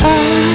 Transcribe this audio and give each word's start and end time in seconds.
I 0.00 0.47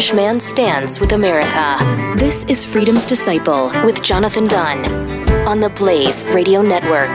Irish 0.00 0.14
man 0.14 0.40
stands 0.40 0.98
with 0.98 1.12
America. 1.12 1.76
This 2.16 2.44
is 2.44 2.64
Freedom's 2.64 3.04
Disciple 3.04 3.66
with 3.84 4.02
Jonathan 4.02 4.46
Dunn 4.46 4.86
on 5.46 5.60
the 5.60 5.68
Blaze 5.68 6.24
Radio 6.28 6.62
Network. 6.62 7.10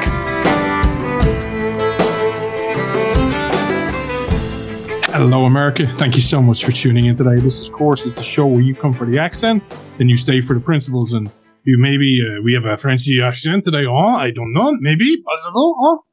Hello, 5.05 5.45
America. 5.45 5.87
Thank 5.95 6.15
you 6.15 6.21
so 6.21 6.43
much 6.43 6.63
for 6.63 6.71
tuning 6.73 7.07
in 7.07 7.17
today. 7.17 7.39
This, 7.39 7.67
of 7.67 7.73
course, 7.73 8.05
is 8.05 8.15
the 8.15 8.23
show 8.23 8.45
where 8.45 8.61
you 8.61 8.75
come 8.75 8.93
for 8.93 9.07
the 9.07 9.17
accent, 9.17 9.67
then 9.97 10.07
you 10.07 10.15
stay 10.15 10.39
for 10.39 10.53
the 10.53 10.59
principles, 10.59 11.13
and 11.13 11.31
you 11.63 11.79
maybe 11.79 12.21
uh, 12.21 12.39
we 12.43 12.53
have 12.53 12.65
a 12.65 12.77
Frenchy 12.77 13.19
accent 13.19 13.63
today. 13.63 13.87
Oh, 13.87 13.97
I 13.97 14.29
don't 14.29 14.53
know. 14.53 14.77
Maybe 14.79 15.23
possible. 15.23 15.75
Oh, 15.79 16.03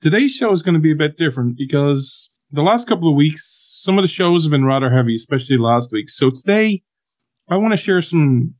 today's 0.00 0.34
show 0.34 0.50
is 0.50 0.62
going 0.62 0.76
to 0.76 0.80
be 0.80 0.92
a 0.92 0.96
bit 0.96 1.18
different 1.18 1.58
because 1.58 2.30
the 2.50 2.62
last 2.62 2.88
couple 2.88 3.10
of 3.10 3.16
weeks 3.16 3.63
some 3.84 3.98
of 3.98 4.02
the 4.02 4.08
shows 4.08 4.44
have 4.44 4.50
been 4.50 4.64
rather 4.64 4.88
heavy, 4.88 5.14
especially 5.14 5.58
last 5.58 5.92
week. 5.92 6.08
So 6.08 6.30
today, 6.30 6.82
I 7.50 7.58
want 7.58 7.74
to 7.74 7.76
share 7.76 8.00
some 8.00 8.54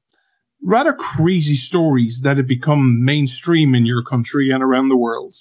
rather 0.63 0.93
crazy 0.93 1.57
stories 1.57 2.21
that 2.25 2.37
have 2.37 2.47
become 2.47 3.03
mainstream 3.03 3.75
in 3.75 3.87
your 3.87 4.03
country 4.03 4.51
and 4.51 4.63
around 4.63 4.91
the 4.91 4.99
world. 4.99 5.33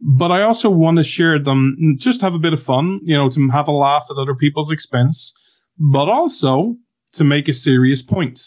But 0.00 0.30
I 0.30 0.42
also 0.42 0.70
want 0.70 0.98
to 0.98 1.02
share 1.02 1.36
them, 1.40 1.96
just 1.98 2.20
have 2.20 2.34
a 2.34 2.38
bit 2.38 2.52
of 2.52 2.62
fun, 2.62 3.00
you 3.02 3.16
know, 3.16 3.28
to 3.28 3.48
have 3.48 3.66
a 3.66 3.72
laugh 3.72 4.06
at 4.08 4.18
other 4.18 4.36
people's 4.36 4.70
expense, 4.70 5.34
but 5.76 6.08
also 6.08 6.76
to 7.14 7.24
make 7.24 7.48
a 7.48 7.52
serious 7.52 8.04
point. 8.04 8.38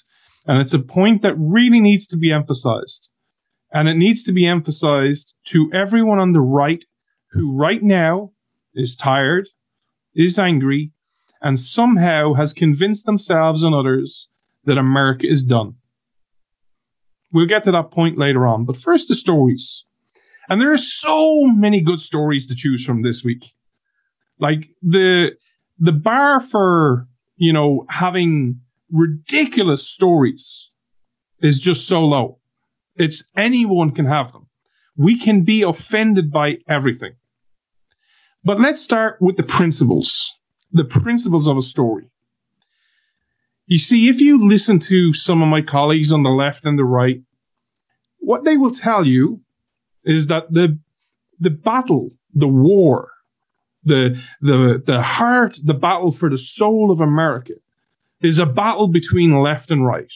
And 0.48 0.62
it's 0.62 0.74
a 0.74 0.80
point 0.80 1.22
that 1.22 1.36
really 1.38 1.82
needs 1.82 2.08
to 2.08 2.18
be 2.18 2.32
emphasized. 2.32 3.12
And 3.74 3.90
it 3.90 3.96
needs 3.96 4.24
to 4.24 4.32
be 4.32 4.48
emphasized 4.48 5.36
to 5.48 5.70
everyone 5.74 6.20
on 6.20 6.32
the 6.32 6.40
right 6.40 6.86
who 7.32 7.52
right 7.52 7.84
now 7.84 8.32
is 8.74 8.96
tired 8.96 9.50
is 10.16 10.38
angry, 10.38 10.92
and 11.42 11.60
somehow 11.60 12.34
has 12.34 12.54
convinced 12.54 13.06
themselves 13.06 13.64
and 13.64 13.74
others 13.74 14.30
that 14.66 14.78
America 14.78 15.28
is 15.28 15.44
done. 15.44 15.76
We'll 17.32 17.48
get 17.48 17.64
to 17.64 17.72
that 17.72 17.92
point 17.92 18.18
later 18.18 18.46
on, 18.46 18.66
but 18.66 18.78
first 18.78 19.08
the 19.08 19.16
stories. 19.16 19.86
And 20.50 20.60
there 20.60 20.72
are 20.72 20.78
so 20.78 21.46
many 21.46 21.82
good 21.82 22.00
stories 22.00 22.46
to 22.48 22.56
choose 22.56 22.86
from 22.86 23.04
this 23.04 23.24
week. 23.24 23.54
Like 24.40 24.70
the 24.82 25.32
the 25.80 25.92
bar 25.92 26.42
for, 26.42 27.08
you 27.38 27.54
know, 27.54 27.86
having 27.90 28.60
ridiculous 28.92 29.88
stories 29.88 30.72
is 31.42 31.60
just 31.60 31.88
so 31.88 32.02
low. 32.02 32.40
It's 32.96 33.30
anyone 33.38 33.92
can 33.92 34.06
have 34.06 34.32
them. 34.32 34.48
We 34.96 35.18
can 35.18 35.44
be 35.44 35.62
offended 35.62 36.32
by 36.32 36.58
everything. 36.68 37.14
But 38.44 38.60
let's 38.60 38.82
start 38.82 39.22
with 39.22 39.38
the 39.38 39.44
principles, 39.44 40.34
the 40.72 40.84
principles 40.84 41.48
of 41.48 41.58
a 41.58 41.62
story. 41.62 42.10
You 43.68 43.78
see, 43.78 44.10
if 44.10 44.20
you 44.20 44.48
listen 44.48 44.80
to 44.80 45.14
some 45.14 45.42
of 45.42 45.48
my 45.48 45.62
colleagues 45.62 46.12
on 46.12 46.24
the 46.24 46.30
left 46.30 46.66
and 46.66 46.78
the 46.78 46.84
right, 46.84 47.22
what 48.20 48.44
they 48.44 48.58
will 48.58 48.72
tell 48.72 49.08
you 49.08 49.42
is 50.04 50.28
that 50.28 50.52
the 50.52 50.80
the 51.40 51.50
battle, 51.50 52.12
the 52.34 52.48
war, 52.48 53.12
the 53.84 54.22
the 54.42 54.82
the 54.86 55.02
heart, 55.02 55.60
the 55.64 55.74
battle 55.74 56.12
for 56.12 56.30
the 56.30 56.38
soul 56.38 56.92
of 56.92 57.00
America 57.00 57.54
is 58.22 58.40
a 58.40 58.46
battle 58.46 58.88
between 58.88 59.42
left 59.42 59.72
and 59.72 59.86
right. 59.86 60.12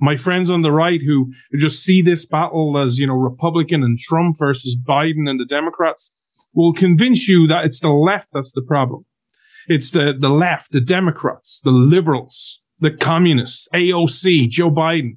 My 0.00 0.16
friends 0.16 0.50
on 0.50 0.62
the 0.62 0.72
right 0.72 1.00
who, 1.00 1.32
just 1.56 1.82
see 1.84 2.02
this 2.02 2.26
battle 2.26 2.76
as, 2.78 2.98
you 2.98 3.06
know, 3.06 3.14
Republican 3.14 3.82
and 3.82 3.98
Trump 3.98 4.36
versus 4.38 4.76
Biden 4.76 5.28
and 5.28 5.38
the 5.38 5.44
Democrats, 5.44 6.14
will 6.54 6.72
convince 6.72 7.28
you 7.28 7.46
that 7.48 7.64
it's 7.64 7.80
the 7.80 7.90
left 7.90 8.30
that's 8.32 8.52
the 8.52 8.62
problem. 8.62 9.04
It's 9.66 9.90
the, 9.90 10.12
the 10.18 10.28
left, 10.28 10.72
the 10.72 10.80
Democrats, 10.80 11.60
the 11.64 11.70
liberals, 11.70 12.60
the 12.80 12.90
communists, 12.90 13.68
AOC, 13.74 14.48
Joe 14.48 14.70
Biden. 14.70 15.16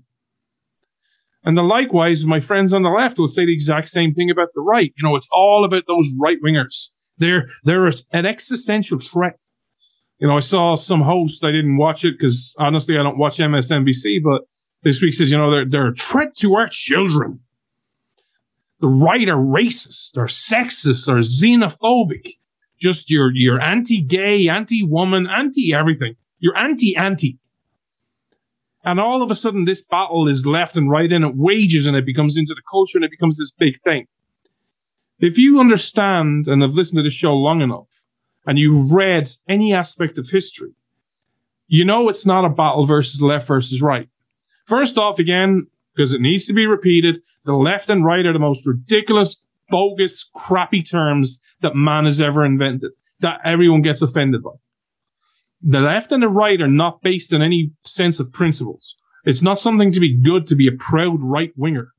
And 1.43 1.57
the 1.57 1.63
likewise, 1.63 2.25
my 2.25 2.39
friends 2.39 2.73
on 2.73 2.81
the 2.81 2.89
left 2.89 3.17
will 3.17 3.27
say 3.27 3.45
the 3.45 3.53
exact 3.53 3.89
same 3.89 4.13
thing 4.13 4.29
about 4.29 4.49
the 4.53 4.61
right. 4.61 4.93
You 4.97 5.03
know, 5.03 5.15
it's 5.15 5.29
all 5.31 5.63
about 5.63 5.83
those 5.87 6.11
right 6.19 6.37
wingers. 6.43 6.89
They're 7.17 7.47
they're 7.63 7.87
an 7.87 8.25
existential 8.25 8.99
threat. 8.99 9.39
You 10.19 10.27
know, 10.27 10.37
I 10.37 10.41
saw 10.41 10.75
some 10.75 11.01
host. 11.01 11.43
I 11.43 11.51
didn't 11.51 11.77
watch 11.77 12.03
it 12.03 12.15
because 12.17 12.53
honestly, 12.59 12.97
I 12.97 13.03
don't 13.03 13.17
watch 13.17 13.37
MSNBC. 13.37 14.21
But 14.23 14.41
this 14.83 15.01
week 15.01 15.13
says, 15.13 15.31
you 15.31 15.37
know, 15.37 15.49
they're 15.49 15.65
they're 15.65 15.87
a 15.89 15.95
threat 15.95 16.35
to 16.37 16.55
our 16.55 16.67
children 16.67 17.39
the 18.79 18.87
right 18.87 19.27
are 19.27 19.37
racist 19.37 20.17
or 20.17 20.25
sexist 20.25 21.07
or 21.07 21.19
xenophobic. 21.19 22.37
Just 22.79 23.09
you're 23.09 23.31
you're 23.33 23.61
anti-gay, 23.61 24.47
anti-woman, 24.49 25.27
anti-everything. 25.27 26.15
You're 26.39 26.57
anti-anti. 26.57 27.39
And 28.83 28.99
all 28.99 29.21
of 29.21 29.31
a 29.31 29.35
sudden, 29.35 29.65
this 29.65 29.81
battle 29.81 30.27
is 30.27 30.45
left 30.45 30.77
and 30.77 30.89
right, 30.89 31.11
and 31.11 31.25
it 31.25 31.35
wages, 31.35 31.87
and 31.87 31.97
it 31.97 32.05
becomes 32.05 32.37
into 32.37 32.53
the 32.53 32.61
culture, 32.69 32.97
and 32.97 33.03
it 33.03 33.11
becomes 33.11 33.37
this 33.37 33.51
big 33.51 33.81
thing. 33.81 34.07
If 35.19 35.37
you 35.37 35.59
understand 35.59 36.47
and 36.47 36.61
have 36.61 36.75
listened 36.75 36.97
to 36.97 37.03
the 37.03 37.09
show 37.09 37.33
long 37.33 37.61
enough, 37.61 38.05
and 38.45 38.59
you've 38.59 38.91
read 38.91 39.27
any 39.49 39.73
aspect 39.73 40.17
of 40.17 40.29
history, 40.29 40.71
you 41.67 41.83
know 41.83 42.07
it's 42.07 42.25
not 42.25 42.45
a 42.45 42.49
battle 42.49 42.85
versus 42.85 43.21
left 43.21 43.47
versus 43.47 43.81
right. 43.81 44.07
First 44.65 44.97
off, 44.97 45.19
again, 45.19 45.67
because 45.95 46.13
it 46.13 46.21
needs 46.21 46.45
to 46.45 46.53
be 46.53 46.67
repeated, 46.67 47.21
the 47.47 47.53
left 47.53 47.89
and 47.89 48.05
right 48.05 48.25
are 48.25 48.33
the 48.33 48.39
most 48.39 48.67
ridiculous, 48.67 49.41
bogus, 49.69 50.29
crappy 50.35 50.83
terms 50.83 51.39
that 51.61 51.75
man 51.75 52.05
has 52.05 52.21
ever 52.21 52.45
invented 52.45 52.91
that 53.21 53.39
everyone 53.43 53.81
gets 53.81 54.01
offended 54.01 54.43
by. 54.43 54.51
The 55.61 55.79
left 55.79 56.11
and 56.11 56.21
the 56.21 56.29
right 56.29 56.61
are 56.61 56.67
not 56.67 57.01
based 57.01 57.33
on 57.33 57.41
any 57.41 57.71
sense 57.85 58.19
of 58.19 58.31
principles. 58.31 58.95
It's 59.23 59.41
not 59.41 59.59
something 59.59 59.91
to 59.93 59.99
be 59.99 60.15
good 60.15 60.45
to 60.47 60.55
be 60.55 60.67
a 60.67 60.77
proud 60.77 61.23
right 61.23 61.51
winger. 61.55 61.93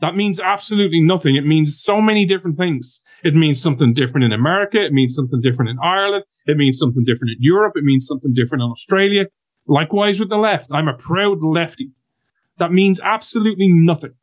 That 0.00 0.14
means 0.14 0.40
absolutely 0.40 1.00
nothing. 1.00 1.36
It 1.36 1.46
means 1.46 1.80
so 1.80 2.00
many 2.00 2.24
different 2.24 2.56
things. 2.56 3.02
It 3.24 3.34
means 3.34 3.60
something 3.60 3.92
different 3.92 4.24
in 4.24 4.32
America. 4.32 4.82
It 4.84 4.92
means 4.92 5.14
something 5.14 5.40
different 5.40 5.70
in 5.70 5.78
Ireland. 5.82 6.24
It 6.46 6.56
means 6.56 6.78
something 6.78 7.04
different 7.04 7.32
in 7.32 7.38
Europe. 7.40 7.72
It 7.76 7.84
means 7.84 8.06
something 8.06 8.32
different 8.32 8.62
in 8.62 8.70
Australia. 8.70 9.26
Likewise 9.66 10.20
with 10.20 10.28
the 10.28 10.36
left. 10.36 10.70
I'm 10.72 10.88
a 10.88 10.94
proud 10.94 11.42
lefty. 11.42 11.90
That 12.58 12.72
means 12.72 13.00
absolutely 13.00 13.68
nothing. 13.68 14.14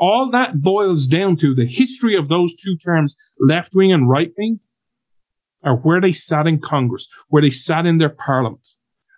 All 0.00 0.30
that 0.30 0.62
boils 0.62 1.06
down 1.06 1.36
to 1.36 1.54
the 1.54 1.66
history 1.66 2.16
of 2.16 2.28
those 2.28 2.54
two 2.54 2.74
terms, 2.76 3.16
left 3.38 3.74
wing 3.74 3.92
and 3.92 4.08
right 4.08 4.32
wing, 4.38 4.60
are 5.62 5.76
where 5.76 6.00
they 6.00 6.12
sat 6.12 6.46
in 6.46 6.58
Congress, 6.58 7.06
where 7.28 7.42
they 7.42 7.50
sat 7.50 7.84
in 7.84 7.98
their 7.98 8.08
parliament. 8.08 8.66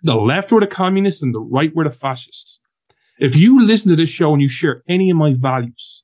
The 0.03 0.15
left 0.15 0.51
were 0.51 0.59
the 0.59 0.67
communists 0.67 1.23
and 1.23 1.33
the 1.33 1.39
right 1.39 1.73
were 1.73 1.85
the 1.85 1.89
fascists. 1.89 2.59
If 3.17 3.37
you 3.37 3.65
listen 3.65 3.89
to 3.91 3.95
this 3.95 4.09
show 4.09 4.33
and 4.33 4.41
you 4.41 4.49
share 4.49 4.83
any 4.89 5.09
of 5.09 5.15
my 5.15 5.33
values, 5.33 6.03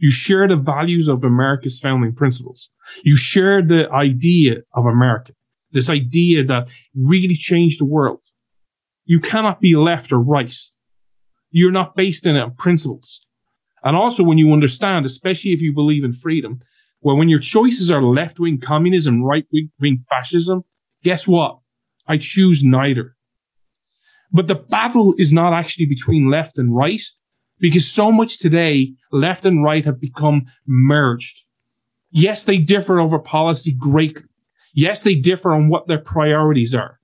you 0.00 0.10
share 0.10 0.48
the 0.48 0.56
values 0.56 1.06
of 1.06 1.22
America's 1.22 1.78
founding 1.78 2.12
principles. 2.12 2.70
You 3.04 3.16
share 3.16 3.62
the 3.62 3.88
idea 3.92 4.56
of 4.74 4.86
America, 4.86 5.34
this 5.70 5.88
idea 5.88 6.44
that 6.46 6.66
really 6.96 7.36
changed 7.36 7.80
the 7.80 7.84
world. 7.84 8.24
You 9.04 9.20
cannot 9.20 9.60
be 9.60 9.76
left 9.76 10.12
or 10.12 10.18
right. 10.18 10.54
You're 11.50 11.70
not 11.70 11.94
based 11.94 12.26
in 12.26 12.34
it 12.34 12.40
on 12.40 12.56
principles. 12.56 13.20
And 13.86 13.96
also 13.96 14.24
when 14.24 14.36
you 14.36 14.52
understand, 14.52 15.06
especially 15.06 15.52
if 15.52 15.62
you 15.62 15.72
believe 15.72 16.02
in 16.02 16.12
freedom, 16.12 16.58
well, 17.02 17.16
when 17.16 17.28
your 17.28 17.38
choices 17.38 17.88
are 17.88 18.02
left 18.02 18.40
wing 18.40 18.58
communism, 18.58 19.22
right 19.22 19.46
wing 19.80 19.98
fascism, 20.10 20.64
guess 21.04 21.28
what? 21.28 21.60
I 22.04 22.18
choose 22.18 22.64
neither. 22.64 23.14
But 24.32 24.48
the 24.48 24.56
battle 24.56 25.14
is 25.18 25.32
not 25.32 25.52
actually 25.52 25.86
between 25.86 26.28
left 26.28 26.58
and 26.58 26.74
right 26.74 27.00
because 27.60 27.88
so 27.88 28.10
much 28.10 28.40
today, 28.40 28.94
left 29.12 29.46
and 29.46 29.62
right 29.62 29.84
have 29.84 30.00
become 30.00 30.46
merged. 30.66 31.44
Yes, 32.10 32.44
they 32.44 32.58
differ 32.58 32.98
over 32.98 33.20
policy 33.20 33.70
greatly. 33.72 34.24
Yes, 34.74 35.04
they 35.04 35.14
differ 35.14 35.54
on 35.54 35.68
what 35.68 35.86
their 35.86 36.00
priorities 36.00 36.74
are. 36.74 36.98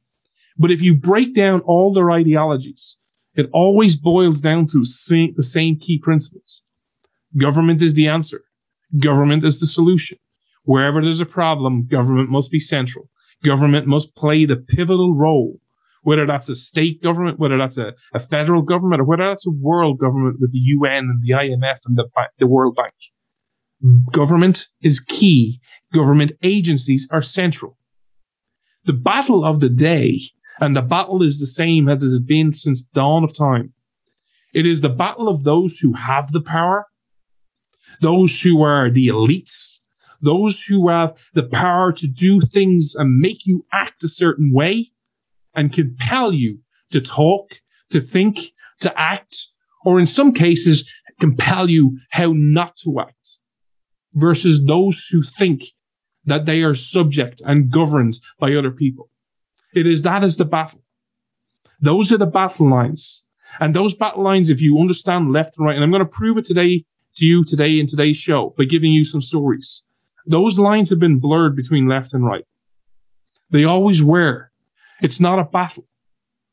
But 0.58 0.72
if 0.72 0.82
you 0.82 0.96
break 0.96 1.32
down 1.32 1.60
all 1.60 1.92
their 1.92 2.10
ideologies, 2.10 2.98
it 3.36 3.48
always 3.52 3.96
boils 3.96 4.40
down 4.40 4.66
to 4.66 4.80
the 4.80 5.42
same 5.44 5.78
key 5.78 5.98
principles. 6.00 6.62
Government 7.38 7.82
is 7.82 7.94
the 7.94 8.08
answer. 8.08 8.42
Government 8.98 9.44
is 9.44 9.60
the 9.60 9.66
solution. 9.66 10.18
Wherever 10.64 11.00
there's 11.00 11.20
a 11.20 11.26
problem, 11.26 11.86
government 11.86 12.30
must 12.30 12.50
be 12.50 12.60
central. 12.60 13.08
Government 13.44 13.86
must 13.86 14.14
play 14.14 14.44
the 14.44 14.56
pivotal 14.56 15.14
role, 15.14 15.58
whether 16.02 16.26
that's 16.26 16.48
a 16.48 16.54
state 16.54 17.02
government, 17.02 17.38
whether 17.38 17.58
that's 17.58 17.78
a, 17.78 17.94
a 18.14 18.20
federal 18.20 18.62
government, 18.62 19.00
or 19.00 19.04
whether 19.04 19.26
that's 19.26 19.46
a 19.46 19.50
world 19.50 19.98
government 19.98 20.36
with 20.40 20.52
the 20.52 20.58
UN 20.58 21.10
and 21.10 21.22
the 21.22 21.32
IMF 21.32 21.78
and 21.86 21.96
the, 21.96 22.08
the 22.38 22.46
World 22.46 22.76
Bank. 22.76 22.94
Government 24.12 24.68
is 24.80 25.00
key. 25.00 25.60
Government 25.92 26.32
agencies 26.42 27.08
are 27.10 27.22
central. 27.22 27.78
The 28.84 28.92
battle 28.92 29.44
of 29.44 29.60
the 29.60 29.68
day, 29.68 30.20
and 30.60 30.76
the 30.76 30.82
battle 30.82 31.22
is 31.22 31.40
the 31.40 31.46
same 31.46 31.88
as 31.88 32.02
it 32.02 32.06
has 32.06 32.20
been 32.20 32.52
since 32.52 32.82
dawn 32.82 33.24
of 33.24 33.36
time. 33.36 33.72
It 34.54 34.66
is 34.66 34.80
the 34.80 34.88
battle 34.88 35.28
of 35.28 35.42
those 35.42 35.78
who 35.80 35.94
have 35.94 36.30
the 36.30 36.40
power, 36.40 36.86
those 38.00 38.40
who 38.42 38.62
are 38.62 38.90
the 38.90 39.08
elites, 39.08 39.78
those 40.20 40.62
who 40.62 40.88
have 40.88 41.16
the 41.34 41.42
power 41.42 41.92
to 41.92 42.06
do 42.06 42.40
things 42.40 42.94
and 42.96 43.18
make 43.18 43.46
you 43.46 43.66
act 43.72 44.04
a 44.04 44.08
certain 44.08 44.52
way 44.52 44.90
and 45.54 45.72
compel 45.72 46.32
you 46.32 46.60
to 46.90 47.00
talk, 47.00 47.60
to 47.90 48.00
think, 48.00 48.52
to 48.80 49.00
act, 49.00 49.48
or 49.84 49.98
in 49.98 50.06
some 50.06 50.32
cases, 50.32 50.88
compel 51.20 51.68
you 51.68 51.98
how 52.10 52.32
not 52.34 52.76
to 52.76 53.00
act 53.00 53.40
versus 54.14 54.64
those 54.64 55.08
who 55.10 55.22
think 55.22 55.62
that 56.24 56.46
they 56.46 56.62
are 56.62 56.74
subject 56.74 57.42
and 57.44 57.70
governed 57.70 58.18
by 58.38 58.54
other 58.54 58.70
people. 58.70 59.10
It 59.74 59.86
is 59.86 60.02
that 60.02 60.22
is 60.22 60.36
the 60.36 60.44
battle. 60.44 60.82
Those 61.80 62.12
are 62.12 62.18
the 62.18 62.26
battle 62.26 62.68
lines. 62.68 63.22
And 63.60 63.74
those 63.74 63.94
battle 63.94 64.22
lines, 64.22 64.50
if 64.50 64.60
you 64.60 64.78
understand 64.78 65.32
left 65.32 65.58
and 65.58 65.66
right, 65.66 65.74
and 65.74 65.84
I'm 65.84 65.90
going 65.90 66.00
to 66.00 66.06
prove 66.06 66.38
it 66.38 66.44
today 66.44 66.84
to 67.16 67.26
you 67.26 67.44
today 67.44 67.78
in 67.78 67.86
today's 67.86 68.16
show 68.16 68.54
by 68.56 68.64
giving 68.64 68.92
you 68.92 69.04
some 69.04 69.20
stories. 69.20 69.84
Those 70.26 70.58
lines 70.58 70.90
have 70.90 71.00
been 71.00 71.18
blurred 71.18 71.56
between 71.56 71.88
left 71.88 72.14
and 72.14 72.24
right. 72.24 72.44
They 73.50 73.64
always 73.64 74.02
were. 74.02 74.50
It's 75.02 75.20
not 75.20 75.38
a 75.38 75.44
battle. 75.44 75.86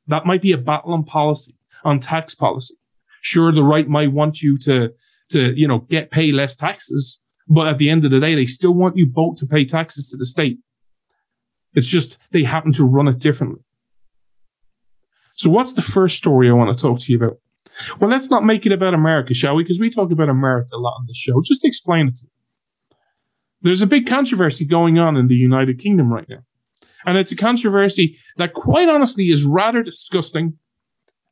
That 0.08 0.26
might 0.26 0.42
be 0.42 0.52
a 0.52 0.58
battle 0.58 0.94
on 0.94 1.04
policy, 1.04 1.56
on 1.84 2.00
tax 2.00 2.36
policy. 2.36 2.76
Sure, 3.22 3.52
the 3.52 3.64
right 3.64 3.88
might 3.88 4.12
want 4.12 4.42
you 4.42 4.58
to, 4.58 4.90
to, 5.30 5.54
you 5.56 5.68
know, 5.68 5.80
get 5.80 6.12
pay 6.12 6.32
less 6.32 6.56
taxes, 6.56 7.22
but 7.48 7.68
at 7.68 7.78
the 7.78 7.90
end 7.90 8.06
of 8.06 8.12
the 8.12 8.20
day, 8.20 8.36
they 8.36 8.46
still 8.46 8.74
want 8.74 8.98
you 8.98 9.06
both 9.06 9.38
to 9.38 9.46
pay 9.46 9.66
taxes 9.66 10.10
to 10.10 10.18
the 10.18 10.26
state. 10.26 10.60
It's 11.74 11.90
just 11.90 12.18
they 12.32 12.44
happen 12.44 12.72
to 12.74 12.86
run 12.86 13.08
it 13.08 13.20
differently. 13.20 13.62
So 15.36 15.50
what's 15.50 15.74
the 15.74 15.82
first 15.82 16.18
story 16.18 16.50
I 16.50 16.54
want 16.54 16.76
to 16.76 16.82
talk 16.82 17.00
to 17.00 17.12
you 17.12 17.18
about? 17.18 17.38
Well, 18.00 18.10
let's 18.10 18.30
not 18.30 18.44
make 18.44 18.66
it 18.66 18.72
about 18.72 18.94
America, 18.94 19.34
shall 19.34 19.56
we? 19.56 19.64
Because 19.64 19.80
we 19.80 19.90
talk 19.90 20.12
about 20.12 20.30
America 20.30 20.70
a 20.74 20.78
lot 20.78 20.96
on 21.00 21.06
the 21.08 21.14
show. 21.14 21.42
Just 21.42 21.66
explain 21.66 22.08
it 22.08 22.16
to 22.16 22.26
me. 22.26 22.31
There's 23.62 23.81
a 23.81 23.88
big 23.88 24.08
controversy 24.08 24.66
going 24.66 24.98
on 25.00 25.18
in 25.18 25.28
the 25.28 25.36
United 25.36 25.80
Kingdom 25.80 26.12
right 26.12 26.28
now. 26.30 26.40
And 27.06 27.18
it's 27.18 27.31
a 27.31 27.36
controversy 27.36 28.18
that, 28.38 28.54
quite 28.54 28.90
honestly, 28.90 29.30
is 29.30 29.46
rather 29.46 29.84
disgusting. 29.84 30.58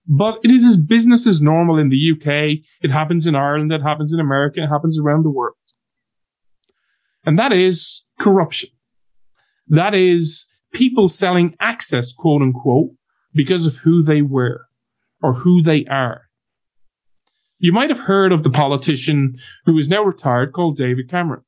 But 0.07 0.39
it 0.44 0.51
is 0.51 0.65
as 0.65 0.77
business 0.77 1.27
as 1.27 1.41
normal 1.41 1.77
in 1.77 1.89
the 1.89 2.11
UK. 2.13 2.63
It 2.81 2.91
happens 2.91 3.27
in 3.27 3.35
Ireland. 3.35 3.71
It 3.71 3.81
happens 3.81 4.13
in 4.13 4.19
America. 4.19 4.63
It 4.63 4.67
happens 4.67 4.99
around 4.99 5.23
the 5.23 5.29
world. 5.29 5.55
And 7.25 7.38
that 7.38 7.51
is 7.51 8.03
corruption. 8.19 8.69
That 9.67 9.94
is 9.94 10.47
people 10.73 11.09
selling 11.09 11.55
access, 11.59 12.13
quote 12.13 12.41
unquote, 12.41 12.91
because 13.33 13.65
of 13.65 13.75
who 13.77 14.01
they 14.01 14.21
were 14.21 14.67
or 15.21 15.33
who 15.33 15.61
they 15.61 15.85
are. 15.85 16.26
You 17.59 17.71
might 17.71 17.89
have 17.89 18.00
heard 18.00 18.31
of 18.31 18.44
the 18.44 18.50
politician 18.50 19.38
who 19.65 19.77
is 19.77 19.89
now 19.89 20.04
retired 20.04 20.54
called 20.54 20.77
David 20.77 21.09
Cameron. 21.09 21.44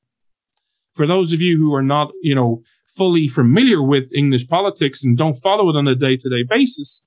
For 0.96 1.06
those 1.06 1.34
of 1.34 1.42
you 1.42 1.58
who 1.58 1.74
are 1.74 1.84
not, 1.84 2.12
you 2.22 2.34
know, 2.34 2.64
fully 2.88 3.28
familiar 3.28 3.82
with 3.82 4.12
English 4.14 4.48
politics 4.48 5.04
and 5.04 5.18
don't 5.18 5.36
follow 5.36 5.70
it 5.70 5.76
on 5.76 5.88
a 5.88 5.96
day-to-day 5.96 6.44
basis, 6.50 7.06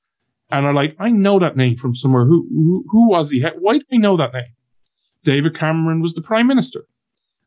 and 0.50 0.66
are 0.66 0.74
like, 0.74 0.94
I 1.00 1.10
know 1.10 1.38
that 1.38 1.56
name 1.56 1.76
from 1.76 1.94
somewhere. 1.94 2.26
Who 2.26 2.46
who, 2.50 2.84
who 2.88 3.08
was 3.08 3.30
he? 3.30 3.42
Why 3.58 3.78
do 3.78 3.84
I 3.92 3.96
know 3.96 4.16
that 4.16 4.34
name? 4.34 4.54
David 5.24 5.54
Cameron 5.56 6.00
was 6.00 6.14
the 6.14 6.22
prime 6.22 6.46
minister. 6.46 6.84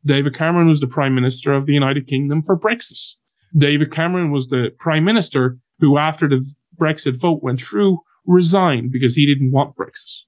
David 0.06 0.36
Cameron 0.36 0.68
was 0.68 0.80
the 0.80 0.88
prime 0.88 1.16
minister 1.16 1.54
of 1.54 1.66
the 1.66 1.74
United 1.74 2.08
Kingdom 2.08 2.42
for 2.42 2.58
Brexit. 2.58 3.14
David 3.56 3.92
Cameron 3.92 4.32
was 4.32 4.48
the 4.48 4.72
prime 4.78 5.04
minister 5.06 5.58
who, 5.80 5.98
after 5.98 6.28
the 6.28 6.44
Brexit 6.78 7.20
vote 7.20 7.42
went 7.42 7.62
through, 7.62 8.00
resigned 8.26 8.92
because 8.92 9.16
he 9.16 9.26
didn't 9.26 9.52
want 9.52 9.76
Brexit. 9.76 10.25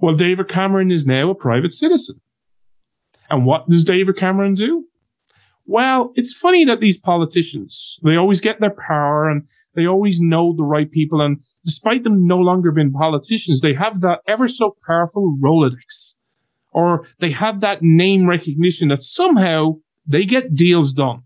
Well, 0.00 0.14
David 0.14 0.48
Cameron 0.48 0.90
is 0.90 1.06
now 1.06 1.30
a 1.30 1.34
private 1.34 1.72
citizen. 1.72 2.20
And 3.30 3.44
what 3.44 3.68
does 3.68 3.84
David 3.84 4.16
Cameron 4.16 4.54
do? 4.54 4.84
Well, 5.66 6.12
it's 6.14 6.32
funny 6.32 6.64
that 6.64 6.80
these 6.80 6.98
politicians, 6.98 7.98
they 8.02 8.16
always 8.16 8.40
get 8.40 8.60
their 8.60 8.74
power 8.74 9.28
and 9.28 9.46
they 9.74 9.86
always 9.86 10.20
know 10.20 10.54
the 10.56 10.64
right 10.64 10.90
people. 10.90 11.20
And 11.20 11.42
despite 11.62 12.04
them 12.04 12.26
no 12.26 12.38
longer 12.38 12.72
being 12.72 12.92
politicians, 12.92 13.60
they 13.60 13.74
have 13.74 14.00
that 14.00 14.20
ever 14.26 14.48
so 14.48 14.76
powerful 14.86 15.36
Rolodex 15.40 16.14
or 16.72 17.06
they 17.18 17.32
have 17.32 17.60
that 17.60 17.82
name 17.82 18.26
recognition 18.26 18.88
that 18.88 19.02
somehow 19.02 19.74
they 20.06 20.24
get 20.24 20.54
deals 20.54 20.92
done. 20.92 21.22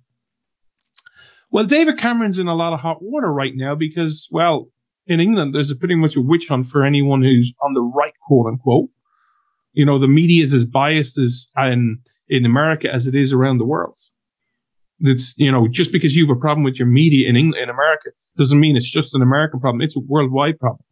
Well, 1.51 1.65
David 1.65 1.99
Cameron's 1.99 2.39
in 2.39 2.49
a 2.49 2.55
lot 2.55 2.73
of 2.73 2.81
hot 2.81 3.03
water 3.03 3.33
right 3.33 3.53
now 3.55 3.75
because, 3.75 4.29
well, 4.31 4.71
in 5.07 5.21
England, 5.21 5.55
there's 5.55 5.71
a 5.71 5.77
pretty 5.77 5.95
much 5.95 6.17
a 6.17 6.21
witch 6.21 6.49
hunt 6.49 6.67
for 6.67 6.85
anyone 6.85 7.23
who's 7.23 7.55
on 7.63 7.75
the 7.75 7.83
right, 7.83 8.15
quote 8.27 8.47
unquote. 8.47 8.89
You 9.73 9.85
know, 9.85 9.99
the 9.99 10.09
media 10.09 10.45
is 10.45 10.55
as 10.55 10.65
biased 10.65 11.19
as 11.19 11.49
in, 11.57 11.99
in 12.29 12.45
America 12.45 12.93
as 12.93 13.07
it 13.07 13.15
is 13.15 13.33
around 13.33 13.59
the 13.59 13.65
world. 13.65 13.97
It's, 15.01 15.37
you 15.39 15.51
know, 15.51 15.67
just 15.67 15.93
because 15.93 16.15
you 16.15 16.27
have 16.27 16.37
a 16.37 16.41
problem 16.41 16.63
with 16.63 16.79
your 16.79 16.87
media 16.87 17.29
in 17.29 17.37
England, 17.37 17.63
in 17.63 17.71
America, 17.71 18.11
doesn't 18.37 18.61
mean 18.61 18.77
it's 18.77 18.91
just 18.91 19.15
an 19.15 19.23
American 19.23 19.59
problem. 19.59 19.81
It's 19.81 19.97
a 19.97 20.01
worldwide 20.01 20.61
problem. 20.61 20.85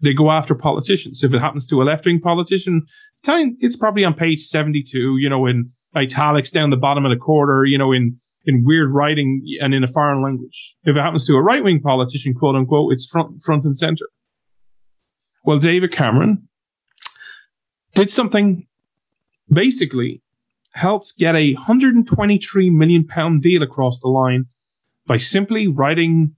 They 0.00 0.12
go 0.12 0.32
after 0.32 0.56
politicians. 0.56 1.22
If 1.22 1.32
it 1.32 1.38
happens 1.38 1.66
to 1.68 1.80
a 1.80 1.84
left 1.84 2.04
wing 2.04 2.20
politician, 2.20 2.86
it's 3.24 3.76
probably 3.76 4.04
on 4.04 4.14
page 4.14 4.40
72, 4.40 5.18
you 5.18 5.28
know, 5.28 5.46
in 5.46 5.70
italics 5.94 6.50
down 6.50 6.70
the 6.70 6.76
bottom 6.76 7.04
of 7.04 7.10
the 7.10 7.16
quarter, 7.16 7.64
you 7.64 7.78
know, 7.78 7.92
in 7.92 8.18
in 8.44 8.64
weird 8.64 8.90
writing 8.92 9.42
and 9.60 9.74
in 9.74 9.84
a 9.84 9.86
foreign 9.86 10.22
language. 10.22 10.76
If 10.84 10.96
it 10.96 11.00
happens 11.00 11.26
to 11.26 11.34
a 11.34 11.42
right 11.42 11.62
wing 11.62 11.80
politician, 11.80 12.34
quote 12.34 12.56
unquote, 12.56 12.92
it's 12.92 13.06
front, 13.06 13.40
front 13.42 13.64
and 13.64 13.76
center. 13.76 14.08
Well, 15.44 15.58
David 15.58 15.92
Cameron 15.92 16.48
did 17.94 18.10
something 18.10 18.66
basically 19.50 20.22
helped 20.72 21.18
get 21.18 21.34
a 21.34 21.54
123 21.54 22.70
million 22.70 23.06
pound 23.06 23.42
deal 23.42 23.62
across 23.62 24.00
the 24.00 24.08
line 24.08 24.46
by 25.06 25.18
simply 25.18 25.68
writing 25.68 26.34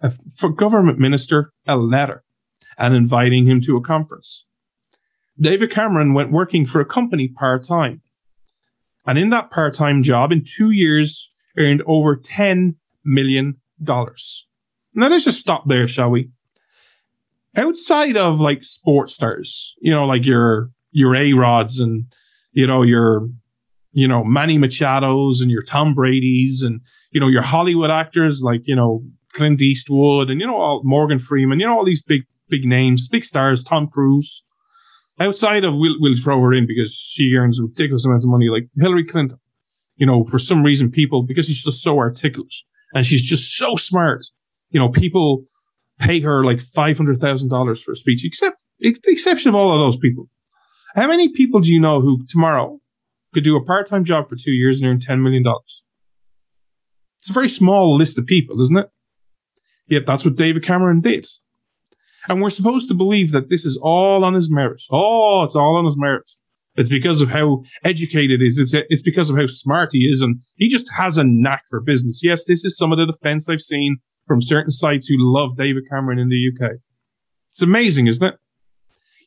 a, 0.00 0.12
for 0.36 0.50
government 0.50 0.98
minister 0.98 1.52
a 1.66 1.76
letter 1.76 2.22
and 2.78 2.94
inviting 2.94 3.46
him 3.46 3.60
to 3.62 3.76
a 3.76 3.80
conference. 3.80 4.44
David 5.40 5.70
Cameron 5.70 6.14
went 6.14 6.30
working 6.30 6.66
for 6.66 6.80
a 6.80 6.84
company 6.84 7.28
part 7.28 7.64
time. 7.64 8.02
And 9.06 9.18
in 9.18 9.30
that 9.30 9.50
part 9.50 9.74
time 9.74 10.02
job, 10.02 10.30
in 10.30 10.42
two 10.44 10.70
years, 10.70 11.31
earned 11.58 11.82
over 11.86 12.16
$10 12.16 12.74
million. 13.04 13.60
Now 14.94 15.08
let's 15.08 15.24
just 15.24 15.40
stop 15.40 15.66
there, 15.66 15.88
shall 15.88 16.10
we? 16.10 16.30
Outside 17.56 18.16
of 18.16 18.40
like 18.40 18.64
sports 18.64 19.14
stars, 19.14 19.74
you 19.80 19.92
know, 19.92 20.06
like 20.06 20.24
your 20.24 20.70
your 20.90 21.14
A 21.16 21.32
Rods 21.32 21.80
and 21.80 22.04
you 22.52 22.66
know 22.66 22.82
your 22.82 23.28
you 23.92 24.06
know 24.06 24.24
Manny 24.24 24.58
Machados 24.58 25.42
and 25.42 25.50
your 25.50 25.62
Tom 25.62 25.94
Brady's 25.94 26.62
and 26.62 26.80
you 27.10 27.20
know 27.20 27.28
your 27.28 27.42
Hollywood 27.42 27.90
actors 27.90 28.42
like 28.42 28.62
you 28.64 28.76
know 28.76 29.02
Clint 29.32 29.60
Eastwood 29.60 30.30
and 30.30 30.40
you 30.40 30.46
know 30.46 30.56
all 30.56 30.82
Morgan 30.84 31.18
Freeman, 31.18 31.60
you 31.60 31.66
know 31.66 31.76
all 31.76 31.84
these 31.84 32.02
big 32.02 32.22
big 32.48 32.64
names, 32.64 33.08
big 33.08 33.24
stars, 33.24 33.64
Tom 33.64 33.88
Cruise. 33.88 34.44
Outside 35.20 35.64
of 35.64 35.74
we'll, 35.74 35.96
we'll 36.00 36.16
throw 36.16 36.40
her 36.40 36.54
in 36.54 36.66
because 36.66 36.94
she 36.94 37.34
earns 37.34 37.60
ridiculous 37.60 38.06
amounts 38.06 38.24
of 38.24 38.30
money, 38.30 38.48
like 38.48 38.68
Hillary 38.78 39.04
Clinton 39.04 39.38
you 40.02 40.06
know, 40.06 40.24
for 40.24 40.40
some 40.40 40.64
reason, 40.64 40.90
people, 40.90 41.22
because 41.22 41.46
she's 41.46 41.62
just 41.62 41.80
so 41.80 41.96
articulate 41.96 42.52
and 42.92 43.06
she's 43.06 43.22
just 43.22 43.56
so 43.56 43.76
smart, 43.76 44.24
you 44.70 44.80
know, 44.80 44.88
people 44.88 45.44
pay 46.00 46.20
her 46.20 46.44
like 46.44 46.56
$500,000 46.56 47.82
for 47.84 47.92
a 47.92 47.94
speech, 47.94 48.24
except, 48.24 48.66
the 48.80 48.96
exception 49.06 49.48
of 49.48 49.54
all 49.54 49.72
of 49.72 49.78
those 49.78 49.96
people. 49.96 50.28
How 50.96 51.06
many 51.06 51.28
people 51.28 51.60
do 51.60 51.72
you 51.72 51.78
know 51.78 52.00
who 52.00 52.18
tomorrow 52.28 52.80
could 53.32 53.44
do 53.44 53.54
a 53.54 53.64
part 53.64 53.86
time 53.86 54.02
job 54.02 54.28
for 54.28 54.34
two 54.34 54.50
years 54.50 54.80
and 54.80 54.90
earn 54.90 54.98
$10 54.98 55.22
million? 55.22 55.44
It's 57.20 57.30
a 57.30 57.32
very 57.32 57.48
small 57.48 57.96
list 57.96 58.18
of 58.18 58.26
people, 58.26 58.60
isn't 58.60 58.76
it? 58.76 58.90
Yet 59.86 60.04
that's 60.04 60.24
what 60.24 60.34
David 60.34 60.64
Cameron 60.64 61.00
did. 61.00 61.28
And 62.28 62.42
we're 62.42 62.50
supposed 62.50 62.88
to 62.88 62.94
believe 62.94 63.30
that 63.30 63.50
this 63.50 63.64
is 63.64 63.78
all 63.80 64.24
on 64.24 64.34
his 64.34 64.50
merit. 64.50 64.82
Oh, 64.90 65.44
it's 65.44 65.54
all 65.54 65.76
on 65.76 65.84
his 65.84 65.96
merit. 65.96 66.28
It's 66.76 66.88
because 66.88 67.20
of 67.20 67.28
how 67.28 67.62
educated 67.84 68.40
he 68.40 68.46
is. 68.46 68.58
It's, 68.58 68.74
it's 68.88 69.02
because 69.02 69.28
of 69.28 69.36
how 69.36 69.46
smart 69.46 69.90
he 69.92 70.08
is. 70.08 70.22
And 70.22 70.40
he 70.56 70.68
just 70.68 70.90
has 70.92 71.18
a 71.18 71.24
knack 71.24 71.64
for 71.68 71.80
business. 71.80 72.20
Yes, 72.22 72.44
this 72.44 72.64
is 72.64 72.76
some 72.76 72.92
of 72.92 72.98
the 72.98 73.06
defense 73.06 73.48
I've 73.48 73.60
seen 73.60 73.98
from 74.26 74.40
certain 74.40 74.70
sites 74.70 75.06
who 75.06 75.16
love 75.18 75.56
David 75.56 75.84
Cameron 75.90 76.18
in 76.18 76.28
the 76.28 76.50
UK. 76.50 76.72
It's 77.50 77.62
amazing, 77.62 78.06
isn't 78.06 78.26
it? 78.26 78.38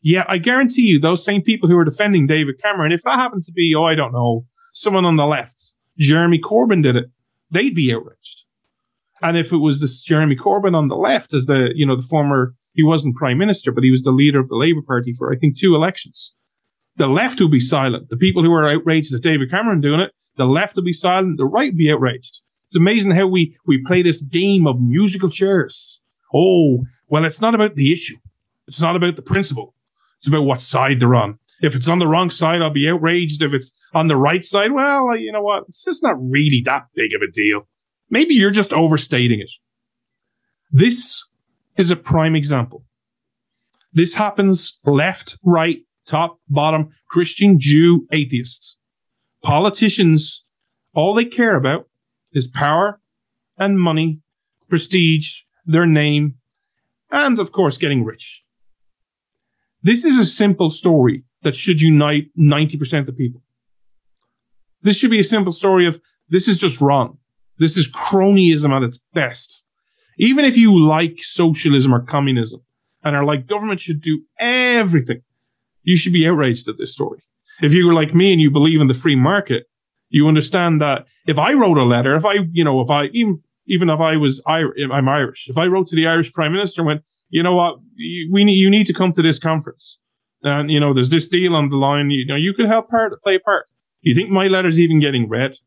Yeah, 0.01 0.23
I 0.27 0.37
guarantee 0.37 0.83
you, 0.83 0.99
those 0.99 1.25
same 1.25 1.41
people 1.41 1.67
who 1.69 1.77
are 1.77 1.85
defending 1.85 2.27
David 2.27 2.61
Cameron, 2.61 2.91
if 2.91 3.03
that 3.03 3.17
happens 3.17 3.45
to 3.47 3.51
be, 3.51 3.73
oh, 3.75 3.85
I 3.85 3.95
don't 3.95 4.13
know, 4.13 4.45
someone 4.73 5.05
on 5.05 5.15
the 5.15 5.25
left, 5.25 5.73
Jeremy 5.97 6.39
Corbyn 6.39 6.83
did 6.83 6.95
it, 6.95 7.05
they'd 7.51 7.75
be 7.75 7.93
outraged. 7.93 8.43
And 9.21 9.37
if 9.37 9.51
it 9.51 9.57
was 9.57 9.79
this 9.79 10.03
Jeremy 10.03 10.35
Corbyn 10.35 10.75
on 10.75 10.87
the 10.89 10.95
left, 10.95 11.33
as 11.33 11.45
the 11.45 11.71
you 11.73 11.85
know 11.85 11.95
the 11.95 12.03
former, 12.03 12.53
he 12.73 12.83
wasn't 12.83 13.15
prime 13.15 13.37
minister, 13.37 13.71
but 13.71 13.83
he 13.83 13.91
was 13.91 14.03
the 14.03 14.11
leader 14.11 14.39
of 14.39 14.49
the 14.49 14.55
Labour 14.55 14.81
Party 14.85 15.13
for 15.13 15.31
I 15.31 15.37
think 15.37 15.57
two 15.57 15.73
elections. 15.73 16.33
The 16.97 17.07
left 17.07 17.39
will 17.39 17.49
be 17.49 17.59
silent. 17.59 18.09
The 18.09 18.17
people 18.17 18.43
who 18.43 18.53
are 18.53 18.69
outraged 18.69 19.13
that 19.13 19.23
David 19.23 19.51
Cameron 19.51 19.81
doing 19.81 19.99
it, 19.99 20.11
the 20.37 20.45
left 20.45 20.75
will 20.75 20.83
be 20.83 20.93
silent. 20.93 21.37
The 21.37 21.45
right 21.45 21.71
will 21.71 21.77
be 21.77 21.91
outraged. 21.91 22.41
It's 22.65 22.75
amazing 22.75 23.11
how 23.11 23.27
we 23.27 23.57
we 23.65 23.83
play 23.83 24.01
this 24.01 24.21
game 24.21 24.65
of 24.65 24.81
musical 24.81 25.29
chairs. 25.29 26.01
Oh, 26.33 26.85
well, 27.07 27.25
it's 27.25 27.41
not 27.41 27.55
about 27.55 27.75
the 27.75 27.91
issue. 27.91 28.17
It's 28.67 28.81
not 28.81 28.95
about 28.95 29.15
the 29.15 29.21
principle. 29.21 29.73
It's 30.17 30.27
about 30.27 30.45
what 30.45 30.61
side 30.61 30.99
they're 30.99 31.15
on. 31.15 31.37
If 31.61 31.75
it's 31.75 31.87
on 31.87 31.99
the 31.99 32.07
wrong 32.07 32.29
side, 32.29 32.61
I'll 32.61 32.69
be 32.69 32.89
outraged. 32.89 33.41
If 33.41 33.53
it's 33.53 33.73
on 33.93 34.07
the 34.07 34.17
right 34.17 34.43
side, 34.43 34.71
well, 34.71 35.15
you 35.15 35.31
know 35.31 35.41
what? 35.41 35.65
It's 35.67 35.83
just 35.83 36.03
not 36.03 36.15
really 36.19 36.61
that 36.65 36.87
big 36.95 37.11
of 37.15 37.21
a 37.21 37.31
deal. 37.31 37.67
Maybe 38.09 38.33
you're 38.33 38.51
just 38.51 38.73
overstating 38.73 39.39
it. 39.39 39.51
This 40.71 41.25
is 41.77 41.91
a 41.91 41.95
prime 41.95 42.35
example. 42.35 42.83
This 43.93 44.15
happens 44.15 44.79
left, 44.83 45.37
right, 45.43 45.77
top, 46.05 46.39
bottom, 46.49 46.89
Christian, 47.07 47.59
Jew, 47.59 48.07
atheists. 48.11 48.77
Politicians, 49.41 50.43
all 50.93 51.13
they 51.13 51.25
care 51.25 51.55
about 51.55 51.87
is 52.31 52.47
power 52.47 52.99
and 53.57 53.79
money, 53.79 54.19
prestige, 54.69 55.41
their 55.65 55.85
name, 55.85 56.35
and 57.11 57.39
of 57.39 57.51
course, 57.51 57.77
getting 57.77 58.03
rich. 58.03 58.43
This 59.83 60.03
is 60.03 60.17
a 60.17 60.25
simple 60.25 60.69
story 60.69 61.23
that 61.43 61.55
should 61.55 61.81
unite 61.81 62.31
90% 62.37 63.07
of 63.07 63.17
people. 63.17 63.41
This 64.81 64.97
should 64.97 65.11
be 65.11 65.19
a 65.19 65.23
simple 65.23 65.51
story 65.51 65.87
of 65.87 66.01
this 66.29 66.47
is 66.47 66.57
just 66.57 66.81
wrong. 66.81 67.17
This 67.59 67.77
is 67.77 67.91
cronyism 67.91 68.71
at 68.75 68.83
its 68.83 68.99
best. 69.13 69.65
Even 70.17 70.45
if 70.45 70.57
you 70.57 70.79
like 70.83 71.17
socialism 71.19 71.93
or 71.93 72.01
communism 72.01 72.61
and 73.03 73.15
are 73.15 73.23
like 73.23 73.47
government 73.47 73.79
should 73.79 74.01
do 74.01 74.23
everything, 74.39 75.21
you 75.85 75.95
should 75.95 76.13
be 76.13 76.27
outraged 76.27 76.67
at 76.67 76.77
this 76.77 76.93
story. 76.93 77.23
If 77.61 77.73
you 77.73 77.85
were 77.87 77.93
like 77.93 78.13
me 78.13 78.33
and 78.33 78.41
you 78.41 78.51
believe 78.51 78.81
in 78.81 78.87
the 78.87 78.93
free 78.93 79.15
market, 79.15 79.63
you 80.09 80.27
understand 80.27 80.81
that 80.81 81.05
if 81.25 81.37
I 81.37 81.53
wrote 81.53 81.77
a 81.77 81.83
letter, 81.83 82.15
if 82.15 82.25
I, 82.25 82.35
you 82.51 82.63
know, 82.63 82.81
if 82.81 82.89
I 82.89 83.05
even 83.13 83.41
even 83.67 83.89
if 83.89 83.99
I 83.99 84.17
was 84.17 84.43
Irish, 84.45 84.77
I'm 84.91 85.07
Irish, 85.07 85.47
if 85.49 85.57
I 85.57 85.67
wrote 85.67 85.87
to 85.87 85.95
the 85.95 86.07
Irish 86.07 86.33
Prime 86.33 86.51
Minister 86.51 86.81
and 86.81 86.87
went, 86.87 87.01
you 87.29 87.41
know 87.41 87.55
what, 87.55 87.77
we 88.31 88.43
need, 88.43 88.55
you 88.55 88.69
need 88.69 88.85
to 88.87 88.93
come 88.93 89.13
to 89.13 89.21
this 89.21 89.39
conference, 89.39 89.99
and 90.43 90.69
you 90.69 90.79
know, 90.79 90.93
there's 90.93 91.09
this 91.09 91.27
deal 91.27 91.55
on 91.55 91.69
the 91.69 91.77
line. 91.77 92.09
You 92.11 92.25
know, 92.25 92.35
you 92.35 92.53
could 92.53 92.67
help 92.67 92.89
part 92.89 93.21
play 93.23 93.35
a 93.35 93.39
part. 93.39 93.65
You 94.01 94.13
think 94.13 94.29
my 94.29 94.47
letter's 94.47 94.79
even 94.79 94.99
getting 94.99 95.29
read? 95.29 95.57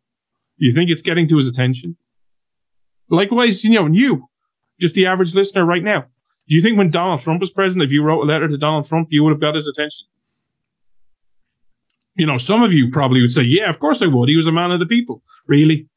You 0.57 0.73
think 0.73 0.91
it's 0.91 1.03
getting 1.03 1.29
to 1.29 1.37
his 1.37 1.49
attention? 1.49 1.97
Likewise, 3.11 3.65
you 3.65 3.71
know, 3.71 3.87
and 3.87 3.97
you, 3.97 4.29
just 4.81 4.95
the 4.95 5.07
average 5.07 5.35
listener 5.35 5.65
right 5.65 5.83
now. 5.83 6.07
Do 6.49 6.55
you 6.55 6.63
think 6.63 6.79
when 6.79 6.91
Donald 6.91 7.21
Trump 7.21 7.41
was 7.41 7.53
president, 7.53 7.85
if 7.85 7.93
you 7.93 8.03
wrote 8.03 8.23
a 8.23 8.25
letter 8.25 8.49
to 8.49 8.57
Donald 8.57 8.87
Trump, 8.87 9.09
you 9.11 9.23
would 9.23 9.31
have 9.31 9.41
got 9.41 9.55
his 9.55 9.67
attention? 9.67 10.07
You 12.15 12.27
know, 12.27 12.39
some 12.39 12.63
of 12.63 12.73
you 12.73 12.91
probably 12.91 13.21
would 13.21 13.33
say, 13.33 13.43
yeah, 13.43 13.69
of 13.69 13.79
course 13.79 14.01
I 14.01 14.07
would. 14.07 14.29
He 14.29 14.37
was 14.37 14.47
a 14.47 14.53
man 14.53 14.73
of 14.73 14.81
the 14.81 14.87
people. 14.87 15.23
Really? 15.47 15.89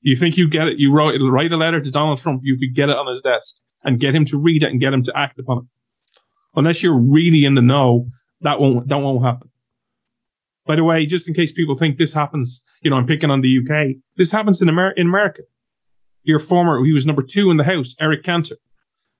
You 0.00 0.16
think 0.16 0.36
you 0.36 0.48
get 0.48 0.68
it? 0.68 0.78
You 0.78 0.90
wrote, 0.90 1.20
write 1.20 1.52
a 1.52 1.56
letter 1.56 1.80
to 1.80 1.90
Donald 1.90 2.18
Trump, 2.18 2.40
you 2.44 2.58
could 2.58 2.74
get 2.74 2.88
it 2.88 2.96
on 2.96 3.06
his 3.06 3.20
desk 3.20 3.56
and 3.84 4.00
get 4.00 4.14
him 4.14 4.24
to 4.26 4.38
read 4.38 4.62
it 4.62 4.70
and 4.70 4.80
get 4.80 4.92
him 4.92 5.02
to 5.04 5.12
act 5.16 5.38
upon 5.38 5.58
it. 5.58 5.64
Unless 6.56 6.82
you're 6.82 6.98
really 6.98 7.44
in 7.44 7.54
the 7.54 7.62
know, 7.62 8.08
that 8.40 8.60
won't, 8.60 8.88
that 8.88 8.98
won't 8.98 9.22
happen. 9.22 9.50
By 10.66 10.76
the 10.76 10.84
way, 10.84 11.04
just 11.04 11.28
in 11.28 11.34
case 11.34 11.52
people 11.52 11.76
think 11.76 11.98
this 11.98 12.14
happens, 12.14 12.62
you 12.80 12.90
know, 12.90 12.96
I'm 12.96 13.06
picking 13.06 13.30
on 13.30 13.42
the 13.42 13.58
UK. 13.58 13.96
This 14.16 14.32
happens 14.32 14.62
in, 14.62 14.68
in 14.70 15.06
America. 15.06 15.42
Your 16.22 16.38
former, 16.38 16.82
he 16.84 16.92
was 16.92 17.04
number 17.04 17.22
two 17.22 17.50
in 17.50 17.58
the 17.58 17.64
House, 17.64 17.94
Eric 18.00 18.24
Cantor. 18.24 18.56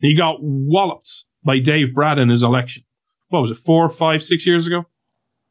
He 0.01 0.15
got 0.15 0.39
walloped 0.41 1.25
by 1.45 1.59
Dave 1.59 1.95
Brat 1.95 2.19
in 2.19 2.29
his 2.29 2.43
election. 2.43 2.85
What 3.29 3.41
was 3.41 3.51
it, 3.51 3.59
four, 3.59 3.89
five, 3.89 4.23
six 4.23 4.47
years 4.47 4.67
ago? 4.67 4.85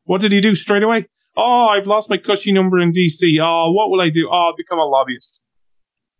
What 0.06 0.22
did 0.22 0.32
he 0.32 0.42
do 0.42 0.56
straight 0.56 0.84
away? 0.84 1.08
Oh, 1.36 1.68
I've 1.68 1.88
lost 1.88 2.10
my 2.10 2.18
cushy 2.18 2.52
number 2.52 2.80
in 2.80 2.92
DC. 2.92 3.40
Oh, 3.42 3.72
what 3.72 3.90
will 3.90 4.02
I 4.02 4.10
do? 4.10 4.30
Oh, 4.30 4.48
I'll 4.48 4.56
become 4.56 4.80
a 4.80 4.86
lobbyist. 4.86 5.44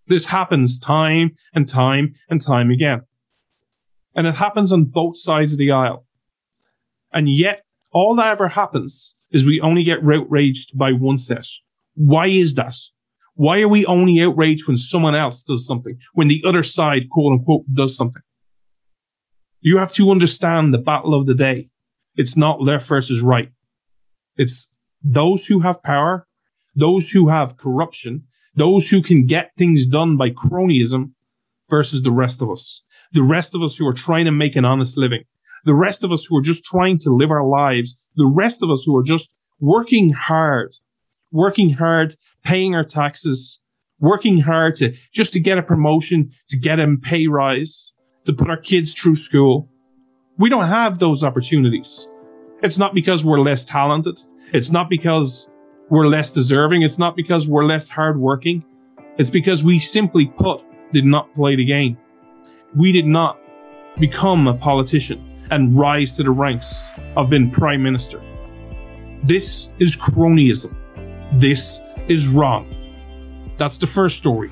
This 0.08 0.28
happens 0.28 0.80
time 0.80 1.36
and 1.54 1.68
time 1.68 2.16
and 2.30 2.42
time 2.42 2.72
again. 2.72 3.02
And 4.16 4.28
it 4.28 4.36
happens 4.36 4.72
on 4.72 4.86
both 4.86 5.18
sides 5.18 5.54
of 5.54 5.58
the 5.58 5.72
aisle. 5.72 6.06
And 7.12 7.30
yet, 7.30 7.64
all 7.92 8.16
that 8.16 8.28
ever 8.28 8.50
happens 8.50 9.16
is 9.32 9.46
we 9.46 9.62
only 9.62 9.84
get 9.84 10.00
outraged 10.00 10.78
by 10.78 10.92
one 10.92 11.18
set. 11.18 11.46
Why 11.96 12.28
is 12.28 12.56
that? 12.56 12.76
Why 13.36 13.62
are 13.62 13.68
we 13.68 13.86
only 13.86 14.22
outraged 14.22 14.68
when 14.68 14.78
someone 14.78 15.16
else 15.16 15.44
does 15.44 15.66
something, 15.66 15.98
when 16.14 16.28
the 16.28 16.44
other 16.46 16.64
side, 16.64 17.10
quote 17.10 17.34
unquote, 17.34 17.66
does 17.74 17.96
something? 17.96 18.22
You 19.62 19.78
have 19.78 19.94
to 19.94 20.12
understand 20.12 20.74
the 20.74 20.80
battle 20.80 21.16
of 21.16 21.26
the 21.26 21.34
day. 21.34 21.70
It's 22.16 22.38
not 22.38 22.62
left 22.62 22.88
versus 22.88 23.22
right. 23.22 23.50
It's 24.36 24.70
those 25.02 25.48
who 25.48 25.62
have 25.62 25.82
power, 25.82 26.28
those 26.76 27.10
who 27.12 27.30
have 27.30 27.58
corruption, 27.58 28.24
those 28.56 28.90
who 28.90 29.02
can 29.02 29.26
get 29.26 29.52
things 29.58 29.88
done 29.88 30.16
by 30.18 30.30
cronyism 30.30 31.14
versus 31.70 32.04
the 32.04 32.12
rest 32.12 32.42
of 32.42 32.52
us. 32.52 32.84
The 33.14 33.24
rest 33.24 33.56
of 33.56 33.64
us 33.64 33.78
who 33.78 33.88
are 33.88 33.94
trying 33.94 34.26
to 34.26 34.32
make 34.32 34.56
an 34.56 34.66
honest 34.66 34.98
living 34.98 35.24
the 35.66 35.74
rest 35.74 36.04
of 36.04 36.12
us 36.12 36.26
who 36.26 36.38
are 36.38 36.42
just 36.42 36.66
trying 36.66 36.98
to 37.00 37.10
live 37.10 37.32
our 37.32 37.46
lives, 37.46 37.96
the 38.16 38.28
rest 38.28 38.64
of 38.64 38.70
us 38.70 38.84
who 38.86 38.96
are 38.96 39.04
just 39.04 39.36
working 39.60 40.12
hard, 40.12 40.76
working 41.34 41.72
hard, 41.72 42.16
paying 42.44 42.76
our 42.76 42.86
taxes, 42.86 43.60
working 44.00 44.38
hard 44.38 44.76
to 44.76 44.96
just 45.12 45.34
to 45.34 45.40
get 45.40 45.58
a 45.58 45.64
promotion, 45.64 46.32
to 46.48 46.58
get 46.58 46.80
a 46.80 46.96
pay 47.02 47.28
rise, 47.28 47.92
to 48.24 48.32
put 48.32 48.50
our 48.50 48.58
kids 48.58 48.94
through 48.94 49.16
school. 49.16 49.68
We 50.38 50.50
don't 50.50 50.68
have 50.68 51.00
those 51.00 51.24
opportunities. 51.24 52.08
It's 52.62 52.78
not 52.78 52.94
because 52.94 53.26
we're 53.26 53.40
less 53.40 53.66
talented. 53.66 54.20
It's 54.54 54.72
not 54.72 54.90
because 54.90 55.50
we're 55.90 56.08
less 56.08 56.32
deserving. 56.32 56.84
It's 56.84 57.00
not 57.00 57.16
because 57.16 57.50
we're 57.50 57.66
less 57.66 57.90
hardworking. 57.90 58.64
It's 59.18 59.32
because 59.32 59.64
we 59.64 59.80
simply 59.80 60.28
put 60.28 60.62
did 60.94 61.06
not 61.06 61.34
play 61.34 61.56
the 61.56 61.66
game. 61.66 61.98
We 62.76 62.92
did 62.92 63.06
not 63.06 63.40
become 64.00 64.48
a 64.48 64.54
politician 64.54 65.20
and 65.52 65.78
rise 65.78 66.16
to 66.18 66.24
the 66.24 66.32
ranks 66.32 66.90
of 67.18 67.30
being 67.30 67.52
prime 67.52 67.84
minister. 67.84 68.22
This 69.24 69.72
is 69.80 69.98
cronyism. 69.98 70.76
This 71.34 71.82
is 72.08 72.28
wrong. 72.28 72.68
That's 73.58 73.80
the 73.80 73.88
first 73.88 74.18
story. 74.20 74.52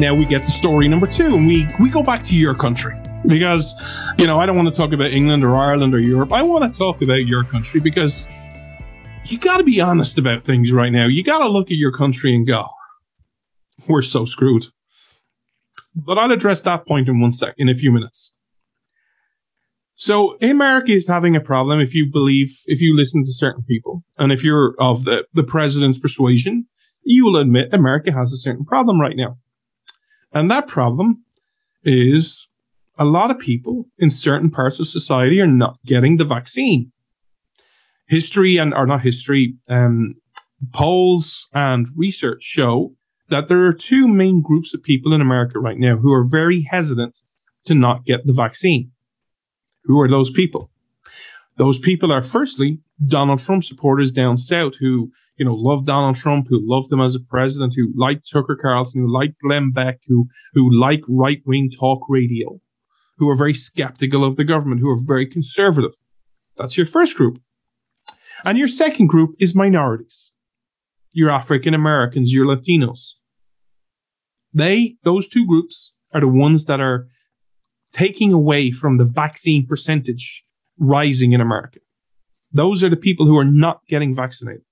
Now 0.00 0.14
we 0.14 0.24
get 0.24 0.42
to 0.44 0.50
story 0.50 0.88
number 0.88 1.06
two, 1.06 1.26
and 1.26 1.46
we 1.46 1.66
we 1.80 1.88
go 1.88 2.02
back 2.02 2.22
to 2.24 2.36
your 2.36 2.54
country 2.54 2.94
because 3.26 3.74
you 4.18 4.26
know 4.26 4.38
I 4.38 4.46
don't 4.46 4.56
want 4.56 4.72
to 4.72 4.74
talk 4.74 4.92
about 4.92 5.10
England 5.10 5.44
or 5.44 5.56
Ireland 5.56 5.94
or 5.94 6.00
Europe. 6.00 6.32
I 6.32 6.42
want 6.42 6.70
to 6.70 6.78
talk 6.78 7.02
about 7.02 7.26
your 7.26 7.44
country 7.44 7.80
because 7.80 8.28
you 9.24 9.38
got 9.38 9.58
to 9.58 9.64
be 9.64 9.80
honest 9.80 10.18
about 10.18 10.44
things 10.44 10.72
right 10.72 10.92
now. 10.92 11.06
You 11.06 11.24
got 11.24 11.38
to 11.38 11.48
look 11.48 11.70
at 11.70 11.76
your 11.76 11.92
country 11.92 12.34
and 12.34 12.46
go, 12.46 12.66
"We're 13.88 14.02
so 14.02 14.24
screwed." 14.24 14.66
But 15.94 16.18
I'll 16.18 16.30
address 16.30 16.60
that 16.62 16.86
point 16.86 17.08
in 17.08 17.20
one 17.20 17.32
sec 17.32 17.54
in 17.56 17.68
a 17.68 17.74
few 17.74 17.90
minutes. 17.90 18.34
So 19.94 20.36
America 20.42 20.92
is 20.92 21.08
having 21.08 21.34
a 21.34 21.40
problem 21.40 21.80
if 21.80 21.94
you 21.94 22.04
believe, 22.04 22.60
if 22.66 22.82
you 22.82 22.94
listen 22.94 23.22
to 23.22 23.32
certain 23.32 23.62
people, 23.62 24.04
and 24.18 24.30
if 24.30 24.44
you're 24.44 24.74
of 24.78 25.04
the, 25.04 25.24
the 25.32 25.42
president's 25.42 25.98
persuasion, 25.98 26.66
you 27.02 27.24
will 27.24 27.36
admit 27.36 27.72
America 27.72 28.12
has 28.12 28.30
a 28.30 28.36
certain 28.36 28.66
problem 28.66 29.00
right 29.00 29.16
now. 29.16 29.38
And 30.36 30.50
that 30.50 30.68
problem 30.68 31.24
is 31.82 32.46
a 32.98 33.06
lot 33.06 33.30
of 33.30 33.38
people 33.38 33.86
in 33.96 34.10
certain 34.10 34.50
parts 34.50 34.78
of 34.78 34.86
society 34.86 35.40
are 35.40 35.46
not 35.46 35.78
getting 35.86 36.18
the 36.18 36.26
vaccine. 36.26 36.92
History 38.06 38.58
and, 38.58 38.74
or 38.74 38.86
not 38.86 39.00
history, 39.00 39.54
um, 39.70 40.16
polls 40.74 41.48
and 41.54 41.88
research 41.96 42.42
show 42.42 42.94
that 43.30 43.48
there 43.48 43.64
are 43.64 43.72
two 43.72 44.06
main 44.06 44.42
groups 44.42 44.74
of 44.74 44.82
people 44.82 45.14
in 45.14 45.22
America 45.22 45.58
right 45.58 45.78
now 45.78 45.96
who 45.96 46.12
are 46.12 46.22
very 46.22 46.60
hesitant 46.70 47.16
to 47.64 47.74
not 47.74 48.04
get 48.04 48.26
the 48.26 48.34
vaccine. 48.34 48.90
Who 49.84 49.98
are 50.02 50.08
those 50.08 50.30
people? 50.30 50.70
Those 51.56 51.78
people 51.78 52.12
are 52.12 52.22
firstly 52.22 52.80
Donald 53.06 53.40
Trump 53.40 53.64
supporters 53.64 54.12
down 54.12 54.36
south 54.36 54.74
who 54.80 55.12
you 55.36 55.44
know, 55.44 55.54
loved 55.54 55.86
Donald 55.86 56.16
Trump, 56.16 56.46
who 56.48 56.60
loved 56.62 56.90
him 56.90 57.00
as 57.00 57.14
a 57.14 57.20
president, 57.20 57.74
who 57.76 57.92
liked 57.96 58.30
Tucker 58.30 58.56
Carlson, 58.60 59.02
who 59.02 59.12
liked 59.12 59.40
Glenn 59.42 59.70
Beck, 59.70 60.00
who 60.08 60.28
who 60.54 60.70
liked 60.70 61.04
right 61.08 61.42
wing 61.46 61.70
talk 61.70 62.00
radio. 62.08 62.60
who 63.18 63.28
are 63.28 63.34
very 63.34 63.54
skeptical 63.54 64.24
of 64.24 64.36
the 64.36 64.44
government, 64.44 64.80
who 64.80 64.90
are 64.90 64.98
very 65.02 65.26
conservative. 65.26 65.94
That's 66.56 66.76
your 66.76 66.86
first 66.86 67.16
group. 67.16 67.40
And 68.44 68.58
your 68.58 68.68
second 68.68 69.06
group 69.06 69.34
is 69.38 69.54
minorities. 69.54 70.32
Your 71.12 71.30
African 71.30 71.74
Americans, 71.74 72.32
your 72.32 72.46
Latinos. 72.46 73.14
They, 74.52 74.96
those 75.04 75.28
two 75.28 75.46
groups, 75.46 75.92
are 76.12 76.20
the 76.20 76.28
ones 76.28 76.66
that 76.66 76.80
are 76.80 77.08
taking 77.92 78.32
away 78.32 78.70
from 78.70 78.98
the 78.98 79.04
vaccine 79.04 79.66
percentage 79.66 80.44
rising 80.78 81.32
in 81.32 81.40
America. 81.40 81.80
Those 82.52 82.84
are 82.84 82.90
the 82.90 82.96
people 82.96 83.26
who 83.26 83.38
are 83.38 83.44
not 83.44 83.80
getting 83.88 84.14
vaccinated. 84.14 84.62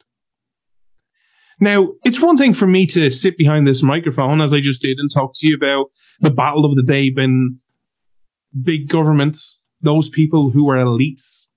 Now, 1.61 1.93
it's 2.05 2.21
one 2.21 2.37
thing 2.37 2.53
for 2.53 2.67
me 2.67 2.87
to 2.89 3.11
sit 3.11 3.37
behind 3.39 3.67
this 3.67 3.83
microphone, 3.83 4.41
as 4.41 4.53
I 4.53 4.61
just 4.61 4.83
did, 4.83 4.99
and 4.99 5.11
talk 5.11 5.33
to 5.35 5.47
you 5.47 5.55
about 5.55 5.87
the 6.21 6.31
battle 6.31 6.65
of 6.65 6.75
the 6.75 6.83
day 6.83 7.11
being 7.11 7.59
big 8.63 8.89
government, 8.89 9.37
those 9.81 10.09
people 10.09 10.51
who 10.51 10.69
are 10.71 10.77
elites, 10.77 11.49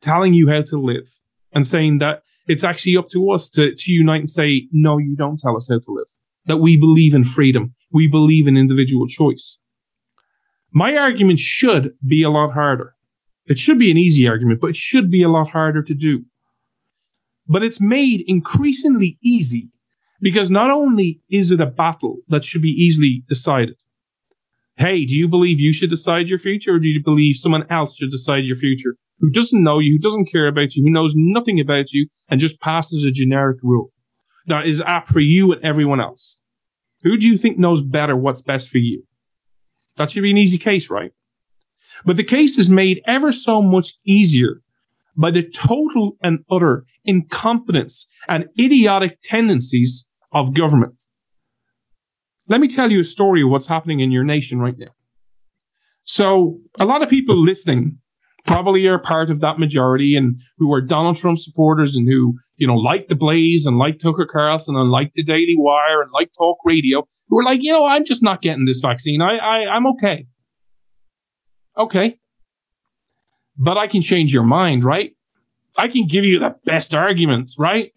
telling 0.00 0.34
you 0.34 0.48
how 0.48 0.62
to 0.62 0.78
live 0.78 1.08
and 1.52 1.66
saying 1.66 1.98
that 1.98 2.22
it's 2.46 2.64
actually 2.64 2.96
up 2.96 3.08
to 3.10 3.30
us 3.30 3.48
to, 3.50 3.74
to 3.74 3.92
unite 3.92 4.20
and 4.20 4.30
say, 4.30 4.68
no, 4.72 4.98
you 4.98 5.16
don't 5.16 5.38
tell 5.38 5.56
us 5.56 5.68
how 5.70 5.78
to 5.78 5.92
live. 5.92 6.08
That 6.46 6.56
we 6.58 6.76
believe 6.76 7.14
in 7.14 7.24
freedom. 7.24 7.74
We 7.92 8.06
believe 8.06 8.46
in 8.46 8.56
individual 8.56 9.06
choice. 9.06 9.60
My 10.72 10.96
argument 10.96 11.38
should 11.38 11.94
be 12.06 12.22
a 12.22 12.30
lot 12.30 12.52
harder. 12.52 12.94
It 13.46 13.58
should 13.58 13.78
be 13.78 13.90
an 13.90 13.96
easy 13.96 14.28
argument, 14.28 14.60
but 14.60 14.70
it 14.70 14.76
should 14.76 15.10
be 15.10 15.22
a 15.22 15.28
lot 15.28 15.50
harder 15.50 15.82
to 15.82 15.94
do. 15.94 16.24
But 17.50 17.64
it's 17.64 17.80
made 17.80 18.22
increasingly 18.28 19.18
easy 19.24 19.70
because 20.20 20.52
not 20.52 20.70
only 20.70 21.20
is 21.28 21.50
it 21.50 21.60
a 21.60 21.66
battle 21.66 22.18
that 22.28 22.44
should 22.44 22.62
be 22.62 22.70
easily 22.70 23.24
decided. 23.26 23.74
Hey, 24.76 25.04
do 25.04 25.16
you 25.16 25.26
believe 25.26 25.58
you 25.58 25.72
should 25.72 25.90
decide 25.90 26.28
your 26.28 26.38
future 26.38 26.76
or 26.76 26.78
do 26.78 26.88
you 26.88 27.02
believe 27.02 27.34
someone 27.34 27.66
else 27.68 27.96
should 27.96 28.12
decide 28.12 28.44
your 28.44 28.56
future 28.56 28.94
who 29.18 29.30
doesn't 29.30 29.64
know 29.64 29.80
you, 29.80 29.94
who 29.94 29.98
doesn't 29.98 30.30
care 30.30 30.46
about 30.46 30.76
you, 30.76 30.84
who 30.84 30.92
knows 30.92 31.14
nothing 31.16 31.58
about 31.58 31.90
you 31.90 32.06
and 32.28 32.38
just 32.38 32.60
passes 32.60 33.04
a 33.04 33.10
generic 33.10 33.58
rule 33.64 33.90
that 34.46 34.68
is 34.68 34.80
apt 34.82 35.10
for 35.10 35.20
you 35.20 35.52
and 35.52 35.64
everyone 35.64 36.00
else? 36.00 36.38
Who 37.02 37.16
do 37.16 37.28
you 37.28 37.36
think 37.36 37.58
knows 37.58 37.82
better 37.82 38.14
what's 38.14 38.42
best 38.42 38.68
for 38.68 38.78
you? 38.78 39.02
That 39.96 40.12
should 40.12 40.22
be 40.22 40.30
an 40.30 40.38
easy 40.38 40.56
case, 40.56 40.88
right? 40.88 41.10
But 42.04 42.16
the 42.16 42.22
case 42.22 42.60
is 42.60 42.70
made 42.70 43.02
ever 43.08 43.32
so 43.32 43.60
much 43.60 43.94
easier 44.04 44.62
by 45.16 45.30
the 45.30 45.42
total 45.42 46.16
and 46.22 46.40
utter 46.50 46.84
incompetence 47.04 48.06
and 48.28 48.46
idiotic 48.58 49.18
tendencies 49.22 50.08
of 50.32 50.54
government. 50.54 51.02
Let 52.48 52.60
me 52.60 52.68
tell 52.68 52.90
you 52.90 53.00
a 53.00 53.04
story 53.04 53.42
of 53.42 53.50
what's 53.50 53.66
happening 53.66 54.00
in 54.00 54.10
your 54.10 54.24
nation 54.24 54.60
right 54.60 54.76
now. 54.76 54.94
So, 56.04 56.58
a 56.78 56.84
lot 56.84 57.02
of 57.02 57.08
people 57.08 57.36
listening 57.36 57.98
probably 58.46 58.86
are 58.86 58.98
part 58.98 59.30
of 59.30 59.40
that 59.40 59.58
majority 59.58 60.16
and 60.16 60.40
who 60.58 60.72
are 60.72 60.80
Donald 60.80 61.16
Trump 61.16 61.38
supporters 61.38 61.94
and 61.96 62.08
who, 62.08 62.34
you 62.56 62.66
know, 62.66 62.74
like 62.74 63.08
the 63.08 63.14
Blaze 63.14 63.66
and 63.66 63.76
like 63.76 63.98
Tucker 63.98 64.26
Carlson 64.26 64.76
and 64.76 64.90
like 64.90 65.12
the 65.14 65.22
Daily 65.22 65.54
Wire 65.56 66.02
and 66.02 66.10
like 66.12 66.30
talk 66.36 66.58
radio, 66.64 67.06
who 67.28 67.38
are 67.38 67.44
like, 67.44 67.62
you 67.62 67.72
know, 67.72 67.84
I'm 67.84 68.04
just 68.04 68.22
not 68.22 68.42
getting 68.42 68.64
this 68.64 68.80
vaccine. 68.80 69.22
I, 69.22 69.36
I 69.36 69.56
I'm 69.70 69.86
okay. 69.88 70.26
Okay. 71.76 72.19
But 73.60 73.76
I 73.76 73.86
can 73.86 74.00
change 74.00 74.32
your 74.32 74.42
mind, 74.42 74.84
right? 74.84 75.12
I 75.76 75.88
can 75.88 76.06
give 76.06 76.24
you 76.24 76.38
the 76.38 76.56
best 76.64 76.94
arguments, 76.94 77.56
right? 77.58 77.92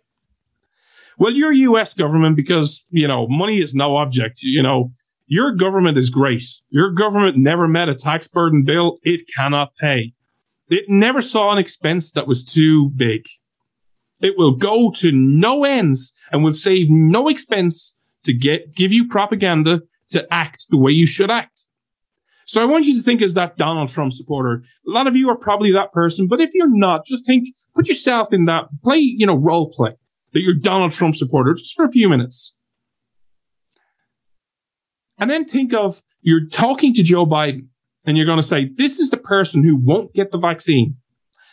Well, 1.18 1.32
your 1.32 1.54
US 1.54 1.94
government, 1.94 2.36
because, 2.36 2.86
you 2.90 3.08
know, 3.08 3.28
money 3.30 3.62
is 3.62 3.74
no 3.74 3.96
object, 3.96 4.40
you 4.42 4.62
know, 4.62 4.92
your 5.26 5.56
government 5.56 5.98
is 5.98 6.10
grace. 6.10 6.62
Your 6.70 6.92
government 6.92 7.38
never 7.38 7.68
met 7.68 7.88
a 7.88 7.96
tax 7.96 8.28
burden 8.28 8.64
bill 8.66 8.98
it 9.04 9.22
cannot 9.36 9.70
pay. 9.80 10.14
It 10.70 10.86
never 10.90 11.22
saw 11.22 11.52
an 11.52 11.60
expense 11.60 12.12
that 12.12 12.28
was 12.28 12.44
too 12.44 12.90
big. 12.96 13.24
It 14.20 14.34
will 14.38 14.56
go 14.56 14.92
to 14.98 15.12
no 15.14 15.64
ends 15.64 16.14
and 16.32 16.44
will 16.44 16.52
save 16.52 16.88
no 16.90 17.30
expense 17.30 17.96
to 18.26 18.34
get 18.34 18.76
give 18.76 18.92
you 18.92 19.08
propaganda 19.08 19.82
to 20.10 20.26
act 20.32 20.66
the 20.70 20.78
way 20.78 20.92
you 20.92 21.06
should 21.06 21.32
act. 21.32 21.63
So 22.46 22.62
I 22.62 22.66
want 22.66 22.86
you 22.86 22.98
to 22.98 23.04
think 23.04 23.22
as 23.22 23.34
that 23.36 23.58
Donald 23.58 23.90
Trump 23.90 24.14
supporter. 24.14 24.64
A 24.88 24.92
lot 24.92 25.08
of 25.08 25.16
you 25.16 25.30
are 25.30 25.38
probably 25.38 25.72
that 25.72 25.92
person, 25.92 26.28
but 26.28 26.42
if 26.42 26.52
you're 26.54 26.70
not, 26.70 27.06
just 27.06 27.26
think, 27.26 27.50
put 27.76 27.88
yourself 27.88 28.34
in 28.34 28.46
that, 28.46 28.66
play, 28.84 28.98
you 28.98 29.26
know, 29.26 29.36
role 29.36 29.72
play 29.72 29.92
that 30.34 30.42
you're 30.42 30.54
Donald 30.54 30.92
Trump 30.92 31.16
supporter 31.16 31.54
just 31.54 31.76
for 31.76 31.86
a 31.86 31.92
few 31.92 32.10
minutes. 32.10 32.56
And 35.20 35.30
then 35.30 35.46
think 35.46 35.74
of 35.74 36.02
you're 36.22 36.48
talking 36.48 36.94
to 36.96 37.04
Joe 37.04 37.26
Biden 37.26 37.68
and 38.06 38.18
you're 38.18 38.26
going 38.26 38.38
to 38.38 38.44
say, 38.44 38.70
this 38.76 39.00
is 39.00 39.10
the 39.10 39.18
person 39.18 39.64
who 39.64 39.76
won't 39.76 40.14
get 40.14 40.32
the 40.32 40.38
vaccine. 40.38 40.98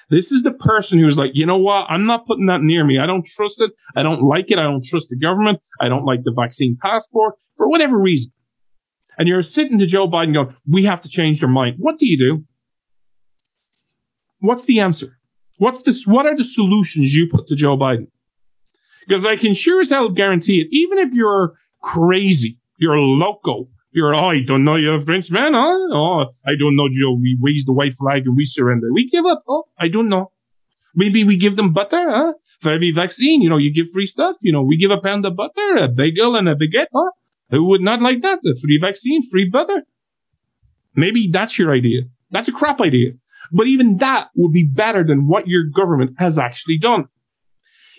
This 0.09 0.33
is 0.33 0.42
the 0.42 0.50
person 0.50 0.98
who's 0.98 1.16
like, 1.16 1.31
you 1.35 1.46
know 1.46 1.59
what? 1.59 1.87
I'm 1.88 2.05
not 2.05 2.26
putting 2.26 2.46
that 2.46 2.62
near 2.62 2.85
me. 2.85 2.98
I 2.98 3.07
don't 3.07 3.24
trust 3.24 3.61
it. 3.61 3.70
I 3.94 4.03
don't 4.03 4.22
like 4.22 4.50
it. 4.50 4.59
I 4.59 4.64
don't 4.64 4.85
trust 4.85 5.11
the 5.11 5.16
government. 5.16 5.61
I 5.81 5.88
don't 5.88 6.05
like 6.05 6.24
the 6.24 6.33
vaccine 6.33 6.76
passport 6.83 7.35
for 7.57 7.68
whatever 7.68 7.96
reason 7.96 8.33
and 9.20 9.28
you're 9.28 9.42
sitting 9.42 9.78
to 9.78 9.85
Joe 9.85 10.09
Biden 10.09 10.33
going, 10.33 10.56
we 10.66 10.85
have 10.85 11.02
to 11.02 11.09
change 11.09 11.40
their 11.40 11.48
mind. 11.50 11.76
What 11.78 11.98
do 11.98 12.06
you 12.06 12.16
do? 12.16 12.44
What's 14.38 14.64
the 14.64 14.80
answer? 14.80 15.18
What's 15.59 15.83
this? 15.83 16.06
What 16.06 16.24
are 16.24 16.35
the 16.35 16.42
solutions 16.42 17.14
you 17.14 17.28
put 17.28 17.46
to 17.48 17.54
Joe 17.54 17.76
Biden? 17.76 18.06
Because 19.06 19.26
I 19.26 19.37
can 19.37 19.52
sure 19.52 19.83
as 19.83 19.90
hell 19.90 20.09
guarantee 20.09 20.62
it, 20.62 20.68
even 20.70 20.96
if 20.96 21.12
you're 21.12 21.52
crazy, 21.83 22.59
you're 22.78 22.96
loco, 22.96 23.68
you're, 23.90 24.14
oh, 24.14 24.30
I 24.30 24.40
don't 24.42 24.64
know, 24.64 24.76
you're 24.76 24.94
a 24.94 25.00
Frenchman, 25.00 25.52
huh? 25.52 25.88
Oh, 25.92 26.24
I 26.46 26.54
don't 26.59 26.74
know, 26.74 26.88
Joe. 26.90 27.12
We 27.12 27.37
raise 27.42 27.66
the 27.66 27.74
white 27.74 27.92
flag 27.92 28.22
and 28.24 28.38
we 28.38 28.46
surrender. 28.46 28.90
We 28.90 29.06
give 29.06 29.26
up. 29.26 29.42
Oh, 29.46 29.64
I 29.78 29.88
don't 29.88 30.09
know. 30.09 30.33
Maybe 30.94 31.24
we 31.24 31.37
give 31.37 31.56
them 31.56 31.74
butter, 31.74 32.11
huh? 32.11 32.33
For 32.61 32.72
every 32.72 32.90
vaccine, 32.90 33.42
you 33.42 33.50
know, 33.50 33.59
you 33.59 33.70
give 33.70 33.90
free 33.92 34.06
stuff. 34.06 34.37
You 34.40 34.52
know, 34.52 34.62
we 34.62 34.78
give 34.78 34.90
a 34.90 34.98
pound 34.98 35.26
of 35.26 35.37
butter, 35.37 35.76
a 35.76 35.88
bagel, 35.88 36.37
and 36.37 36.48
a 36.48 36.54
baguette, 36.54 36.87
huh? 36.94 37.11
Who 37.50 37.64
would 37.64 37.80
not 37.80 38.00
like 38.00 38.22
that? 38.22 38.40
The 38.42 38.58
free 38.62 38.78
vaccine, 38.78 39.22
free 39.28 39.48
butter. 39.48 39.82
Maybe 40.94 41.28
that's 41.28 41.58
your 41.58 41.72
idea. 41.72 42.02
That's 42.30 42.48
a 42.48 42.52
crap 42.52 42.80
idea. 42.80 43.12
But 43.52 43.66
even 43.66 43.98
that 43.98 44.28
would 44.36 44.52
be 44.52 44.64
better 44.64 45.04
than 45.04 45.26
what 45.26 45.48
your 45.48 45.64
government 45.64 46.16
has 46.18 46.38
actually 46.38 46.78
done. 46.78 47.08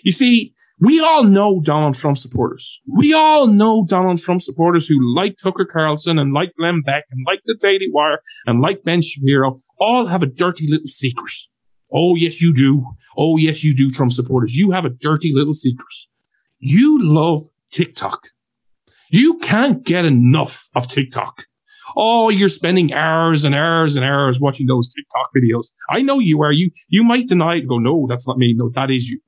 You 0.02 0.12
see, 0.12 0.54
we 0.80 0.98
all 0.98 1.24
know 1.24 1.60
Donald 1.60 1.94
Trump 1.94 2.18
supporters. 2.18 2.80
We 2.88 3.12
all 3.12 3.46
know 3.46 3.84
Donald 3.86 4.20
Trump 4.20 4.42
supporters 4.42 4.88
who 4.88 4.98
like 5.14 5.36
Tucker 5.36 5.64
Carlson 5.64 6.18
and 6.18 6.32
like 6.32 6.54
Glenn 6.58 6.82
Beck 6.82 7.04
and 7.10 7.24
like 7.26 7.40
the 7.44 7.56
Daily 7.60 7.88
Wire 7.92 8.20
and 8.46 8.60
like 8.60 8.82
Ben 8.82 9.02
Shapiro 9.02 9.58
all 9.78 10.06
have 10.06 10.22
a 10.22 10.26
dirty 10.26 10.66
little 10.68 10.86
secret. 10.86 11.34
Oh, 11.92 12.16
yes, 12.16 12.40
you 12.40 12.54
do. 12.54 12.84
Oh, 13.16 13.36
yes, 13.36 13.62
you 13.62 13.74
do, 13.74 13.90
Trump 13.90 14.12
supporters. 14.12 14.56
You 14.56 14.70
have 14.70 14.86
a 14.86 14.90
dirty 14.90 15.32
little 15.32 15.54
secret. 15.54 15.94
You 16.58 16.98
love 17.00 17.42
TikTok. 17.70 18.28
You 19.12 19.38
can't 19.40 19.84
get 19.84 20.06
enough 20.06 20.70
of 20.74 20.88
TikTok. 20.88 21.44
Oh, 21.94 22.30
you're 22.30 22.48
spending 22.48 22.94
hours 22.94 23.44
and 23.44 23.54
hours 23.54 23.94
and 23.94 24.06
hours 24.06 24.40
watching 24.40 24.66
those 24.66 24.88
TikTok 24.88 25.28
videos. 25.36 25.66
I 25.90 26.00
know 26.00 26.18
you 26.18 26.42
are. 26.42 26.50
You 26.50 26.70
you 26.88 27.04
might 27.04 27.28
deny 27.28 27.56
it. 27.56 27.68
Go, 27.68 27.76
no, 27.76 28.06
that's 28.08 28.26
not 28.26 28.38
me. 28.38 28.54
No, 28.54 28.70
that 28.70 28.90
is 28.90 29.10
you. 29.10 29.20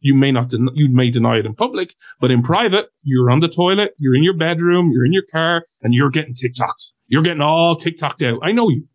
You 0.00 0.14
may 0.14 0.32
not. 0.32 0.50
Den- 0.50 0.70
you 0.74 0.88
may 0.88 1.10
deny 1.10 1.38
it 1.38 1.46
in 1.46 1.54
public, 1.54 1.94
but 2.20 2.32
in 2.32 2.42
private, 2.42 2.86
you're 3.04 3.30
on 3.30 3.38
the 3.38 3.46
toilet, 3.46 3.92
you're 4.00 4.16
in 4.16 4.24
your 4.24 4.36
bedroom, 4.36 4.90
you're 4.92 5.06
in 5.06 5.12
your 5.12 5.26
car, 5.30 5.64
and 5.82 5.94
you're 5.94 6.10
getting 6.10 6.34
TikToks. 6.34 6.92
You're 7.06 7.22
getting 7.22 7.40
all 7.40 7.76
TikToked 7.76 8.26
out. 8.26 8.40
I 8.42 8.50
know 8.50 8.68
you. 8.70 8.88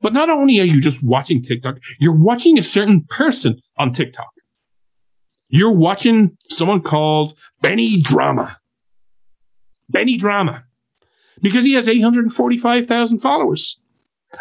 But 0.00 0.14
not 0.14 0.30
only 0.30 0.58
are 0.60 0.64
you 0.64 0.80
just 0.80 1.04
watching 1.04 1.42
TikTok, 1.42 1.76
you're 1.98 2.16
watching 2.16 2.58
a 2.58 2.62
certain 2.62 3.04
person 3.10 3.60
on 3.76 3.92
TikTok. 3.92 4.30
You're 5.50 5.72
watching 5.72 6.38
someone 6.48 6.80
called 6.80 7.34
Benny 7.60 8.00
Drama. 8.00 8.56
Benny 9.90 10.16
Drama, 10.16 10.64
because 11.42 11.64
he 11.64 11.74
has 11.74 11.88
845,000 11.88 13.18
followers. 13.18 13.78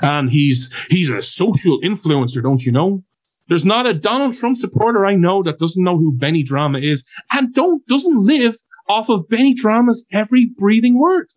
And 0.02 0.30
he's 0.30 0.72
he's 0.90 1.10
a 1.10 1.22
social 1.22 1.82
influencer, 1.82 2.44
don't 2.44 2.64
you 2.64 2.72
know? 2.72 3.04
There's 3.48 3.66
not 3.66 3.88
a 3.88 3.94
Donald 3.96 4.36
Trump 4.36 4.56
supporter 4.58 5.06
I 5.06 5.16
know 5.16 5.42
that 5.42 5.58
doesn't 5.58 5.84
know 5.84 5.98
who 5.98 6.14
Benny 6.14 6.44
Drama 6.44 6.78
is 6.78 7.04
and 7.32 7.54
don't 7.54 7.84
doesn't 7.88 8.24
live 8.24 8.58
off 8.88 9.10
of 9.10 9.28
Benny 9.28 9.56
Drama's 9.56 10.06
every 10.12 10.46
breathing 10.46 11.00
word. 11.00 11.30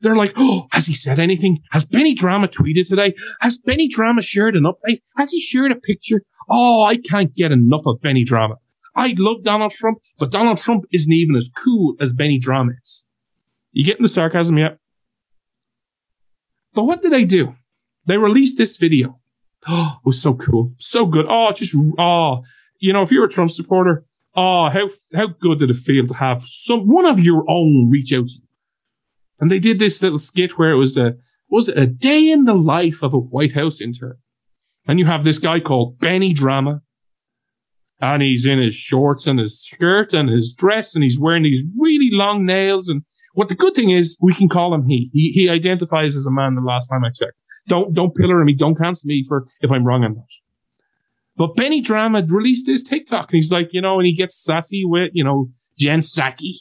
They're 0.00 0.16
like, 0.16 0.34
oh, 0.36 0.66
has 0.70 0.86
he 0.86 0.94
said 0.94 1.18
anything? 1.18 1.58
Has 1.72 1.84
Benny 1.84 2.14
Drama 2.14 2.48
tweeted 2.48 2.86
today? 2.86 3.14
Has 3.40 3.58
Benny 3.58 3.88
Drama 3.88 4.22
shared 4.22 4.54
an 4.54 4.64
update? 4.64 5.00
Has 5.16 5.32
he 5.32 5.40
shared 5.40 5.72
a 5.72 5.76
picture? 5.76 6.22
Oh, 6.48 6.84
I 6.84 6.98
can't 6.98 7.34
get 7.34 7.50
enough 7.50 7.86
of 7.86 8.00
Benny 8.00 8.22
Drama. 8.22 8.56
I 8.94 9.14
love 9.18 9.42
Donald 9.42 9.72
Trump, 9.72 9.98
but 10.18 10.30
Donald 10.30 10.58
Trump 10.58 10.84
isn't 10.92 11.12
even 11.12 11.34
as 11.34 11.50
cool 11.50 11.96
as 12.00 12.12
Benny 12.12 12.38
Drama 12.38 12.72
is. 12.80 13.04
You 13.76 13.84
getting 13.84 14.04
the 14.04 14.08
sarcasm 14.08 14.56
yet? 14.56 14.78
But 16.72 16.84
what 16.84 17.02
did 17.02 17.12
they 17.12 17.24
do? 17.24 17.56
They 18.06 18.16
released 18.16 18.56
this 18.56 18.78
video. 18.78 19.20
Oh, 19.68 19.98
it 20.02 20.06
was 20.06 20.20
so 20.20 20.32
cool. 20.32 20.72
So 20.78 21.04
good. 21.04 21.26
Oh, 21.28 21.52
just, 21.52 21.76
oh, 21.98 22.42
you 22.78 22.94
know, 22.94 23.02
if 23.02 23.12
you're 23.12 23.26
a 23.26 23.28
Trump 23.28 23.50
supporter, 23.50 24.06
oh, 24.34 24.70
how, 24.70 24.88
how 25.14 25.26
good 25.26 25.58
did 25.58 25.68
it 25.68 25.76
feel 25.76 26.06
to 26.06 26.14
have 26.14 26.40
some, 26.40 26.88
one 26.88 27.04
of 27.04 27.20
your 27.20 27.44
own 27.50 27.90
reach 27.90 28.14
out 28.14 28.28
to 28.28 28.38
you? 28.38 28.48
And 29.40 29.50
they 29.50 29.58
did 29.58 29.78
this 29.78 30.02
little 30.02 30.16
skit 30.16 30.58
where 30.58 30.70
it 30.70 30.76
was 30.76 30.96
a, 30.96 31.16
was 31.50 31.68
it 31.68 31.76
a 31.76 31.86
day 31.86 32.30
in 32.30 32.46
the 32.46 32.54
life 32.54 33.02
of 33.02 33.12
a 33.12 33.18
White 33.18 33.52
House 33.52 33.82
intern? 33.82 34.16
And 34.88 34.98
you 34.98 35.04
have 35.04 35.22
this 35.22 35.38
guy 35.38 35.60
called 35.60 35.98
Benny 35.98 36.32
Drama, 36.32 36.80
and 38.00 38.22
he's 38.22 38.46
in 38.46 38.58
his 38.58 38.74
shorts 38.74 39.26
and 39.26 39.38
his 39.38 39.62
skirt 39.62 40.14
and 40.14 40.30
his 40.30 40.54
dress, 40.54 40.94
and 40.94 41.04
he's 41.04 41.20
wearing 41.20 41.42
these 41.42 41.62
really 41.78 42.08
long 42.10 42.46
nails. 42.46 42.88
And 42.88 43.02
what 43.36 43.50
the 43.50 43.54
good 43.54 43.74
thing 43.74 43.90
is, 43.90 44.18
we 44.20 44.32
can 44.32 44.48
call 44.48 44.72
him 44.72 44.86
he. 44.86 45.10
He, 45.12 45.30
he 45.30 45.48
identifies 45.50 46.16
as 46.16 46.24
a 46.24 46.30
man. 46.30 46.54
The 46.54 46.62
last 46.62 46.88
time 46.88 47.04
I 47.04 47.10
checked, 47.10 47.36
don't 47.68 47.92
don't 47.92 48.14
pillar 48.14 48.42
me, 48.42 48.54
don't 48.54 48.76
cancel 48.76 49.08
me 49.08 49.24
for 49.28 49.46
if 49.60 49.70
I'm 49.70 49.84
wrong 49.84 50.04
on 50.04 50.14
that. 50.14 50.24
But 51.36 51.54
Benny 51.54 51.82
Drama 51.82 52.22
released 52.26 52.66
his 52.66 52.82
TikTok, 52.82 53.30
and 53.30 53.36
he's 53.36 53.52
like, 53.52 53.68
you 53.72 53.82
know, 53.82 53.98
and 53.98 54.06
he 54.06 54.14
gets 54.14 54.42
sassy 54.42 54.84
with 54.86 55.10
you 55.12 55.22
know 55.22 55.50
Jen 55.78 56.00
Psaki. 56.00 56.54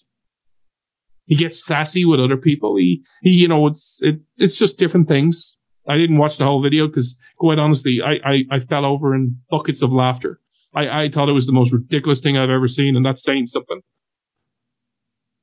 He 1.28 1.36
gets 1.36 1.66
sassy 1.66 2.04
with 2.04 2.20
other 2.20 2.38
people. 2.38 2.76
He, 2.76 3.04
he, 3.22 3.32
you 3.32 3.48
know, 3.48 3.66
it's 3.68 4.00
it, 4.02 4.20
it's 4.38 4.60
just 4.60 4.78
different 4.78 5.08
things. 5.08 5.56
I 5.88 5.96
didn't 5.96 6.18
watch 6.18 6.38
the 6.38 6.46
whole 6.46 6.62
video 6.62 6.88
because, 6.88 7.16
quite 7.38 7.58
honestly, 7.58 8.02
I, 8.04 8.16
I, 8.30 8.44
I 8.52 8.60
fell 8.60 8.86
over 8.86 9.16
in 9.16 9.38
buckets 9.50 9.82
of 9.82 9.94
laughter. 9.94 10.40
I, 10.74 11.04
I 11.04 11.10
thought 11.10 11.30
it 11.30 11.34
was 11.34 11.46
the 11.46 11.54
most 11.54 11.72
ridiculous 11.72 12.22
thing 12.22 12.38
I've 12.38 12.50
ever 12.50 12.68
seen, 12.68 12.96
and 12.96 13.06
that's 13.06 13.24
saying 13.24 13.46
something. 13.46 13.82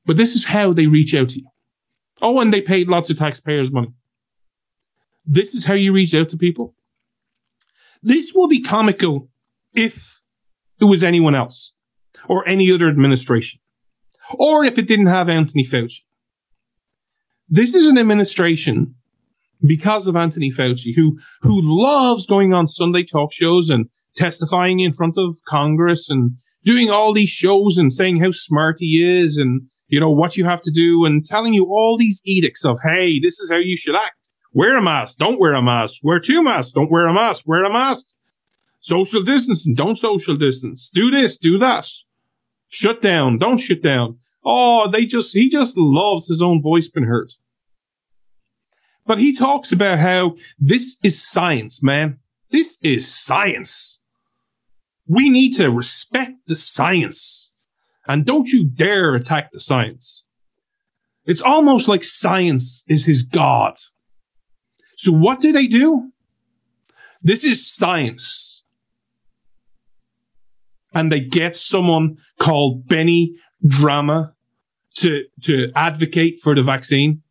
But 0.04 0.16
this 0.16 0.34
is 0.34 0.46
how 0.46 0.72
they 0.72 0.86
reach 0.86 1.14
out 1.14 1.30
to 1.30 1.40
you. 1.40 1.48
Oh, 2.20 2.40
and 2.40 2.52
they 2.52 2.60
paid 2.60 2.88
lots 2.88 3.10
of 3.10 3.16
taxpayers' 3.16 3.72
money. 3.72 3.92
This 5.24 5.54
is 5.54 5.64
how 5.64 5.74
you 5.74 5.92
reach 5.92 6.14
out 6.14 6.28
to 6.30 6.36
people. 6.36 6.74
This 8.02 8.32
will 8.34 8.48
be 8.48 8.60
comical 8.60 9.28
if 9.74 10.22
it 10.80 10.84
was 10.84 11.04
anyone 11.04 11.34
else 11.34 11.74
or 12.28 12.46
any 12.48 12.70
other 12.72 12.88
administration 12.88 13.60
or 14.38 14.64
if 14.64 14.78
it 14.78 14.88
didn't 14.88 15.06
have 15.06 15.28
Anthony 15.28 15.64
Fauci. 15.64 16.00
This 17.48 17.74
is 17.74 17.86
an 17.86 17.98
administration 17.98 18.94
because 19.64 20.06
of 20.06 20.16
Anthony 20.16 20.50
Fauci, 20.50 20.94
who 20.96 21.18
who 21.42 21.60
loves 21.62 22.26
going 22.26 22.52
on 22.52 22.66
Sunday 22.66 23.04
talk 23.04 23.32
shows 23.32 23.70
and 23.70 23.88
testifying 24.16 24.80
in 24.80 24.92
front 24.92 25.16
of 25.16 25.38
Congress 25.46 26.10
and 26.10 26.36
doing 26.64 26.90
all 26.90 27.12
these 27.12 27.28
shows 27.28 27.78
and 27.78 27.92
saying 27.92 28.20
how 28.20 28.30
smart 28.30 28.76
he 28.78 29.02
is 29.02 29.36
and 29.36 29.68
you 29.92 30.00
know 30.00 30.11
what 30.11 30.38
you 30.38 30.46
have 30.46 30.62
to 30.62 30.70
do 30.70 31.05
and 31.05 31.22
telling 31.22 31.52
you 31.52 31.66
all 31.66 31.98
these 31.98 32.22
edicts 32.24 32.64
of 32.64 32.78
hey, 32.83 33.20
this 33.20 33.38
is 33.38 33.50
how 33.50 33.59
you 33.59 33.76
should 33.76 33.94
act. 33.94 34.31
Wear 34.55 34.78
a 34.78 34.83
mask, 34.83 35.18
don't 35.18 35.38
wear 35.38 35.52
a 35.52 35.61
mask. 35.61 36.00
Wear 36.02 36.18
two 36.18 36.42
masks, 36.42 36.72
don't 36.72 36.90
wear 36.90 37.07
a 37.07 37.12
mask. 37.12 37.46
Wear 37.46 37.62
a 37.62 37.70
mask. 37.70 38.07
Social 38.81 39.22
distancing, 39.22 39.74
don't 39.74 39.98
social 39.98 40.35
distance. 40.35 40.88
Do 40.88 41.11
this, 41.11 41.37
do 41.37 41.59
that. 41.59 41.87
Shut 42.68 43.02
down, 43.02 43.37
don't 43.37 43.59
shut 43.59 43.83
down. 43.83 44.18
Oh, 44.42 44.90
they 44.90 45.05
just 45.05 45.37
he 45.37 45.50
just 45.50 45.76
loves 45.76 46.26
his 46.26 46.40
own 46.40 46.62
voice 46.62 46.88
being 46.88 47.07
heard. 47.07 47.31
But 49.05 49.18
he 49.18 49.37
talks 49.37 49.72
about 49.72 49.98
how 49.98 50.37
this 50.59 50.98
is 51.05 51.22
science, 51.22 51.83
man. 51.83 52.18
This 52.50 52.78
is 52.83 53.14
science. 53.14 54.00
We 55.07 55.28
need 55.28 55.52
to 55.57 55.70
respect 55.70 56.33
the 56.46 56.57
science. 56.57 57.51
And 58.06 58.24
don't 58.24 58.48
you 58.48 58.64
dare 58.64 59.14
attack 59.14 59.52
the 59.52 59.60
science. 59.60 60.26
It's 61.24 61.42
almost 61.42 61.88
like 61.88 62.02
science 62.02 62.84
is 62.88 63.06
his 63.06 63.22
God. 63.22 63.74
So 64.96 65.12
what 65.12 65.40
do 65.40 65.52
they 65.52 65.66
do? 65.66 66.10
This 67.22 67.44
is 67.44 67.72
science. 67.72 68.64
And 70.94 71.10
they 71.10 71.20
get 71.20 71.54
someone 71.54 72.18
called 72.38 72.86
Benny 72.86 73.36
Drama 73.66 74.34
to 74.96 75.24
to 75.42 75.72
advocate 75.74 76.40
for 76.40 76.54
the 76.54 76.62
vaccine? 76.62 77.22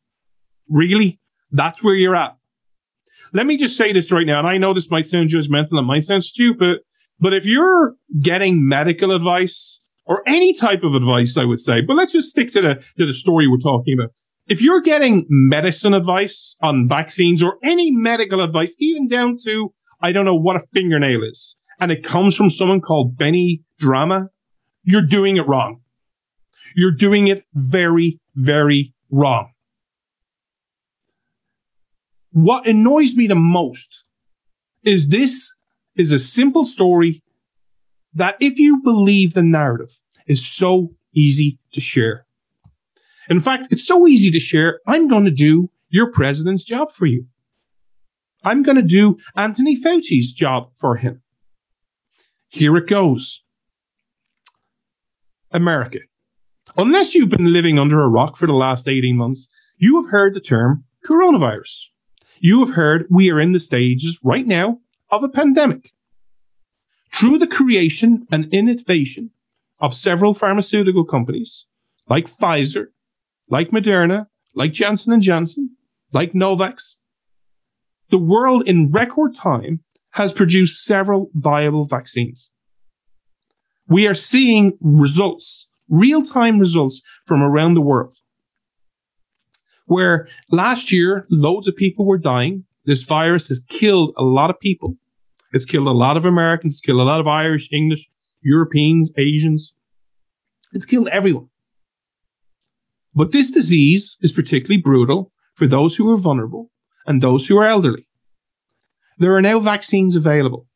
Really? 0.69 1.19
That's 1.51 1.83
where 1.83 1.95
you're 1.95 2.15
at. 2.15 2.37
Let 3.33 3.45
me 3.45 3.57
just 3.57 3.77
say 3.77 3.93
this 3.93 4.11
right 4.11 4.25
now, 4.25 4.39
and 4.39 4.47
I 4.47 4.57
know 4.57 4.73
this 4.73 4.91
might 4.91 5.05
sound 5.05 5.29
judgmental, 5.29 5.79
it 5.79 5.83
might 5.83 6.03
sound 6.03 6.23
stupid, 6.23 6.79
but 7.19 7.33
if 7.33 7.45
you're 7.45 7.95
getting 8.19 8.67
medical 8.67 9.15
advice 9.15 9.80
or 10.11 10.21
any 10.27 10.51
type 10.51 10.83
of 10.83 10.93
advice, 10.93 11.37
I 11.37 11.45
would 11.45 11.61
say, 11.61 11.79
but 11.79 11.95
let's 11.95 12.11
just 12.11 12.29
stick 12.29 12.49
to 12.51 12.61
the 12.61 12.75
to 12.97 13.05
the 13.05 13.13
story 13.13 13.47
we're 13.47 13.55
talking 13.55 13.93
about. 13.97 14.11
If 14.45 14.61
you're 14.61 14.81
getting 14.81 15.25
medicine 15.29 15.93
advice 15.93 16.57
on 16.61 16.89
vaccines 16.89 17.41
or 17.41 17.55
any 17.63 17.91
medical 17.91 18.41
advice, 18.41 18.75
even 18.77 19.07
down 19.07 19.37
to 19.45 19.73
I 20.01 20.11
don't 20.11 20.25
know 20.25 20.35
what 20.35 20.57
a 20.57 20.67
fingernail 20.73 21.23
is, 21.23 21.55
and 21.79 21.93
it 21.93 22.03
comes 22.03 22.35
from 22.35 22.49
someone 22.49 22.81
called 22.81 23.17
Benny 23.17 23.61
Drama, 23.79 24.27
you're 24.83 25.07
doing 25.07 25.37
it 25.37 25.47
wrong. 25.47 25.79
You're 26.75 26.91
doing 26.91 27.29
it 27.29 27.45
very, 27.53 28.19
very 28.35 28.93
wrong. 29.09 29.53
What 32.33 32.67
annoys 32.67 33.15
me 33.15 33.27
the 33.27 33.35
most 33.35 34.03
is 34.83 35.07
this 35.07 35.55
is 35.95 36.11
a 36.11 36.19
simple 36.19 36.65
story 36.65 37.23
that 38.13 38.37
if 38.39 38.59
you 38.59 38.81
believe 38.81 39.33
the 39.33 39.43
narrative 39.43 39.99
is 40.27 40.45
so 40.45 40.93
easy 41.13 41.59
to 41.71 41.81
share. 41.81 42.25
In 43.29 43.39
fact, 43.39 43.67
it's 43.71 43.85
so 43.85 44.07
easy 44.07 44.31
to 44.31 44.39
share. 44.39 44.79
I'm 44.87 45.07
going 45.07 45.25
to 45.25 45.31
do 45.31 45.69
your 45.89 46.11
president's 46.11 46.63
job 46.63 46.91
for 46.91 47.05
you. 47.05 47.25
I'm 48.43 48.63
going 48.63 48.77
to 48.77 48.81
do 48.81 49.17
Anthony 49.35 49.75
Fauci's 49.75 50.33
job 50.33 50.71
for 50.75 50.97
him. 50.97 51.21
Here 52.49 52.75
it 52.75 52.87
goes. 52.87 53.43
America. 55.51 55.99
Unless 56.77 57.13
you've 57.13 57.29
been 57.29 57.53
living 57.53 57.77
under 57.77 58.01
a 58.01 58.09
rock 58.09 58.37
for 58.37 58.47
the 58.47 58.53
last 58.53 58.87
18 58.87 59.15
months, 59.15 59.47
you 59.77 60.01
have 60.01 60.11
heard 60.11 60.33
the 60.33 60.41
term 60.41 60.85
coronavirus. 61.05 61.87
You 62.39 62.65
have 62.65 62.75
heard 62.75 63.05
we 63.09 63.29
are 63.29 63.39
in 63.39 63.51
the 63.51 63.59
stages 63.59 64.19
right 64.23 64.47
now 64.47 64.79
of 65.09 65.23
a 65.23 65.29
pandemic. 65.29 65.93
Through 67.21 67.37
the 67.37 67.45
creation 67.45 68.25
and 68.31 68.51
innovation 68.51 69.29
of 69.79 69.93
several 69.93 70.33
pharmaceutical 70.33 71.05
companies 71.05 71.67
like 72.09 72.25
Pfizer, 72.25 72.87
like 73.47 73.69
Moderna, 73.69 74.25
like 74.55 74.73
Johnson 74.73 75.13
and 75.13 75.21
Johnson, 75.21 75.77
like 76.11 76.31
Novavax, 76.31 76.95
the 78.09 78.17
world 78.17 78.67
in 78.67 78.89
record 78.89 79.35
time 79.35 79.83
has 80.13 80.33
produced 80.33 80.83
several 80.83 81.29
viable 81.35 81.85
vaccines. 81.85 82.51
We 83.87 84.07
are 84.07 84.15
seeing 84.15 84.79
results 84.81 85.67
real 85.89 86.23
time 86.23 86.57
results 86.57 87.03
from 87.27 87.43
around 87.43 87.75
the 87.75 87.81
world. 87.81 88.15
Where 89.85 90.27
last 90.49 90.91
year, 90.91 91.27
loads 91.29 91.67
of 91.67 91.75
people 91.75 92.03
were 92.03 92.17
dying. 92.17 92.65
This 92.85 93.03
virus 93.03 93.49
has 93.49 93.63
killed 93.69 94.15
a 94.17 94.23
lot 94.23 94.49
of 94.49 94.59
people. 94.59 94.97
It's 95.53 95.65
killed 95.65 95.87
a 95.87 95.91
lot 95.91 96.17
of 96.17 96.25
Americans, 96.25 96.75
it's 96.75 96.81
killed 96.81 97.01
a 97.01 97.03
lot 97.03 97.19
of 97.19 97.27
Irish, 97.27 97.71
English, 97.71 98.09
Europeans, 98.41 99.11
Asians. 99.17 99.73
It's 100.73 100.85
killed 100.85 101.09
everyone. 101.09 101.49
But 103.13 103.31
this 103.31 103.51
disease 103.51 104.17
is 104.21 104.31
particularly 104.31 104.81
brutal 104.81 105.31
for 105.53 105.67
those 105.67 105.97
who 105.97 106.09
are 106.11 106.17
vulnerable 106.17 106.71
and 107.05 107.21
those 107.21 107.47
who 107.47 107.57
are 107.57 107.67
elderly. 107.67 108.07
There 109.17 109.35
are 109.35 109.41
now 109.41 109.59
vaccines 109.59 110.15
available. 110.15 110.67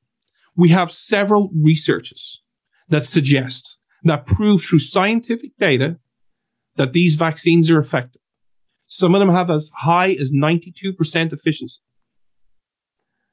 We 0.55 0.69
have 0.69 0.91
several 0.91 1.49
researches 1.55 2.41
that 2.89 3.05
suggest 3.05 3.77
that 4.03 4.25
prove 4.25 4.61
through 4.61 4.79
scientific 4.79 5.57
data 5.57 5.97
that 6.75 6.93
these 6.93 7.15
vaccines 7.15 7.69
are 7.71 7.79
effective. 7.79 8.21
Some 8.85 9.15
of 9.15 9.19
them 9.19 9.29
have 9.29 9.49
as 9.49 9.71
high 9.75 10.11
as 10.13 10.31
92% 10.31 11.33
efficiency. 11.33 11.81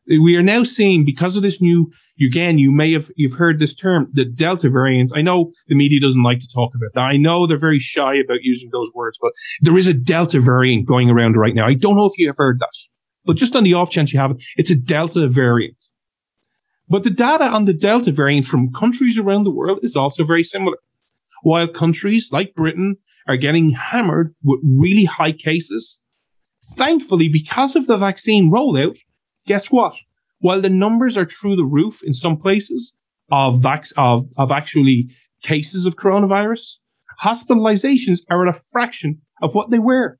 We 0.06 0.36
are 0.36 0.42
now 0.42 0.64
seeing 0.64 1.04
because 1.04 1.36
of 1.36 1.42
this 1.42 1.62
new, 1.62 1.92
again, 2.20 2.58
you 2.58 2.72
may 2.72 2.92
have, 2.92 3.10
you've 3.14 3.34
heard 3.34 3.60
this 3.60 3.74
term, 3.74 4.10
the 4.12 4.24
Delta 4.24 4.68
variant. 4.68 5.12
I 5.14 5.22
know 5.22 5.52
the 5.68 5.76
media 5.76 6.00
doesn't 6.00 6.22
like 6.22 6.40
to 6.40 6.48
talk 6.48 6.74
about 6.74 6.90
that. 6.94 7.00
I 7.02 7.16
know 7.16 7.46
they're 7.46 7.56
very 7.56 7.78
shy 7.78 8.14
about 8.14 8.42
using 8.42 8.70
those 8.72 8.90
words, 8.94 9.18
but 9.20 9.32
there 9.60 9.76
is 9.76 9.86
a 9.86 9.94
Delta 9.94 10.40
variant 10.40 10.86
going 10.86 11.08
around 11.08 11.36
right 11.36 11.54
now. 11.54 11.66
I 11.66 11.74
don't 11.74 11.94
know 11.94 12.06
if 12.06 12.18
you 12.18 12.26
have 12.26 12.36
heard 12.36 12.58
that, 12.58 12.74
but 13.24 13.36
just 13.36 13.54
on 13.54 13.62
the 13.62 13.74
off 13.74 13.90
chance 13.90 14.12
you 14.12 14.18
haven't, 14.18 14.42
it's 14.56 14.70
a 14.70 14.76
Delta 14.76 15.28
variant. 15.28 15.82
But 16.88 17.04
the 17.04 17.10
data 17.10 17.44
on 17.44 17.64
the 17.64 17.72
Delta 17.72 18.10
variant 18.10 18.46
from 18.46 18.72
countries 18.72 19.18
around 19.18 19.44
the 19.44 19.50
world 19.50 19.78
is 19.82 19.96
also 19.96 20.24
very 20.24 20.42
similar. 20.42 20.78
While 21.42 21.68
countries 21.68 22.30
like 22.32 22.54
Britain 22.54 22.96
are 23.28 23.36
getting 23.36 23.70
hammered 23.70 24.34
with 24.42 24.60
really 24.62 25.04
high 25.04 25.32
cases, 25.32 25.98
thankfully, 26.76 27.28
because 27.28 27.76
of 27.76 27.86
the 27.86 27.96
vaccine 27.96 28.50
rollout, 28.50 28.98
guess 29.46 29.70
what? 29.70 29.94
While 30.38 30.60
the 30.60 30.68
numbers 30.68 31.16
are 31.16 31.26
through 31.26 31.56
the 31.56 31.64
roof 31.64 32.00
in 32.04 32.14
some 32.14 32.36
places 32.36 32.94
of, 33.30 33.60
vac- 33.60 33.86
of, 33.96 34.28
of 34.36 34.50
actually 34.50 35.10
cases 35.42 35.86
of 35.86 35.96
coronavirus, 35.96 36.78
hospitalizations 37.22 38.20
are 38.30 38.46
at 38.46 38.54
a 38.54 38.58
fraction 38.72 39.22
of 39.40 39.54
what 39.54 39.70
they 39.70 39.78
were. 39.78 40.18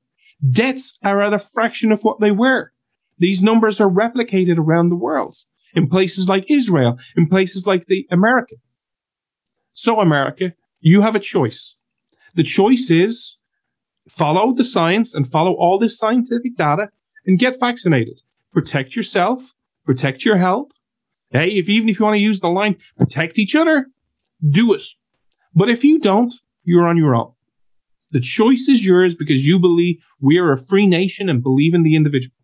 Deaths 0.49 0.97
are 1.03 1.21
at 1.21 1.33
a 1.33 1.39
fraction 1.39 1.91
of 1.91 2.03
what 2.03 2.19
they 2.19 2.31
were. 2.31 2.71
These 3.17 3.43
numbers 3.43 3.79
are 3.79 3.89
replicated 3.89 4.57
around 4.57 4.89
the 4.89 4.95
world 4.95 5.35
in 5.75 5.87
places 5.89 6.29
like 6.29 6.49
Israel, 6.49 6.97
in 7.15 7.27
places 7.27 7.65
like 7.65 7.85
the 7.87 8.07
America. 8.11 8.55
So 9.71 9.99
America, 9.99 10.53
you 10.79 11.01
have 11.01 11.15
a 11.15 11.19
choice. 11.19 11.75
The 12.35 12.43
choice 12.43 12.89
is 12.89 13.37
follow 14.09 14.53
the 14.53 14.63
science 14.63 15.13
and 15.13 15.29
follow 15.29 15.53
all 15.53 15.79
this 15.79 15.97
scientific 15.97 16.57
data 16.57 16.89
and 17.25 17.39
get 17.39 17.59
vaccinated. 17.59 18.21
Protect 18.53 18.95
yourself, 18.95 19.53
protect 19.85 20.23
your 20.23 20.37
health. 20.37 20.71
Hey, 21.31 21.49
if 21.49 21.67
even 21.67 21.89
if 21.89 21.99
you 21.99 22.05
want 22.05 22.15
to 22.15 22.19
use 22.19 22.39
the 22.39 22.49
line, 22.49 22.77
protect 22.97 23.39
each 23.39 23.55
other, 23.55 23.87
do 24.47 24.73
it. 24.73 24.83
But 25.55 25.69
if 25.69 25.83
you 25.83 25.99
don't, 25.99 26.33
you're 26.63 26.87
on 26.87 26.97
your 26.97 27.15
own. 27.15 27.33
The 28.11 28.19
choice 28.19 28.67
is 28.69 28.85
yours 28.85 29.15
because 29.15 29.45
you 29.45 29.57
believe 29.57 30.03
we 30.21 30.37
are 30.37 30.51
a 30.51 30.63
free 30.63 30.85
nation 30.85 31.29
and 31.29 31.41
believe 31.41 31.73
in 31.73 31.81
the 31.81 31.95
individual. 31.95 32.35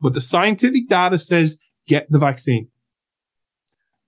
But 0.00 0.14
the 0.14 0.20
scientific 0.20 0.88
data 0.88 1.18
says 1.18 1.58
get 1.88 2.10
the 2.10 2.18
vaccine. 2.18 2.68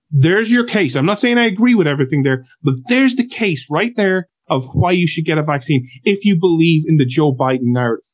There's 0.09 0.51
your 0.51 0.65
case. 0.65 0.95
I'm 0.95 1.05
not 1.05 1.19
saying 1.19 1.37
I 1.37 1.45
agree 1.45 1.75
with 1.75 1.87
everything 1.87 2.23
there, 2.23 2.45
but 2.63 2.75
there's 2.87 3.15
the 3.15 3.27
case 3.27 3.67
right 3.69 3.95
there 3.95 4.29
of 4.47 4.73
why 4.73 4.91
you 4.91 5.07
should 5.07 5.25
get 5.25 5.37
a 5.37 5.43
vaccine 5.43 5.87
if 6.03 6.25
you 6.25 6.35
believe 6.39 6.85
in 6.87 6.97
the 6.97 7.05
Joe 7.05 7.33
Biden 7.33 7.73
narrative. 7.73 8.09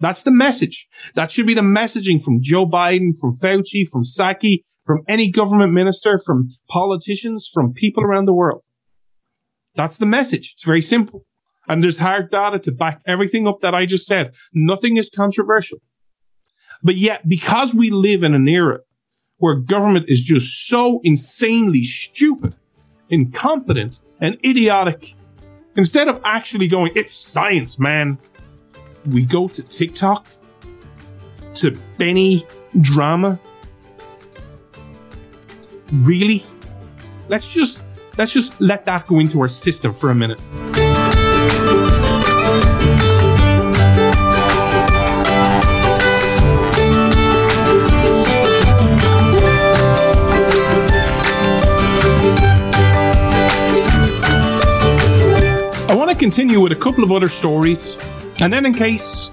That's 0.00 0.22
the 0.22 0.30
message. 0.30 0.88
That 1.14 1.30
should 1.30 1.46
be 1.46 1.54
the 1.54 1.60
messaging 1.60 2.22
from 2.22 2.40
Joe 2.40 2.66
Biden, 2.66 3.16
from 3.18 3.36
Fauci, 3.36 3.86
from 3.86 4.02
Psaki, 4.02 4.62
from 4.84 5.02
any 5.08 5.30
government 5.30 5.72
minister, 5.72 6.18
from 6.18 6.48
politicians, 6.68 7.48
from 7.52 7.72
people 7.72 8.02
around 8.02 8.24
the 8.24 8.34
world. 8.34 8.62
That's 9.76 9.98
the 9.98 10.06
message. 10.06 10.52
It's 10.54 10.64
very 10.64 10.82
simple. 10.82 11.26
And 11.68 11.82
there's 11.82 11.98
hard 11.98 12.30
data 12.30 12.58
to 12.60 12.72
back 12.72 13.00
everything 13.06 13.46
up 13.46 13.60
that 13.60 13.74
I 13.74 13.86
just 13.86 14.06
said. 14.06 14.32
Nothing 14.52 14.96
is 14.96 15.10
controversial. 15.10 15.78
But 16.82 16.96
yet, 16.96 17.28
because 17.28 17.74
we 17.74 17.90
live 17.90 18.22
in 18.22 18.34
an 18.34 18.48
era 18.48 18.80
where 19.36 19.54
government 19.54 20.08
is 20.08 20.24
just 20.24 20.66
so 20.66 21.00
insanely 21.04 21.84
stupid, 21.84 22.54
incompetent, 23.10 24.00
and 24.20 24.38
idiotic, 24.44 25.14
instead 25.76 26.08
of 26.08 26.20
actually 26.24 26.68
going, 26.68 26.92
it's 26.96 27.14
science, 27.14 27.78
man, 27.78 28.18
we 29.06 29.24
go 29.24 29.48
to 29.48 29.62
TikTok, 29.62 30.26
to 31.54 31.76
Benny 31.98 32.46
drama. 32.80 33.38
Really? 35.92 36.44
Let's 37.28 37.52
just 37.54 37.84
let's 38.18 38.32
just 38.32 38.60
let 38.60 38.84
that 38.86 39.06
go 39.06 39.18
into 39.18 39.40
our 39.40 39.48
system 39.48 39.94
for 39.94 40.10
a 40.10 40.14
minute. 40.14 40.38
I 55.88 55.94
want 55.94 56.08
to 56.08 56.16
continue 56.16 56.60
with 56.60 56.70
a 56.70 56.76
couple 56.76 57.02
of 57.02 57.10
other 57.10 57.28
stories, 57.28 57.96
and 58.40 58.52
then 58.52 58.66
in 58.66 58.74
case 58.74 59.30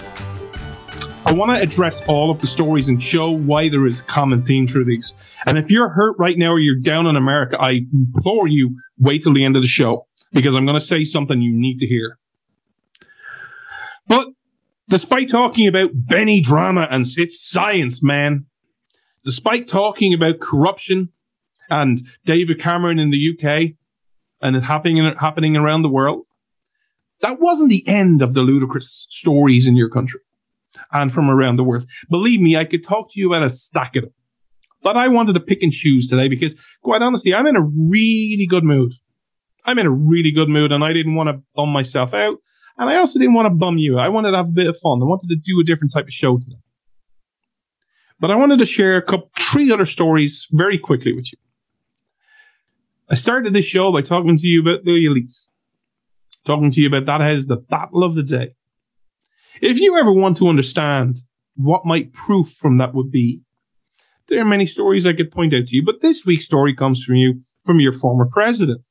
I 1.28 1.34
want 1.34 1.58
to 1.58 1.62
address 1.62 2.06
all 2.08 2.32
of 2.32 2.40
the 2.40 2.48
stories 2.48 2.88
and 2.88 3.04
show 3.04 3.32
why 3.32 3.68
there 3.68 3.86
is 3.86 4.00
a 4.00 4.04
common 4.04 4.44
theme 4.44 4.66
through 4.66 4.86
these. 4.86 5.14
And 5.46 5.58
if 5.58 5.70
you're 5.70 5.90
hurt 5.90 6.16
right 6.18 6.38
now 6.38 6.52
or 6.52 6.60
you're 6.60 6.80
down 6.80 7.06
on 7.06 7.18
America, 7.18 7.58
I 7.60 7.82
implore 7.92 8.48
you 8.48 8.78
wait 8.98 9.24
till 9.24 9.34
the 9.34 9.44
end 9.44 9.58
of 9.58 9.62
the 9.62 9.68
show 9.68 10.08
because 10.32 10.56
I'm 10.56 10.66
going 10.66 10.80
to 10.80 10.86
say 10.86 11.04
something 11.04 11.42
you 11.42 11.52
need 11.52 11.80
to 11.80 11.88
hear. 11.88 12.18
But 14.08 14.30
despite 14.88 15.30
talking 15.30 15.68
about 15.68 15.90
Benny 15.94 16.40
drama 16.40 16.88
and 16.90 17.06
it's 17.18 17.46
science, 17.46 18.02
man, 18.02 18.46
despite 19.26 19.68
talking 19.68 20.14
about 20.14 20.40
corruption 20.40 21.10
and 21.70 22.08
David 22.24 22.62
Cameron 22.62 23.00
in 23.00 23.10
the 23.10 23.32
UK 23.34 23.74
and 24.42 24.56
it 24.56 24.64
happening 24.64 25.04
happening 25.20 25.58
around 25.58 25.82
the 25.82 25.90
world, 25.90 26.27
that 27.22 27.40
wasn't 27.40 27.70
the 27.70 27.88
end 27.88 28.22
of 28.22 28.34
the 28.34 28.42
ludicrous 28.42 29.08
stories 29.10 29.68
in 29.68 29.76
your 29.76 29.90
country 29.90 30.22
and 30.92 31.12
from 31.12 31.30
around 31.30 31.56
the 31.56 31.64
world. 31.64 31.86
Believe 32.10 32.40
me, 32.40 32.56
I 32.56 32.66
could 32.66 32.84
talk 32.84 33.08
to 33.12 33.20
you 33.20 33.28
about 33.28 33.44
a 33.44 33.50
stack 33.50 33.96
of 33.96 34.04
them. 34.04 34.14
But 34.84 34.96
I 34.96 35.08
wanted 35.08 35.34
to 35.34 35.40
pick 35.40 35.64
and 35.64 35.72
choose 35.72 36.08
today 36.08 36.28
because, 36.28 36.56
quite 36.84 37.02
honestly, 37.02 37.34
I'm 37.34 37.48
in 37.48 37.56
a 37.56 37.62
really 37.62 38.46
good 38.48 38.64
mood. 38.64 38.94
I'm 39.66 39.80
in 39.80 39.86
a 39.86 39.92
really 39.92 40.32
good 40.32 40.50
mood 40.50 40.72
and 40.72 40.84
I 40.84 40.94
didn't 40.94 41.16
want 41.16 41.30
to 41.30 41.42
bum 41.56 41.70
myself 41.70 42.14
out. 42.14 42.38
And 42.78 42.90
I 42.90 42.96
also 42.98 43.18
didn't 43.18 43.34
want 43.34 43.48
to 43.48 43.56
bum 43.56 43.80
you. 43.80 43.98
I 43.98 44.08
wanted 44.08 44.32
to 44.32 44.38
have 44.38 44.48
a 44.48 44.52
bit 44.52 44.68
of 44.68 44.78
fun. 44.78 45.02
I 45.02 45.06
wanted 45.06 45.30
to 45.30 45.36
do 45.36 45.60
a 45.60 45.64
different 45.64 45.92
type 45.92 46.06
of 46.06 46.14
show 46.14 46.38
today. 46.38 46.62
But 48.20 48.32
I 48.32 48.36
wanted 48.36 48.60
to 48.60 48.66
share 48.66 48.98
a 48.98 49.02
couple, 49.02 49.32
three 49.38 49.72
other 49.72 49.86
stories 49.86 50.48
very 50.52 50.78
quickly 50.78 51.12
with 51.12 51.34
you. 51.34 51.40
I 53.10 53.16
started 53.16 53.54
this 53.54 53.66
show 53.66 53.92
by 53.92 54.02
talking 54.02 54.38
to 54.38 54.48
you 54.48 54.62
about 54.62 54.86
the 54.86 54.92
elites 54.92 55.48
talking 56.48 56.72
to 56.72 56.82
you 56.82 56.88
about 56.88 57.06
that 57.06 57.22
as 57.22 57.46
the 57.46 57.58
battle 57.58 58.04
of 58.04 58.16
the 58.16 58.24
day. 58.24 58.54
If 59.62 59.80
you 59.80 59.98
ever 59.98 60.12
want 60.12 60.38
to 60.38 60.48
understand 60.48 61.20
what 61.56 61.86
might 61.86 62.14
proof 62.14 62.50
from 62.54 62.78
that 62.78 62.94
would 62.94 63.12
be, 63.12 63.42
there 64.30 64.42
are 64.42 64.46
many 64.46 64.66
stories 64.66 65.06
I 65.06 65.14
could 65.14 65.32
point 65.32 65.54
out 65.54 65.68
to 65.68 65.76
you, 65.76 65.84
but 65.86 66.02
this 66.02 66.26
week's 66.26 66.46
story 66.46 66.76
comes 66.76 67.04
from 67.04 67.16
you 67.16 67.42
from 67.64 67.80
your 67.80 67.92
former 67.92 68.26
president. 68.26 68.88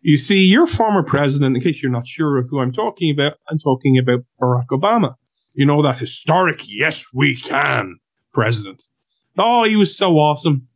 You 0.00 0.16
see, 0.16 0.44
your 0.44 0.66
former 0.66 1.02
president, 1.02 1.56
in 1.56 1.62
case 1.62 1.82
you're 1.82 1.90
not 1.90 2.06
sure 2.06 2.38
of 2.38 2.48
who 2.48 2.60
I'm 2.60 2.72
talking 2.72 3.10
about, 3.10 3.34
I'm 3.50 3.58
talking 3.58 3.98
about 3.98 4.20
Barack 4.40 4.68
Obama. 4.70 5.14
You 5.54 5.66
know, 5.66 5.82
that 5.82 5.98
historic, 5.98 6.62
yes, 6.66 7.08
we 7.12 7.36
can 7.36 7.98
president. 8.32 8.84
Oh, 9.36 9.64
he 9.64 9.76
was 9.76 9.96
so 9.96 10.18
awesome. 10.18 10.67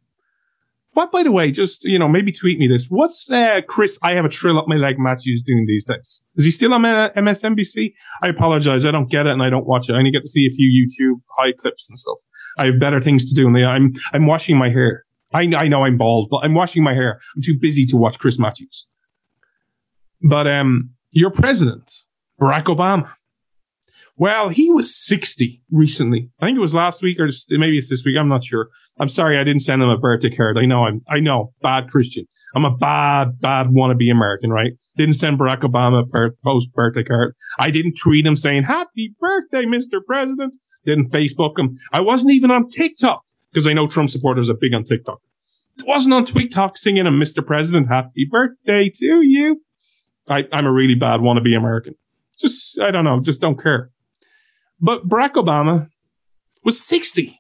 But 0.94 1.10
by 1.10 1.22
the 1.22 1.32
way, 1.32 1.50
just 1.50 1.84
you 1.84 1.98
know, 1.98 2.08
maybe 2.08 2.32
tweet 2.32 2.58
me 2.58 2.68
this. 2.68 2.86
What's 2.88 3.30
uh, 3.30 3.62
Chris? 3.66 3.98
I 4.02 4.12
have 4.14 4.24
a 4.24 4.28
trill 4.28 4.58
up 4.58 4.68
my 4.68 4.76
leg. 4.76 4.98
Matthews 4.98 5.42
doing 5.42 5.64
these 5.66 5.86
days. 5.86 6.22
Is 6.36 6.44
he 6.44 6.50
still 6.50 6.74
on 6.74 6.82
MSNBC? 6.82 7.94
I 8.22 8.28
apologize. 8.28 8.84
I 8.84 8.90
don't 8.90 9.10
get 9.10 9.26
it 9.26 9.32
and 9.32 9.42
I 9.42 9.48
don't 9.48 9.66
watch 9.66 9.88
it. 9.88 9.94
I 9.94 9.98
only 9.98 10.10
get 10.10 10.22
to 10.22 10.28
see 10.28 10.46
a 10.46 10.50
few 10.50 10.68
YouTube 10.68 11.20
high 11.38 11.52
clips 11.52 11.88
and 11.88 11.98
stuff. 11.98 12.18
I 12.58 12.66
have 12.66 12.78
better 12.78 13.00
things 13.00 13.28
to 13.30 13.34
do. 13.34 13.46
And 13.46 13.56
I'm 13.64 13.92
I'm 14.12 14.26
washing 14.26 14.58
my 14.58 14.68
hair. 14.68 15.04
I 15.32 15.42
I 15.56 15.68
know 15.68 15.84
I'm 15.84 15.96
bald, 15.96 16.28
but 16.30 16.38
I'm 16.38 16.54
washing 16.54 16.82
my 16.82 16.94
hair. 16.94 17.20
I'm 17.34 17.42
too 17.42 17.58
busy 17.58 17.86
to 17.86 17.96
watch 17.96 18.18
Chris 18.18 18.38
Matthews. 18.38 18.86
But 20.22 20.46
um, 20.46 20.90
your 21.12 21.30
president, 21.30 21.90
Barack 22.40 22.64
Obama. 22.64 23.10
Well, 24.16 24.50
he 24.50 24.70
was 24.70 24.94
60 25.06 25.62
recently. 25.70 26.30
I 26.40 26.46
think 26.46 26.56
it 26.56 26.60
was 26.60 26.74
last 26.74 27.02
week 27.02 27.18
or 27.18 27.28
maybe 27.50 27.78
it's 27.78 27.90
this 27.90 28.04
week. 28.04 28.16
I'm 28.18 28.28
not 28.28 28.44
sure. 28.44 28.68
I'm 29.00 29.08
sorry 29.08 29.38
I 29.38 29.44
didn't 29.44 29.62
send 29.62 29.82
him 29.82 29.88
a 29.88 29.98
birthday 29.98 30.30
card. 30.30 30.58
I 30.58 30.66
know 30.66 30.84
I'm, 30.84 31.00
I 31.08 31.18
know, 31.18 31.54
bad 31.62 31.88
Christian. 31.88 32.26
I'm 32.54 32.64
a 32.64 32.76
bad, 32.76 33.40
bad 33.40 33.68
wannabe 33.68 34.10
American, 34.12 34.50
right? 34.50 34.72
Didn't 34.96 35.14
send 35.14 35.38
Barack 35.38 35.62
Obama 35.62 36.02
a 36.02 36.30
post 36.44 36.72
birthday 36.74 37.02
card. 37.02 37.34
I 37.58 37.70
didn't 37.70 37.94
tweet 38.00 38.26
him 38.26 38.36
saying, 38.36 38.64
happy 38.64 39.14
birthday, 39.18 39.64
Mr. 39.64 40.04
President. 40.06 40.54
Didn't 40.84 41.10
Facebook 41.10 41.58
him. 41.58 41.78
I 41.92 42.00
wasn't 42.00 42.34
even 42.34 42.50
on 42.50 42.68
TikTok 42.68 43.22
because 43.50 43.66
I 43.66 43.72
know 43.72 43.86
Trump 43.86 44.10
supporters 44.10 44.50
are 44.50 44.54
big 44.54 44.74
on 44.74 44.82
TikTok. 44.82 45.20
It 45.78 45.86
wasn't 45.86 46.14
on 46.14 46.24
TikTok 46.26 46.76
singing 46.76 47.06
a 47.06 47.10
Mr. 47.10 47.44
President, 47.44 47.88
happy 47.88 48.28
birthday 48.30 48.90
to 48.96 49.22
you. 49.22 49.62
I, 50.28 50.44
I'm 50.52 50.66
a 50.66 50.72
really 50.72 50.94
bad 50.94 51.20
wannabe 51.20 51.56
American. 51.56 51.94
Just, 52.38 52.78
I 52.78 52.90
don't 52.90 53.04
know, 53.04 53.20
just 53.20 53.40
don't 53.40 53.60
care. 53.60 53.90
But 54.82 55.08
Barack 55.08 55.34
Obama 55.34 55.86
was 56.64 56.84
60. 56.84 57.38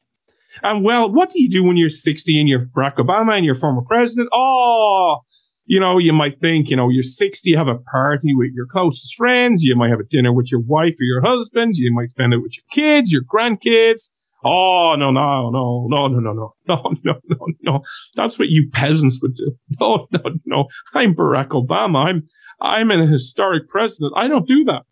And 0.62 0.84
well, 0.84 1.12
what 1.12 1.30
do 1.30 1.42
you 1.42 1.50
do 1.50 1.64
when 1.64 1.76
you're 1.76 1.90
60 1.90 2.38
and 2.38 2.48
you're 2.48 2.66
Barack 2.66 2.96
Obama 2.96 3.36
and 3.36 3.44
you're 3.44 3.56
former 3.56 3.82
president? 3.82 4.28
Oh, 4.32 5.18
you 5.64 5.80
know, 5.80 5.98
you 5.98 6.12
might 6.12 6.38
think, 6.40 6.70
you 6.70 6.76
know, 6.76 6.88
you're 6.88 7.02
60, 7.02 7.50
you 7.50 7.56
have 7.56 7.68
a 7.68 7.78
party 7.78 8.34
with 8.34 8.50
your 8.54 8.66
closest 8.66 9.16
friends. 9.16 9.62
You 9.62 9.74
might 9.74 9.90
have 9.90 10.00
a 10.00 10.04
dinner 10.04 10.32
with 10.32 10.52
your 10.52 10.60
wife 10.60 10.94
or 11.00 11.04
your 11.04 11.20
husband. 11.20 11.76
You 11.76 11.92
might 11.92 12.10
spend 12.10 12.32
it 12.32 12.38
with 12.38 12.56
your 12.56 12.64
kids, 12.70 13.12
your 13.12 13.22
grandkids. 13.22 14.10
Oh, 14.44 14.96
no, 14.96 15.10
no, 15.10 15.50
no, 15.50 15.86
no, 15.88 16.08
no, 16.08 16.20
no, 16.20 16.32
no, 16.32 16.54
no, 16.68 16.94
no, 17.04 17.14
no, 17.28 17.46
no. 17.62 17.82
That's 18.14 18.38
what 18.38 18.48
you 18.48 18.68
peasants 18.72 19.20
would 19.22 19.34
do. 19.34 19.56
No, 19.80 20.06
no, 20.12 20.20
no. 20.44 20.66
I'm 20.94 21.14
Barack 21.14 21.48
Obama. 21.48 22.06
I'm, 22.06 22.28
I'm 22.60 22.90
an 22.90 23.08
historic 23.08 23.68
president. 23.68 24.12
I 24.16 24.28
don't 24.28 24.46
do 24.46 24.64
that. 24.64 24.82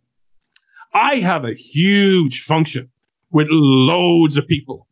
I 0.93 1.17
have 1.17 1.45
a 1.45 1.53
huge 1.53 2.41
function 2.41 2.89
with 3.31 3.47
loads 3.49 4.37
of 4.37 4.47
people 4.47 4.87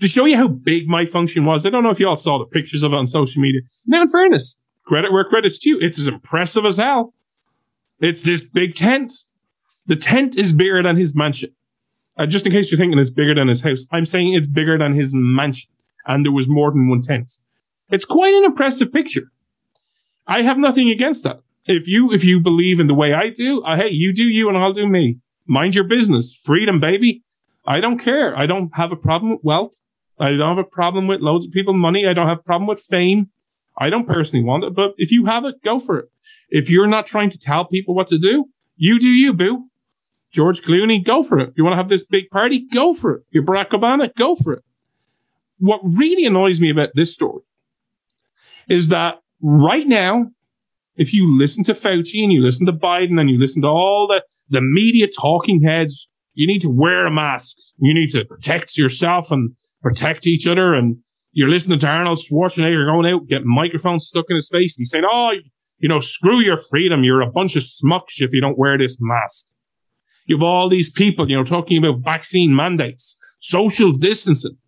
to 0.00 0.08
show 0.08 0.24
you 0.24 0.36
how 0.36 0.48
big 0.48 0.88
my 0.88 1.04
function 1.04 1.44
was, 1.44 1.64
I 1.64 1.70
don't 1.70 1.82
know 1.82 1.90
if 1.90 2.00
you 2.00 2.08
all 2.08 2.16
saw 2.16 2.38
the 2.38 2.46
pictures 2.46 2.82
of 2.82 2.92
it 2.92 2.96
on 2.96 3.06
social 3.06 3.40
media. 3.40 3.60
Now, 3.86 4.02
in 4.02 4.08
fairness, 4.08 4.58
credit 4.84 5.12
where 5.12 5.24
credit's 5.24 5.58
due. 5.58 5.78
It's 5.80 5.98
as 5.98 6.08
impressive 6.08 6.64
as 6.64 6.78
hell. 6.78 7.14
It's 8.00 8.22
this 8.22 8.44
big 8.44 8.74
tent. 8.74 9.12
The 9.86 9.96
tent 9.96 10.36
is 10.36 10.52
bigger 10.52 10.82
than 10.82 10.96
his 10.96 11.14
mansion. 11.14 11.50
Uh, 12.16 12.26
just 12.26 12.46
in 12.46 12.52
case 12.52 12.70
you're 12.70 12.78
thinking 12.78 12.98
it's 12.98 13.10
bigger 13.10 13.34
than 13.34 13.48
his 13.48 13.62
house, 13.62 13.84
I'm 13.92 14.06
saying 14.06 14.34
it's 14.34 14.46
bigger 14.46 14.78
than 14.78 14.94
his 14.94 15.12
mansion. 15.14 15.70
And 16.06 16.24
there 16.24 16.32
was 16.32 16.48
more 16.48 16.70
than 16.70 16.88
one 16.88 17.02
tent. 17.02 17.30
It's 17.90 18.04
quite 18.04 18.34
an 18.34 18.44
impressive 18.44 18.92
picture. 18.92 19.30
I 20.26 20.42
have 20.42 20.58
nothing 20.58 20.88
against 20.90 21.24
that. 21.24 21.40
If 21.66 21.86
you 21.86 22.12
if 22.12 22.24
you 22.24 22.40
believe 22.40 22.80
in 22.80 22.86
the 22.86 22.94
way 22.94 23.12
I 23.12 23.30
do, 23.30 23.62
uh, 23.62 23.76
hey, 23.76 23.90
you 23.90 24.12
do 24.12 24.24
you 24.24 24.48
and 24.48 24.56
I'll 24.56 24.72
do 24.72 24.86
me. 24.86 25.18
Mind 25.46 25.74
your 25.74 25.84
business. 25.84 26.34
Freedom, 26.34 26.80
baby. 26.80 27.22
I 27.66 27.80
don't 27.80 27.98
care. 27.98 28.36
I 28.36 28.46
don't 28.46 28.70
have 28.74 28.92
a 28.92 28.96
problem 28.96 29.32
with 29.32 29.40
wealth. 29.42 29.74
I 30.18 30.30
don't 30.30 30.56
have 30.56 30.58
a 30.58 30.68
problem 30.68 31.06
with 31.06 31.20
loads 31.20 31.46
of 31.46 31.52
people 31.52 31.74
money. 31.74 32.06
I 32.06 32.12
don't 32.12 32.28
have 32.28 32.38
a 32.38 32.42
problem 32.42 32.66
with 32.66 32.80
fame. 32.80 33.30
I 33.78 33.88
don't 33.88 34.06
personally 34.06 34.44
want 34.44 34.64
it, 34.64 34.74
but 34.74 34.94
if 34.98 35.10
you 35.10 35.26
have 35.26 35.44
it, 35.44 35.62
go 35.62 35.78
for 35.78 35.98
it. 35.98 36.10
If 36.50 36.68
you're 36.68 36.86
not 36.86 37.06
trying 37.06 37.30
to 37.30 37.38
tell 37.38 37.64
people 37.64 37.94
what 37.94 38.08
to 38.08 38.18
do, 38.18 38.46
you 38.76 38.98
do 38.98 39.08
you, 39.08 39.32
boo. 39.32 39.70
George 40.30 40.62
Clooney, 40.62 41.04
go 41.04 41.22
for 41.22 41.38
it. 41.38 41.52
You 41.56 41.64
want 41.64 41.72
to 41.72 41.78
have 41.78 41.88
this 41.88 42.04
big 42.04 42.30
party? 42.30 42.66
Go 42.72 42.94
for 42.94 43.16
it. 43.16 43.22
You're 43.30 43.44
Barack 43.44 43.70
Obama? 43.70 44.14
Go 44.14 44.36
for 44.36 44.52
it. 44.52 44.64
What 45.58 45.80
really 45.82 46.24
annoys 46.24 46.60
me 46.60 46.70
about 46.70 46.90
this 46.94 47.12
story 47.12 47.42
is 48.68 48.88
that 48.88 49.20
right 49.40 49.86
now, 49.86 50.30
if 51.00 51.14
you 51.14 51.34
listen 51.38 51.64
to 51.64 51.72
Fauci 51.72 52.22
and 52.22 52.30
you 52.30 52.42
listen 52.42 52.66
to 52.66 52.74
Biden 52.74 53.18
and 53.18 53.30
you 53.30 53.38
listen 53.38 53.62
to 53.62 53.68
all 53.68 54.06
the, 54.06 54.22
the 54.50 54.60
media 54.60 55.06
talking 55.08 55.62
heads, 55.62 56.10
you 56.34 56.46
need 56.46 56.60
to 56.60 56.68
wear 56.68 57.06
a 57.06 57.10
mask. 57.10 57.56
You 57.78 57.94
need 57.94 58.10
to 58.10 58.26
protect 58.26 58.76
yourself 58.76 59.30
and 59.30 59.56
protect 59.80 60.26
each 60.26 60.46
other. 60.46 60.74
And 60.74 60.98
you're 61.32 61.48
listening 61.48 61.78
to 61.78 61.88
Arnold 61.88 62.18
Schwarzenegger 62.18 62.86
going 62.86 63.10
out, 63.10 63.28
getting 63.28 63.48
microphones 63.48 64.08
stuck 64.08 64.26
in 64.28 64.36
his 64.36 64.50
face. 64.50 64.76
And 64.76 64.82
he's 64.82 64.90
saying, 64.90 65.04
Oh, 65.10 65.32
you 65.78 65.88
know, 65.88 66.00
screw 66.00 66.38
your 66.40 66.60
freedom. 66.60 67.02
You're 67.02 67.22
a 67.22 67.30
bunch 67.30 67.56
of 67.56 67.62
smucks 67.62 68.20
if 68.20 68.34
you 68.34 68.42
don't 68.42 68.58
wear 68.58 68.76
this 68.76 68.98
mask. 69.00 69.46
You 70.26 70.36
have 70.36 70.42
all 70.42 70.68
these 70.68 70.90
people, 70.90 71.30
you 71.30 71.36
know, 71.36 71.44
talking 71.44 71.78
about 71.78 72.02
vaccine 72.04 72.54
mandates, 72.54 73.16
social 73.38 73.92
distancing. 73.92 74.58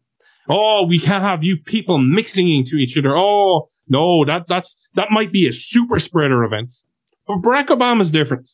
Oh, 0.48 0.86
we 0.86 0.98
can't 0.98 1.22
have 1.22 1.44
you 1.44 1.58
people 1.58 1.98
mixing 1.98 2.50
into 2.50 2.76
each 2.76 2.96
other. 2.96 3.14
Oh, 3.14 3.68
no, 3.88 4.24
that 4.24 4.46
that's 4.48 4.80
that 4.94 5.10
might 5.10 5.32
be 5.32 5.46
a 5.46 5.52
super 5.52 5.98
spreader 5.98 6.44
event. 6.44 6.72
But 7.26 7.42
Barack 7.42 7.68
Obama's 7.68 8.10
different. 8.10 8.48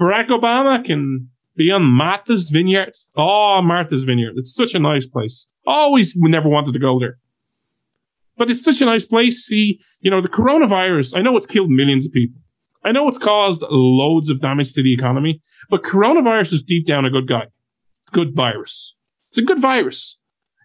Barack 0.00 0.28
Obama 0.28 0.84
can 0.84 1.30
be 1.56 1.70
on 1.70 1.82
Martha's 1.82 2.50
Vineyard. 2.50 2.92
Oh, 3.16 3.60
Martha's 3.62 4.04
Vineyard. 4.04 4.34
It's 4.36 4.54
such 4.54 4.74
a 4.74 4.78
nice 4.78 5.06
place. 5.06 5.48
Always 5.66 6.16
we 6.20 6.30
never 6.30 6.48
wanted 6.48 6.72
to 6.72 6.78
go 6.78 6.98
there. 6.98 7.18
But 8.36 8.50
it's 8.50 8.62
such 8.62 8.80
a 8.80 8.86
nice 8.86 9.04
place. 9.04 9.44
See, 9.44 9.80
you 10.00 10.10
know, 10.10 10.20
the 10.20 10.28
coronavirus, 10.28 11.16
I 11.16 11.22
know 11.22 11.36
it's 11.36 11.46
killed 11.46 11.70
millions 11.70 12.06
of 12.06 12.12
people. 12.12 12.40
I 12.84 12.92
know 12.92 13.08
it's 13.08 13.18
caused 13.18 13.62
loads 13.68 14.30
of 14.30 14.40
damage 14.40 14.72
to 14.74 14.82
the 14.82 14.94
economy, 14.94 15.42
but 15.68 15.82
coronavirus 15.82 16.52
is 16.52 16.62
deep 16.62 16.86
down 16.86 17.04
a 17.04 17.10
good 17.10 17.26
guy. 17.26 17.46
Good 18.12 18.36
virus. 18.36 18.94
It's 19.26 19.38
a 19.38 19.42
good 19.42 19.58
virus. 19.58 20.17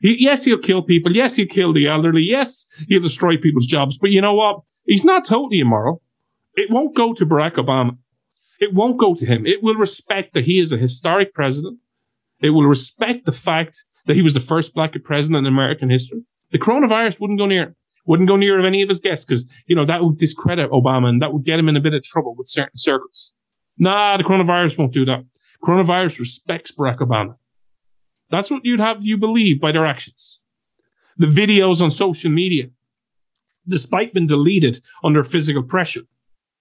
He, 0.04 0.18
yes, 0.20 0.44
he'll 0.44 0.60
kill 0.60 0.84
people. 0.84 1.16
Yes, 1.16 1.38
he'll 1.38 1.48
kill 1.48 1.74
the 1.74 1.88
elderly. 1.88 2.22
Yes, 2.22 2.68
he'll 2.88 3.02
destroy 3.02 3.38
people's 3.38 3.66
jobs. 3.66 3.98
But 3.98 4.12
you 4.12 4.22
know 4.22 4.36
what? 4.36 4.60
He's 4.86 5.06
not 5.06 5.26
totally 5.26 5.60
immoral. 5.60 6.04
It 6.56 6.70
won't 6.70 6.96
go 6.96 7.13
to 7.13 7.26
Barack 7.26 7.54
Obama. 7.54 7.98
It 8.60 8.74
won't 8.74 9.00
go 9.00 9.16
to 9.16 9.26
him. 9.26 9.48
It 9.48 9.63
will 9.63 9.76
respect 9.76 10.34
that 10.34 10.44
he 10.44 10.60
is 10.60 10.72
a 10.72 10.78
historic 10.78 11.34
president. 11.34 11.80
It 12.42 12.52
will 12.52 12.68
respect 12.68 13.26
the 13.26 13.32
fact 13.32 13.84
that 14.06 14.16
he 14.16 14.22
was 14.22 14.34
the 14.34 14.42
first 14.42 14.76
black 14.76 14.94
president 15.04 15.48
in 15.48 15.54
American 15.54 15.89
history. 15.89 16.24
The 16.52 16.60
coronavirus 16.60 17.22
wouldn't 17.22 17.39
go 17.39 17.46
near 17.46 17.76
wouldn't 18.06 18.28
go 18.28 18.36
near 18.36 18.60
of 18.60 18.66
any 18.66 18.82
of 18.82 18.89
his 18.89 19.00
guests 19.00 19.26
because, 19.26 19.50
you 19.66 19.76
know, 19.76 19.86
that 19.86 20.04
would 20.04 20.18
discredit 20.18 20.70
Obama 20.72 21.08
and 21.08 21.22
that 21.22 21.34
would 21.34 21.46
get 21.46 21.60
him 21.60 21.70
in 21.70 21.78
a 21.78 21.82
bit 21.82 21.94
of 21.94 22.04
trouble 22.04 22.36
with 22.36 22.48
certain 22.48 22.76
circles. 22.76 23.34
Nah, 23.78 24.18
the 24.18 24.24
coronavirus 24.24 24.78
won't 24.78 24.94
do 24.94 25.06
that. 25.06 25.24
Coronavirus 25.63 26.20
respects 26.20 26.74
Barack 26.74 26.98
Obama. 26.98 27.36
That's 28.34 28.50
what 28.50 28.65
you'd 28.65 28.80
have 28.80 29.06
you 29.06 29.15
believe 29.15 29.62
by 29.62 29.72
their 29.72 29.86
actions. 29.86 30.39
The 31.17 31.28
videos 31.28 31.84
on 31.84 31.91
social 31.91 32.32
media, 32.32 32.69
despite 33.67 34.12
being 34.12 34.26
deleted 34.26 34.82
under 35.04 35.24
physical 35.24 35.62
pressure, 35.62 36.02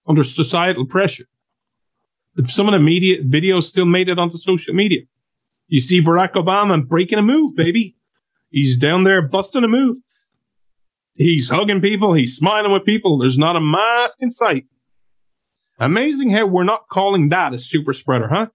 under 0.07 0.23
societal 0.23 0.85
pressure, 0.85 1.25
some 2.47 2.69
of 2.69 2.73
the 2.73 2.79
media 2.79 3.23
videos 3.23 3.63
still 3.63 3.87
made 3.87 4.11
it 4.11 4.19
onto 4.19 4.37
social 4.37 4.75
media. 4.75 5.01
You 5.69 5.81
see 5.81 6.03
Barack 6.03 6.35
Obama 6.35 6.87
breaking 6.87 7.19
a 7.19 7.23
move, 7.23 7.57
baby. 7.57 7.97
He's 8.51 8.77
down 8.77 9.05
there 9.05 9.23
busting 9.23 9.65
a 9.65 9.69
move. 9.69 9.97
He's 11.15 11.49
hugging 11.49 11.81
people. 11.81 12.13
He's 12.13 12.37
smiling 12.37 12.73
with 12.73 12.85
people. 12.85 13.17
There's 13.17 13.39
not 13.39 13.57
a 13.57 13.61
mask 13.63 14.19
in 14.21 14.29
sight. 14.29 14.67
Amazing 15.79 16.29
how 16.33 16.45
we're 16.45 16.65
not 16.65 16.89
calling 16.91 17.31
that 17.31 17.55
a 17.55 17.59
super 17.59 17.95
spreader, 17.95 18.29
huh? 18.29 18.49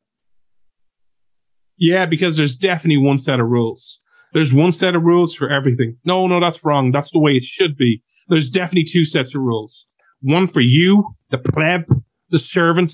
Yeah, 1.77 2.05
because 2.05 2.37
there's 2.37 2.55
definitely 2.55 3.03
one 3.05 3.17
set 3.17 3.39
of 3.39 3.47
rules. 3.47 3.99
There's 4.33 4.53
one 4.53 4.71
set 4.71 4.95
of 4.95 5.03
rules 5.03 5.33
for 5.33 5.49
everything. 5.49 5.97
No, 6.03 6.27
no, 6.27 6.39
that's 6.39 6.63
wrong. 6.65 6.91
That's 6.91 7.11
the 7.11 7.19
way 7.19 7.33
it 7.33 7.43
should 7.43 7.77
be. 7.77 8.01
There's 8.27 8.49
definitely 8.49 8.83
two 8.83 9.05
sets 9.05 9.35
of 9.35 9.41
rules. 9.41 9.87
One 10.21 10.47
for 10.47 10.61
you, 10.61 11.15
the 11.29 11.37
pleb, 11.37 11.85
the 12.29 12.39
servant, 12.39 12.93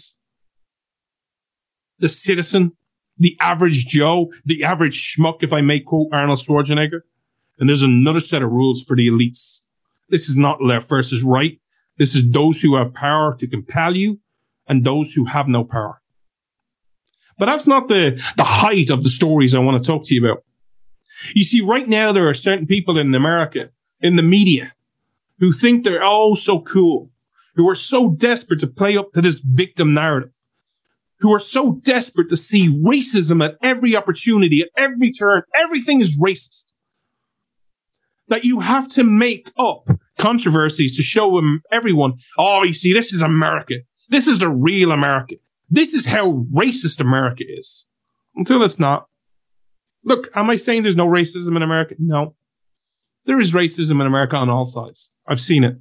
the 1.99 2.09
citizen, 2.09 2.73
the 3.17 3.37
average 3.39 3.87
Joe, 3.87 4.31
the 4.45 4.63
average 4.63 4.93
schmuck, 4.93 5.37
if 5.41 5.53
I 5.53 5.61
may 5.61 5.79
quote 5.79 6.09
Arnold 6.11 6.39
Schwarzenegger. 6.39 7.01
And 7.59 7.69
there's 7.69 7.83
another 7.83 8.19
set 8.19 8.41
of 8.41 8.51
rules 8.51 8.83
for 8.83 8.95
the 8.95 9.07
elites. 9.07 9.61
This 10.09 10.29
is 10.29 10.35
not 10.37 10.61
left 10.61 10.89
versus 10.89 11.23
right. 11.23 11.59
This 11.97 12.15
is 12.15 12.29
those 12.29 12.61
who 12.61 12.75
have 12.75 12.93
power 12.93 13.35
to 13.37 13.47
compel 13.47 13.95
you 13.95 14.19
and 14.67 14.83
those 14.83 15.13
who 15.13 15.25
have 15.25 15.47
no 15.47 15.63
power. 15.63 16.01
But 17.37 17.47
that's 17.47 17.67
not 17.67 17.87
the, 17.87 18.21
the 18.37 18.43
height 18.43 18.89
of 18.89 19.03
the 19.03 19.09
stories 19.09 19.55
I 19.55 19.59
want 19.59 19.81
to 19.81 19.91
talk 19.91 20.05
to 20.05 20.15
you 20.15 20.25
about. 20.25 20.43
You 21.33 21.43
see, 21.43 21.61
right 21.61 21.87
now, 21.87 22.11
there 22.11 22.27
are 22.27 22.33
certain 22.33 22.67
people 22.67 22.97
in 22.97 23.13
America, 23.15 23.69
in 24.01 24.15
the 24.15 24.23
media, 24.23 24.73
who 25.39 25.51
think 25.51 25.83
they're 25.83 26.03
all 26.03 26.35
so 26.35 26.61
cool, 26.61 27.09
who 27.55 27.67
are 27.69 27.75
so 27.75 28.09
desperate 28.09 28.59
to 28.59 28.67
play 28.67 28.97
up 28.97 29.11
to 29.13 29.21
this 29.21 29.39
victim 29.39 29.93
narrative, 29.93 30.33
who 31.19 31.33
are 31.33 31.39
so 31.39 31.79
desperate 31.83 32.29
to 32.29 32.37
see 32.37 32.69
racism 32.69 33.43
at 33.43 33.57
every 33.63 33.95
opportunity, 33.95 34.61
at 34.61 34.69
every 34.75 35.11
turn. 35.11 35.43
Everything 35.57 36.01
is 36.01 36.19
racist 36.19 36.73
that 38.27 38.43
you 38.43 38.59
have 38.59 38.87
to 38.89 39.03
make 39.03 39.51
up 39.57 39.89
controversies 40.17 40.97
to 40.97 41.03
show 41.03 41.41
everyone, 41.71 42.13
oh, 42.37 42.63
you 42.63 42.73
see, 42.73 42.93
this 42.93 43.13
is 43.13 43.21
America. 43.21 43.75
This 44.09 44.27
is 44.27 44.39
the 44.39 44.49
real 44.49 44.91
America. 44.91 45.35
This 45.73 45.95
is 45.95 46.05
how 46.05 46.45
racist 46.53 47.01
America 47.01 47.43
is. 47.47 47.87
Until 48.35 48.61
it's 48.61 48.79
not. 48.79 49.07
Look, 50.03 50.29
am 50.35 50.51
I 50.51 50.55
saying 50.55 50.83
there's 50.83 50.95
no 50.95 51.07
racism 51.07 51.55
in 51.55 51.63
America? 51.63 51.95
No. 51.97 52.35
There 53.25 53.39
is 53.39 53.55
racism 53.55 53.99
in 53.99 54.05
America 54.05 54.35
on 54.35 54.51
all 54.51 54.67
sides. 54.67 55.09
I've 55.27 55.41
seen 55.41 55.63
it. 55.63 55.77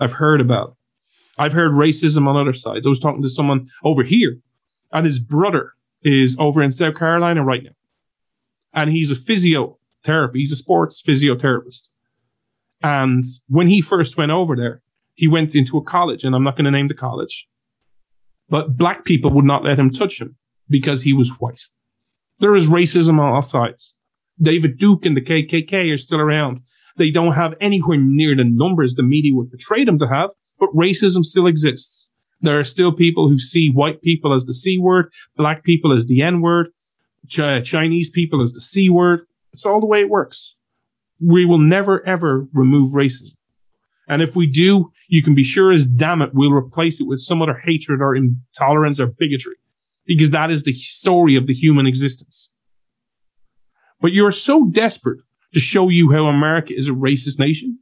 I've 0.00 0.14
heard 0.14 0.40
about 0.40 0.70
it. 0.70 0.74
I've 1.38 1.52
heard 1.52 1.70
racism 1.70 2.26
on 2.26 2.36
other 2.36 2.54
sides. 2.54 2.84
I 2.84 2.88
was 2.88 2.98
talking 2.98 3.22
to 3.22 3.28
someone 3.28 3.70
over 3.84 4.02
here, 4.02 4.40
and 4.92 5.06
his 5.06 5.20
brother 5.20 5.74
is 6.02 6.36
over 6.40 6.60
in 6.60 6.72
South 6.72 6.96
Carolina 6.96 7.44
right 7.44 7.62
now. 7.62 7.76
And 8.74 8.90
he's 8.90 9.12
a 9.12 9.16
physio 9.16 9.78
therapy. 10.02 10.40
He's 10.40 10.50
a 10.50 10.56
sports 10.56 11.00
physiotherapist. 11.00 11.88
And 12.82 13.22
when 13.46 13.68
he 13.68 13.80
first 13.80 14.16
went 14.16 14.32
over 14.32 14.56
there, 14.56 14.82
he 15.14 15.28
went 15.28 15.54
into 15.54 15.78
a 15.78 15.84
college, 15.84 16.24
and 16.24 16.34
I'm 16.34 16.42
not 16.42 16.56
going 16.56 16.64
to 16.64 16.72
name 16.72 16.88
the 16.88 16.94
college, 16.94 17.46
but 18.50 18.76
black 18.76 19.04
people 19.04 19.30
would 19.30 19.44
not 19.44 19.64
let 19.64 19.78
him 19.78 19.90
touch 19.90 20.20
him 20.20 20.36
because 20.68 21.02
he 21.02 21.12
was 21.12 21.38
white. 21.38 21.62
There 22.40 22.54
is 22.54 22.68
racism 22.68 23.18
on 23.20 23.32
all 23.32 23.42
sides. 23.42 23.94
David 24.40 24.78
Duke 24.78 25.06
and 25.06 25.16
the 25.16 25.20
KKK 25.20 25.92
are 25.94 25.98
still 25.98 26.20
around. 26.20 26.60
They 26.96 27.10
don't 27.10 27.34
have 27.34 27.54
anywhere 27.60 27.98
near 27.98 28.34
the 28.34 28.44
numbers 28.44 28.94
the 28.94 29.02
media 29.02 29.34
would 29.34 29.50
portray 29.50 29.84
them 29.84 29.98
to 29.98 30.08
have, 30.08 30.30
but 30.58 30.74
racism 30.74 31.24
still 31.24 31.46
exists. 31.46 32.10
There 32.40 32.58
are 32.58 32.64
still 32.64 32.92
people 32.92 33.28
who 33.28 33.38
see 33.38 33.70
white 33.70 34.00
people 34.02 34.32
as 34.32 34.46
the 34.46 34.54
C 34.54 34.78
word, 34.78 35.12
black 35.36 35.62
people 35.62 35.92
as 35.92 36.06
the 36.06 36.22
N 36.22 36.40
word, 36.40 36.68
Ch- 37.28 37.62
Chinese 37.64 38.10
people 38.10 38.42
as 38.42 38.52
the 38.52 38.60
C 38.60 38.88
word. 38.88 39.26
It's 39.52 39.66
all 39.66 39.80
the 39.80 39.86
way 39.86 40.00
it 40.00 40.08
works. 40.08 40.56
We 41.20 41.44
will 41.44 41.58
never 41.58 42.06
ever 42.06 42.46
remove 42.52 42.92
racism. 42.92 43.34
And 44.10 44.22
if 44.22 44.34
we 44.34 44.48
do, 44.48 44.90
you 45.06 45.22
can 45.22 45.36
be 45.36 45.44
sure 45.44 45.70
as 45.70 45.86
damn 45.86 46.20
it, 46.20 46.34
we'll 46.34 46.52
replace 46.52 47.00
it 47.00 47.06
with 47.06 47.20
some 47.20 47.40
other 47.40 47.54
hatred 47.54 48.02
or 48.02 48.16
intolerance 48.16 48.98
or 48.98 49.06
bigotry 49.06 49.54
because 50.04 50.30
that 50.30 50.50
is 50.50 50.64
the 50.64 50.74
story 50.74 51.36
of 51.36 51.46
the 51.46 51.54
human 51.54 51.86
existence. 51.86 52.50
But 54.00 54.12
you're 54.12 54.32
so 54.32 54.66
desperate 54.66 55.20
to 55.54 55.60
show 55.60 55.90
you 55.90 56.10
how 56.10 56.26
America 56.26 56.74
is 56.76 56.88
a 56.88 56.92
racist 56.92 57.38
nation. 57.38 57.78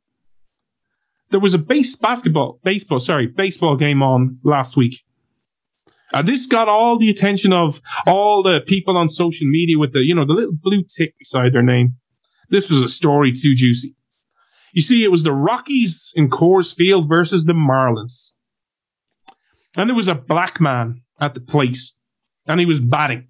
There 1.30 1.40
was 1.40 1.54
a 1.54 1.58
base 1.58 1.96
basketball, 1.96 2.60
baseball, 2.62 3.00
sorry, 3.00 3.26
baseball 3.26 3.76
game 3.76 4.02
on 4.02 4.38
last 4.42 4.76
week. 4.76 5.00
And 6.12 6.28
this 6.28 6.46
got 6.46 6.68
all 6.68 6.98
the 6.98 7.08
attention 7.08 7.54
of 7.54 7.80
all 8.06 8.42
the 8.42 8.60
people 8.60 8.98
on 8.98 9.08
social 9.08 9.46
media 9.46 9.78
with 9.78 9.94
the, 9.94 10.00
you 10.00 10.14
know, 10.14 10.26
the 10.26 10.34
little 10.34 10.52
blue 10.52 10.82
tick 10.82 11.14
beside 11.18 11.54
their 11.54 11.62
name. 11.62 11.94
This 12.50 12.70
was 12.70 12.82
a 12.82 12.88
story 12.88 13.32
too 13.32 13.54
juicy. 13.54 13.94
You 14.72 14.82
see, 14.82 15.02
it 15.02 15.10
was 15.10 15.22
the 15.22 15.32
Rockies 15.32 16.12
in 16.14 16.30
Coors 16.30 16.74
Field 16.74 17.08
versus 17.08 17.44
the 17.44 17.52
Marlins. 17.52 18.32
And 19.76 19.88
there 19.88 19.96
was 19.96 20.08
a 20.08 20.14
black 20.14 20.60
man 20.60 21.02
at 21.20 21.34
the 21.34 21.40
place, 21.40 21.94
and 22.46 22.60
he 22.60 22.66
was 22.66 22.80
batting. 22.80 23.28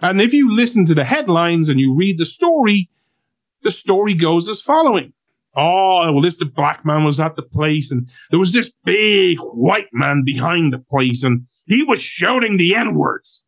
And 0.00 0.20
if 0.20 0.32
you 0.32 0.54
listen 0.54 0.84
to 0.86 0.94
the 0.94 1.04
headlines 1.04 1.68
and 1.68 1.80
you 1.80 1.94
read 1.94 2.18
the 2.18 2.26
story, 2.26 2.90
the 3.62 3.70
story 3.70 4.14
goes 4.14 4.48
as 4.48 4.60
following. 4.60 5.12
Oh, 5.56 6.12
well, 6.12 6.20
this 6.20 6.36
the 6.36 6.44
black 6.44 6.84
man 6.84 7.04
was 7.04 7.20
at 7.20 7.36
the 7.36 7.42
place, 7.42 7.90
and 7.92 8.08
there 8.30 8.40
was 8.40 8.52
this 8.52 8.74
big 8.84 9.38
white 9.38 9.88
man 9.92 10.24
behind 10.24 10.72
the 10.72 10.78
place, 10.78 11.22
and 11.22 11.46
he 11.66 11.84
was 11.84 12.02
shouting 12.02 12.56
the 12.56 12.74
N 12.74 12.94
words. 12.94 13.44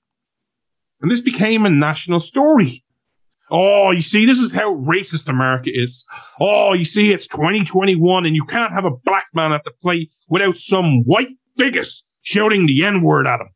And 1.01 1.11
this 1.11 1.20
became 1.20 1.66
a 1.66 1.70
national 1.70 2.20
story. 2.20 2.84
Oh, 3.51 3.92
you 3.92 4.03
see, 4.03 4.26
this 4.26 4.40
is 4.40 4.53
how 4.53 4.74
racist 4.74 5.28
America 5.28 5.70
is. 5.72 6.05
Oh, 6.40 6.72
you 6.72 6.84
see, 6.84 7.12
it's 7.12 7.28
2021, 7.28 8.26
and 8.26 8.34
you 8.34 8.44
can't 8.44 8.72
have 8.72 8.84
a 8.84 8.90
black 8.90 9.26
man 9.34 9.53
at 9.53 9.64
the 9.64 9.70
plate 9.70 10.11
without 10.28 10.57
some 10.57 11.03
white 11.05 11.28
bigot 11.57 11.88
shouting 12.22 12.66
the 12.66 12.84
N 12.84 13.03
word 13.03 13.26
at 13.26 13.40
him. 13.40 13.49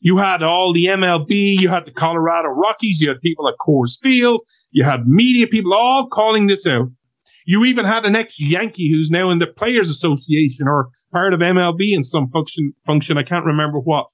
You 0.00 0.18
had 0.18 0.42
all 0.42 0.72
the 0.72 0.86
MLB, 0.86 1.58
you 1.58 1.68
had 1.68 1.86
the 1.86 1.90
Colorado 1.90 2.48
Rockies, 2.48 3.00
you 3.00 3.08
had 3.08 3.20
people 3.22 3.48
at 3.48 3.54
Coors 3.58 3.98
Field, 4.00 4.42
you 4.70 4.84
had 4.84 5.08
media 5.08 5.46
people 5.46 5.74
all 5.74 6.08
calling 6.08 6.46
this 6.46 6.66
out. 6.66 6.88
You 7.46 7.64
even 7.64 7.84
had 7.84 8.06
an 8.06 8.14
ex 8.14 8.40
Yankee 8.40 8.90
who's 8.90 9.10
now 9.10 9.30
in 9.30 9.38
the 9.38 9.46
Players 9.46 9.90
Association 9.90 10.68
or 10.68 10.90
part 11.12 11.34
of 11.34 11.40
MLB 11.40 11.92
in 11.92 12.02
some 12.02 12.28
function. 12.30 12.74
Function 12.86 13.18
I 13.18 13.22
can't 13.22 13.44
remember 13.44 13.78
what. 13.78 14.06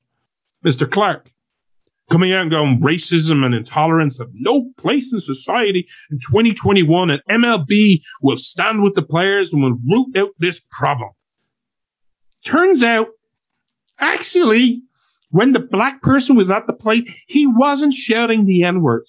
Mr. 0.64 0.90
Clark 0.90 1.30
coming 2.10 2.32
out 2.32 2.42
and 2.42 2.50
going 2.50 2.80
racism 2.80 3.44
and 3.44 3.54
intolerance 3.54 4.18
have 4.18 4.30
no 4.34 4.70
place 4.76 5.12
in 5.12 5.20
society 5.20 5.88
in 6.10 6.18
2021, 6.18 7.10
and 7.10 7.22
MLB 7.30 8.02
will 8.20 8.36
stand 8.36 8.82
with 8.82 8.94
the 8.94 9.02
players 9.02 9.52
and 9.52 9.62
will 9.62 9.78
root 9.88 10.16
out 10.16 10.30
this 10.38 10.60
problem. 10.70 11.10
Turns 12.44 12.82
out, 12.82 13.08
actually, 13.98 14.82
when 15.30 15.52
the 15.52 15.60
black 15.60 16.02
person 16.02 16.36
was 16.36 16.50
at 16.50 16.66
the 16.66 16.72
plate, 16.72 17.10
he 17.28 17.46
wasn't 17.46 17.94
shouting 17.94 18.46
the 18.46 18.64
N 18.64 18.82
word. 18.82 19.06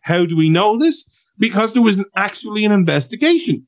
How 0.00 0.26
do 0.26 0.36
we 0.36 0.50
know 0.50 0.78
this? 0.78 1.04
Because 1.38 1.72
there 1.72 1.82
was 1.82 2.04
actually 2.14 2.64
an 2.64 2.72
investigation. 2.72 3.66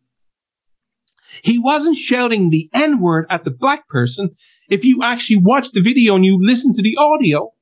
He 1.43 1.59
wasn't 1.59 1.97
shouting 1.97 2.51
the 2.51 2.69
N 2.75 3.01
word 3.01 3.27
at 3.31 3.45
the 3.45 3.51
black 3.51 3.89
person. 3.89 4.31
If 4.69 4.85
you 4.85 5.03
actually 5.03 5.39
watch 5.39 5.73
the 5.73 5.81
video 5.81 6.15
and 6.15 6.25
you 6.25 6.39
listen 6.41 6.73
to 6.75 6.83
the 6.83 6.97
audio, 6.97 7.53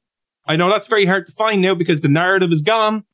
I 0.46 0.56
know 0.56 0.70
that's 0.70 0.86
very 0.86 1.06
hard 1.06 1.26
to 1.26 1.32
find 1.32 1.60
now 1.60 1.74
because 1.74 2.00
the 2.00 2.08
narrative 2.08 2.52
is 2.52 2.62
gone. 2.62 3.04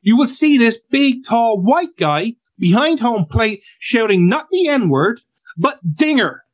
You 0.00 0.16
will 0.16 0.28
see 0.28 0.58
this 0.58 0.80
big, 0.90 1.24
tall, 1.26 1.60
white 1.60 1.96
guy 1.98 2.34
behind 2.58 3.00
home 3.00 3.24
plate 3.24 3.62
shouting 3.78 4.28
not 4.28 4.46
the 4.50 4.68
N 4.68 4.88
word, 4.88 5.20
but 5.56 5.80
dinger. 5.96 6.44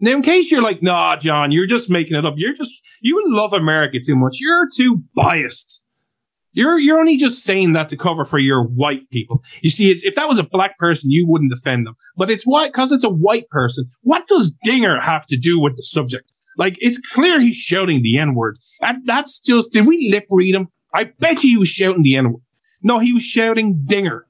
Now, 0.00 0.12
in 0.12 0.22
case 0.22 0.50
you're 0.50 0.62
like, 0.62 0.82
nah, 0.82 1.16
John, 1.16 1.52
you're 1.52 1.66
just 1.66 1.90
making 1.90 2.16
it 2.16 2.24
up. 2.24 2.34
You're 2.36 2.54
just, 2.54 2.72
you 3.00 3.20
love 3.26 3.52
America 3.52 3.98
too 4.04 4.16
much. 4.16 4.38
You're 4.40 4.66
too 4.74 5.02
biased. 5.14 5.84
You're, 6.52 6.78
you're 6.78 6.98
only 6.98 7.16
just 7.16 7.44
saying 7.44 7.74
that 7.74 7.88
to 7.90 7.96
cover 7.96 8.24
for 8.24 8.38
your 8.38 8.64
white 8.64 9.08
people. 9.10 9.44
You 9.62 9.70
see, 9.70 9.90
if 9.90 10.14
that 10.14 10.28
was 10.28 10.38
a 10.38 10.44
black 10.44 10.78
person, 10.78 11.10
you 11.10 11.26
wouldn't 11.26 11.52
defend 11.52 11.86
them. 11.86 11.96
But 12.16 12.30
it's 12.30 12.44
white, 12.44 12.72
because 12.72 12.92
it's 12.92 13.04
a 13.04 13.10
white 13.10 13.48
person. 13.50 13.88
What 14.02 14.26
does 14.26 14.56
dinger 14.64 15.00
have 15.00 15.26
to 15.26 15.36
do 15.36 15.60
with 15.60 15.76
the 15.76 15.82
subject? 15.82 16.32
Like, 16.60 16.76
it's 16.80 16.98
clear 17.14 17.40
he's 17.40 17.56
shouting 17.56 18.02
the 18.02 18.18
N 18.18 18.34
word. 18.34 18.58
That, 18.82 18.96
that's 19.06 19.40
just, 19.40 19.72
did 19.72 19.86
we 19.86 20.10
lip 20.12 20.26
read 20.28 20.54
him? 20.54 20.68
I 20.92 21.04
bet 21.04 21.42
you 21.42 21.52
he 21.52 21.56
was 21.56 21.70
shouting 21.70 22.02
the 22.02 22.16
N 22.16 22.32
word. 22.34 22.42
No, 22.82 22.98
he 22.98 23.14
was 23.14 23.24
shouting 23.24 23.82
dinger. 23.86 24.26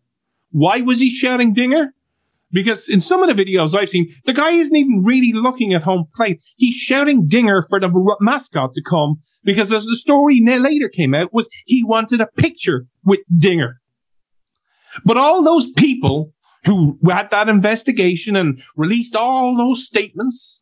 Why 0.52 0.80
was 0.80 1.00
he 1.00 1.10
shouting 1.10 1.54
dinger? 1.54 1.92
Because 2.52 2.88
in 2.88 3.00
some 3.00 3.20
of 3.20 3.36
the 3.36 3.44
videos 3.44 3.76
I've 3.76 3.90
seen, 3.90 4.14
the 4.26 4.32
guy 4.32 4.50
isn't 4.50 4.76
even 4.76 5.02
really 5.04 5.32
looking 5.32 5.74
at 5.74 5.82
home 5.82 6.04
plate. 6.14 6.40
He's 6.56 6.76
shouting 6.76 7.26
dinger 7.26 7.66
for 7.68 7.80
the 7.80 7.90
mascot 8.20 8.74
to 8.74 8.82
come 8.82 9.16
because 9.42 9.72
as 9.72 9.86
the 9.86 9.96
story 9.96 10.40
later 10.40 10.88
came 10.88 11.14
out 11.14 11.34
was 11.34 11.48
he 11.66 11.82
wanted 11.82 12.20
a 12.20 12.28
picture 12.36 12.86
with 13.04 13.20
dinger. 13.36 13.80
But 15.04 15.16
all 15.16 15.42
those 15.42 15.72
people 15.72 16.32
who 16.64 16.96
had 17.10 17.30
that 17.30 17.48
investigation 17.48 18.36
and 18.36 18.62
released 18.76 19.16
all 19.16 19.56
those 19.56 19.84
statements 19.84 20.59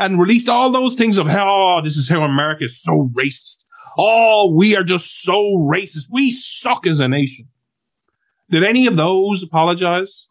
and 0.00 0.18
released 0.18 0.48
all 0.48 0.72
those 0.72 0.96
things 0.96 1.18
of 1.18 1.26
how 1.26 1.46
oh, 1.48 1.80
this 1.84 1.96
is 1.96 2.08
how 2.08 2.24
America 2.24 2.64
is 2.64 2.82
so 2.82 3.10
racist. 3.12 3.66
Oh, 3.98 4.50
we 4.52 4.74
are 4.74 4.82
just 4.82 5.22
so 5.22 5.56
racist. 5.58 6.08
We 6.10 6.30
suck 6.30 6.86
as 6.86 7.00
a 7.00 7.06
nation. 7.06 7.48
Did 8.48 8.64
any 8.64 8.86
of 8.86 8.96
those 8.96 9.42
apologize? 9.42 10.26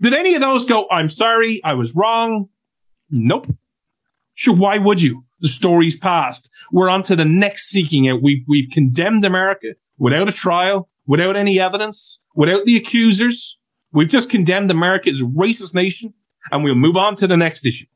Did 0.00 0.12
any 0.12 0.34
of 0.34 0.42
those 0.42 0.66
go, 0.66 0.86
I'm 0.90 1.08
sorry, 1.08 1.62
I 1.64 1.72
was 1.72 1.94
wrong? 1.94 2.48
Nope. 3.10 3.46
Sure, 4.34 4.54
why 4.54 4.78
would 4.78 5.00
you? 5.00 5.24
The 5.40 5.48
story's 5.48 5.96
past. 5.96 6.50
We're 6.70 6.90
on 6.90 7.02
to 7.04 7.16
the 7.16 7.24
next 7.24 7.70
seeking 7.70 8.08
out. 8.08 8.22
We've, 8.22 8.44
we've 8.46 8.70
condemned 8.70 9.24
America 9.24 9.68
without 9.96 10.28
a 10.28 10.32
trial, 10.32 10.90
without 11.06 11.36
any 11.36 11.58
evidence, 11.58 12.20
without 12.34 12.64
the 12.64 12.76
accusers. 12.76 13.58
We've 13.92 14.08
just 14.08 14.30
condemned 14.30 14.70
America 14.70 15.08
as 15.08 15.20
a 15.20 15.24
racist 15.24 15.74
nation, 15.74 16.12
and 16.50 16.62
we'll 16.62 16.74
move 16.74 16.96
on 16.96 17.14
to 17.16 17.26
the 17.26 17.36
next 17.36 17.64
issue. 17.64 17.86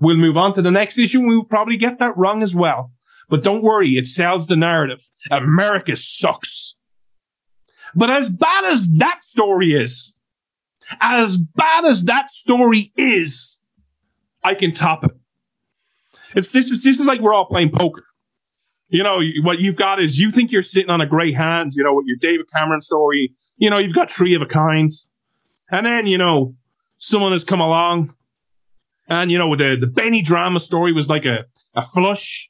We'll 0.00 0.16
move 0.16 0.36
on 0.36 0.54
to 0.54 0.62
the 0.62 0.70
next 0.70 0.98
issue 0.98 1.20
we'll 1.20 1.44
probably 1.44 1.76
get 1.76 1.98
that 1.98 2.16
wrong 2.16 2.42
as 2.42 2.56
well. 2.56 2.90
But 3.28 3.44
don't 3.44 3.62
worry, 3.62 3.90
it 3.90 4.06
sells 4.06 4.46
the 4.46 4.56
narrative. 4.56 5.08
America 5.30 5.94
sucks. 5.94 6.74
But 7.94 8.10
as 8.10 8.30
bad 8.30 8.64
as 8.64 8.92
that 8.94 9.22
story 9.22 9.72
is, 9.72 10.14
as 11.00 11.36
bad 11.36 11.84
as 11.84 12.04
that 12.04 12.30
story 12.30 12.92
is, 12.96 13.60
I 14.42 14.54
can 14.54 14.72
top 14.72 15.04
it. 15.04 15.12
It's 16.34 16.52
this 16.52 16.70
is 16.70 16.82
this 16.82 16.98
is 16.98 17.06
like 17.06 17.20
we're 17.20 17.34
all 17.34 17.46
playing 17.46 17.70
poker. 17.70 18.04
You 18.88 19.04
know, 19.04 19.20
what 19.42 19.60
you've 19.60 19.76
got 19.76 20.00
is 20.00 20.18
you 20.18 20.32
think 20.32 20.50
you're 20.50 20.62
sitting 20.62 20.90
on 20.90 21.00
a 21.00 21.06
great 21.06 21.36
hand, 21.36 21.72
you 21.74 21.84
know, 21.84 21.94
with 21.94 22.06
your 22.06 22.16
David 22.18 22.46
Cameron 22.52 22.80
story. 22.80 23.32
You 23.56 23.70
know, 23.70 23.78
you've 23.78 23.94
got 23.94 24.10
three 24.10 24.34
of 24.34 24.42
a 24.42 24.46
kind. 24.46 24.90
And 25.70 25.86
then, 25.86 26.06
you 26.06 26.18
know, 26.18 26.56
someone 26.98 27.30
has 27.30 27.44
come 27.44 27.60
along 27.60 28.14
and, 29.10 29.30
you 29.30 29.38
know, 29.38 29.54
the, 29.56 29.76
the 29.78 29.88
Benny 29.88 30.22
drama 30.22 30.60
story 30.60 30.92
was 30.92 31.10
like 31.10 31.24
a, 31.24 31.44
a 31.74 31.82
flush 31.82 32.48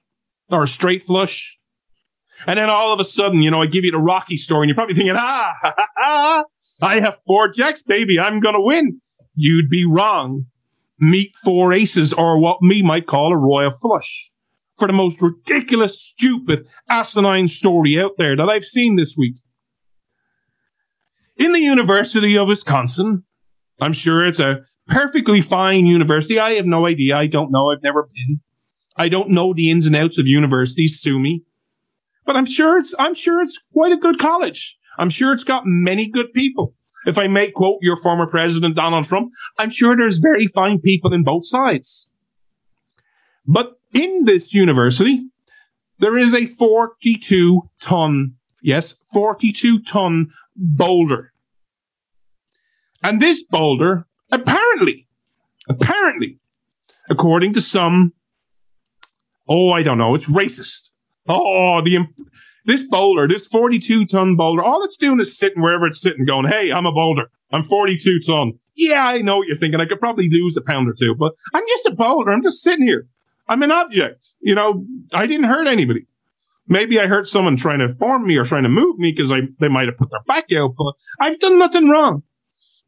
or 0.51 0.65
a 0.65 0.69
straight 0.69 1.07
flush. 1.07 1.59
And 2.47 2.59
then 2.59 2.69
all 2.69 2.93
of 2.93 3.01
a 3.01 3.05
sudden, 3.05 3.41
you 3.43 3.51
know, 3.51 3.63
I 3.63 3.67
give 3.67 3.85
you 3.85 3.91
the 3.91 3.99
Rocky 3.99 4.37
story 4.37 4.65
and 4.65 4.69
you're 4.69 4.77
probably 4.77 4.95
thinking, 4.95 5.17
ah, 5.17 5.55
ha, 5.61 5.75
ha, 5.77 5.87
ha, 5.97 6.45
I 6.83 7.01
have 7.01 7.17
four 7.27 7.49
jacks, 7.49 7.83
baby. 7.83 8.21
I'm 8.21 8.41
going 8.41 8.55
to 8.55 8.61
win. 8.61 9.01
You'd 9.35 9.71
be 9.71 9.87
wrong. 9.87 10.47
Meet 10.99 11.35
four 11.43 11.73
aces 11.73 12.13
or 12.13 12.39
what 12.39 12.61
me 12.61 12.83
might 12.83 13.07
call 13.07 13.33
a 13.33 13.37
royal 13.37 13.71
flush 13.71 14.31
for 14.77 14.87
the 14.87 14.93
most 14.93 15.23
ridiculous, 15.23 16.01
stupid, 16.01 16.67
asinine 16.89 17.49
story 17.49 17.99
out 17.99 18.13
there 18.19 18.37
that 18.37 18.49
I've 18.49 18.65
seen 18.65 18.97
this 18.97 19.17
week. 19.17 19.37
In 21.37 21.53
the 21.53 21.61
University 21.61 22.37
of 22.37 22.49
Wisconsin, 22.49 23.25
I'm 23.81 23.95
sure 23.95 24.27
it's 24.27 24.41
a 24.41 24.61
perfectly 24.91 25.41
fine 25.41 25.87
university. 25.87 26.39
I 26.39 26.53
have 26.53 26.67
no 26.67 26.87
idea. 26.87 27.17
I 27.17 27.27
don't 27.27 27.51
know. 27.51 27.71
I've 27.71 27.83
never 27.83 28.09
been. 28.13 28.41
I 28.97 29.09
don't 29.09 29.31
know 29.31 29.55
the 29.55 29.71
ins 29.71 29.87
and 29.87 29.97
outs 29.97 30.19
of 30.19 30.27
universities. 30.27 31.01
Sue 31.01 31.19
me. 31.19 31.45
But 32.27 32.37
I'm 32.37 32.47
sure 32.47 32.77
it's 32.77 32.95
I'm 32.99 33.15
sure 33.15 33.41
it's 33.41 33.61
quite 33.73 33.93
a 33.93 33.97
good 33.97 34.19
college. 34.19 34.77
I'm 34.99 35.11
sure 35.11 35.33
it's 35.33 35.45
got 35.45 35.63
many 35.65 36.07
good 36.07 36.33
people. 36.35 36.75
If 37.07 37.17
I 37.17 37.29
may 37.29 37.51
quote 37.51 37.79
your 37.81 37.97
former 37.97 38.27
president 38.27 38.77
Donald 38.77 39.07
Trump, 39.07 39.33
I'm 39.59 39.71
sure 39.71 39.97
there's 39.97 40.19
very 40.19 40.47
fine 40.47 40.81
people 40.81 41.15
in 41.15 41.25
both 41.25 41.47
sides. 41.47 42.09
But 43.47 43.79
in 43.95 44.27
this 44.27 44.53
university, 44.53 45.27
there 45.99 46.19
is 46.19 46.35
a 46.35 46.45
42 46.45 47.63
ton, 47.81 48.35
yes, 48.63 48.97
42 49.15 49.81
ton 49.81 50.31
boulder. 50.55 51.33
And 53.03 53.21
this 53.21 53.43
boulder 53.43 54.07
Apparently, 54.33 54.60
apparently, 55.71 56.39
according 57.09 57.55
to 57.55 57.61
some, 57.61 58.13
oh, 59.49 59.71
I 59.71 59.83
don't 59.83 59.99
know, 59.99 60.15
it's 60.15 60.31
racist. 60.31 60.91
Oh, 61.29 61.81
the 61.83 62.07
this 62.67 62.87
boulder, 62.87 63.27
this 63.27 63.47
42 63.47 64.07
ton 64.07 64.37
boulder, 64.37 64.63
all 64.63 64.83
it's 64.83 64.99
doing 64.99 65.19
is 65.19 65.37
sitting 65.37 65.63
wherever 65.63 65.87
it's 65.87 66.01
sitting, 66.01 66.27
going, 66.27 66.47
"Hey, 66.47 66.71
I'm 66.71 66.87
a 66.87 66.93
boulder. 66.93 67.31
I'm 67.51 67.63
42 67.63 68.21
ton. 68.21 68.59
Yeah, 68.75 69.07
I 69.07 69.23
know 69.23 69.39
what 69.39 69.49
you're 69.49 69.57
thinking. 69.57 69.81
I 69.81 69.87
could 69.87 70.01
probably 70.01 70.29
lose 70.29 70.57
a 70.57 70.63
pound 70.63 70.89
or 70.89 70.93
two, 70.93 71.15
but 71.15 71.33
I'm 71.55 71.65
just 71.69 71.87
a 71.87 71.91
boulder. 71.93 72.31
I'm 72.31 72.43
just 72.43 72.63
sitting 72.63 72.87
here. 72.87 73.09
I'm 73.49 73.63
an 73.63 73.71
object. 73.71 74.27
You 74.41 74.55
know, 74.55 74.85
I 75.13 75.27
didn't 75.27 75.47
hurt 75.47 75.67
anybody. 75.67 76.07
Maybe 76.69 77.01
I 77.01 77.07
hurt 77.07 77.27
someone 77.27 77.57
trying 77.57 77.81
to 77.81 77.95
form 77.95 78.27
me 78.27 78.37
or 78.37 78.45
trying 78.45 78.63
to 78.63 78.69
move 78.69 78.99
me 78.99 79.11
because 79.11 79.33
they 79.59 79.69
might 79.69 79.89
have 79.89 79.97
put 79.97 80.11
their 80.11 80.23
back 80.27 80.53
out, 80.53 80.75
but 80.77 80.95
I've 81.19 81.41
done 81.41 81.59
nothing 81.59 81.89
wrong. 81.89 82.23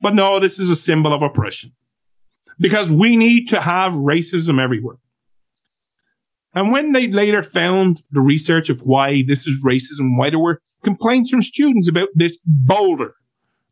But 0.01 0.15
no, 0.15 0.39
this 0.39 0.59
is 0.59 0.71
a 0.71 0.77
symbol 0.77 1.13
of 1.13 1.23
oppression 1.23 1.73
because 2.59 2.91
we 2.91 3.17
need 3.17 3.49
to 3.49 3.61
have 3.61 3.93
racism 3.93 4.61
everywhere. 4.61 4.97
And 6.55 6.71
when 6.71 6.93
they 6.93 7.09
later 7.09 7.43
found 7.43 8.03
the 8.11 8.21
research 8.21 8.69
of 8.69 8.83
why 8.83 9.25
this 9.27 9.47
is 9.47 9.63
racism, 9.65 10.19
why 10.19 10.31
there 10.31 10.39
were 10.39 10.61
complaints 10.85 11.31
from 11.31 11.43
students 11.43 11.89
about 11.89 12.09
this 12.15 12.39
boulder, 12.45 13.15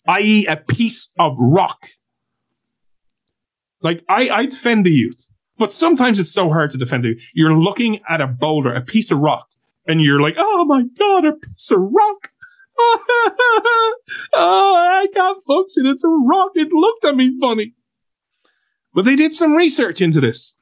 i.e., 0.09 0.47
a 0.47 0.57
piece 0.57 1.13
of 1.19 1.37
rock. 1.39 1.87
Like, 3.83 4.03
I, 4.09 4.29
I 4.31 4.47
defend 4.47 4.87
the 4.87 4.91
youth, 4.91 5.27
but 5.59 5.73
sometimes 5.73 6.19
it's 6.21 6.33
so 6.33 6.49
hard 6.49 6.71
to 6.73 6.79
defend 6.79 7.05
you. 7.05 7.19
You're 7.35 7.55
looking 7.55 8.01
at 8.09 8.21
a 8.21 8.27
boulder, 8.27 8.73
a 8.73 8.81
piece 8.81 9.11
of 9.11 9.19
rock, 9.19 9.49
and 9.87 10.01
you're 10.01 10.21
like, 10.21 10.37
oh 10.39 10.65
my 10.65 10.85
God, 10.99 11.25
a 11.27 11.33
piece 11.33 11.71
of 11.71 11.81
rock. 11.81 12.31
oh, 14.33 14.87
I 14.91 15.07
can't 15.15 15.45
function. 15.47 15.87
It's 15.87 16.05
a 16.05 16.09
rock. 16.09 16.53
It 16.55 16.73
looked 16.73 17.05
at 17.05 17.17
me 17.17 17.37
funny. 17.39 17.75
But 18.93 19.05
they 19.05 19.17
did 19.17 19.33
some 19.33 19.55
research 19.55 20.01
into 20.01 20.21
this. 20.21 20.55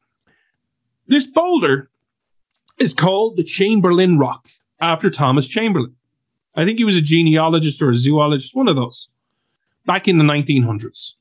This 1.06 1.26
boulder 1.26 1.90
is 2.78 2.94
called 2.94 3.36
the 3.36 3.44
Chamberlin 3.44 4.18
Rock 4.18 4.48
after 4.80 5.10
Thomas 5.10 5.48
Chamberlin. 5.48 5.94
I 6.54 6.64
think 6.64 6.78
he 6.78 6.84
was 6.84 6.96
a 6.96 7.02
genealogist 7.02 7.80
or 7.80 7.90
a 7.90 7.94
zoologist, 7.94 8.54
one 8.54 8.68
of 8.68 8.76
those, 8.76 9.10
back 9.86 10.08
in 10.08 10.18
the 10.18 10.24
1900s. 10.24 11.12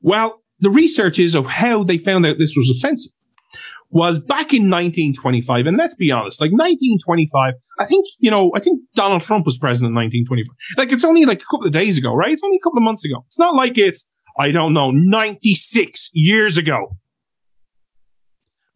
Well, 0.00 0.42
the 0.60 0.70
research 0.70 1.18
is 1.18 1.34
of 1.34 1.46
how 1.46 1.84
they 1.84 1.98
found 1.98 2.26
out 2.26 2.38
this 2.38 2.56
was 2.56 2.70
offensive 2.70 3.12
was 3.90 4.18
back 4.18 4.54
in 4.54 4.70
1925. 4.70 5.66
And 5.66 5.76
let's 5.76 5.94
be 5.94 6.10
honest, 6.10 6.40
like 6.40 6.50
1925, 6.50 7.54
I 7.78 7.84
think, 7.84 8.06
you 8.18 8.30
know, 8.30 8.50
I 8.56 8.60
think 8.60 8.80
Donald 8.94 9.22
Trump 9.22 9.44
was 9.44 9.58
president 9.58 9.90
in 9.90 9.96
1925. 9.96 10.78
Like 10.78 10.92
it's 10.92 11.04
only 11.04 11.26
like 11.26 11.42
a 11.42 11.44
couple 11.44 11.66
of 11.66 11.72
days 11.72 11.98
ago, 11.98 12.14
right? 12.14 12.32
It's 12.32 12.42
only 12.42 12.56
a 12.56 12.60
couple 12.60 12.78
of 12.78 12.84
months 12.84 13.04
ago. 13.04 13.22
It's 13.26 13.38
not 13.38 13.54
like 13.54 13.76
it's, 13.76 14.08
I 14.38 14.50
don't 14.50 14.72
know, 14.72 14.90
96 14.90 16.10
years 16.12 16.56
ago. 16.56 16.96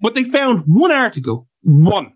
But 0.00 0.14
they 0.14 0.24
found 0.24 0.64
one 0.66 0.92
article, 0.92 1.48
one, 1.62 2.12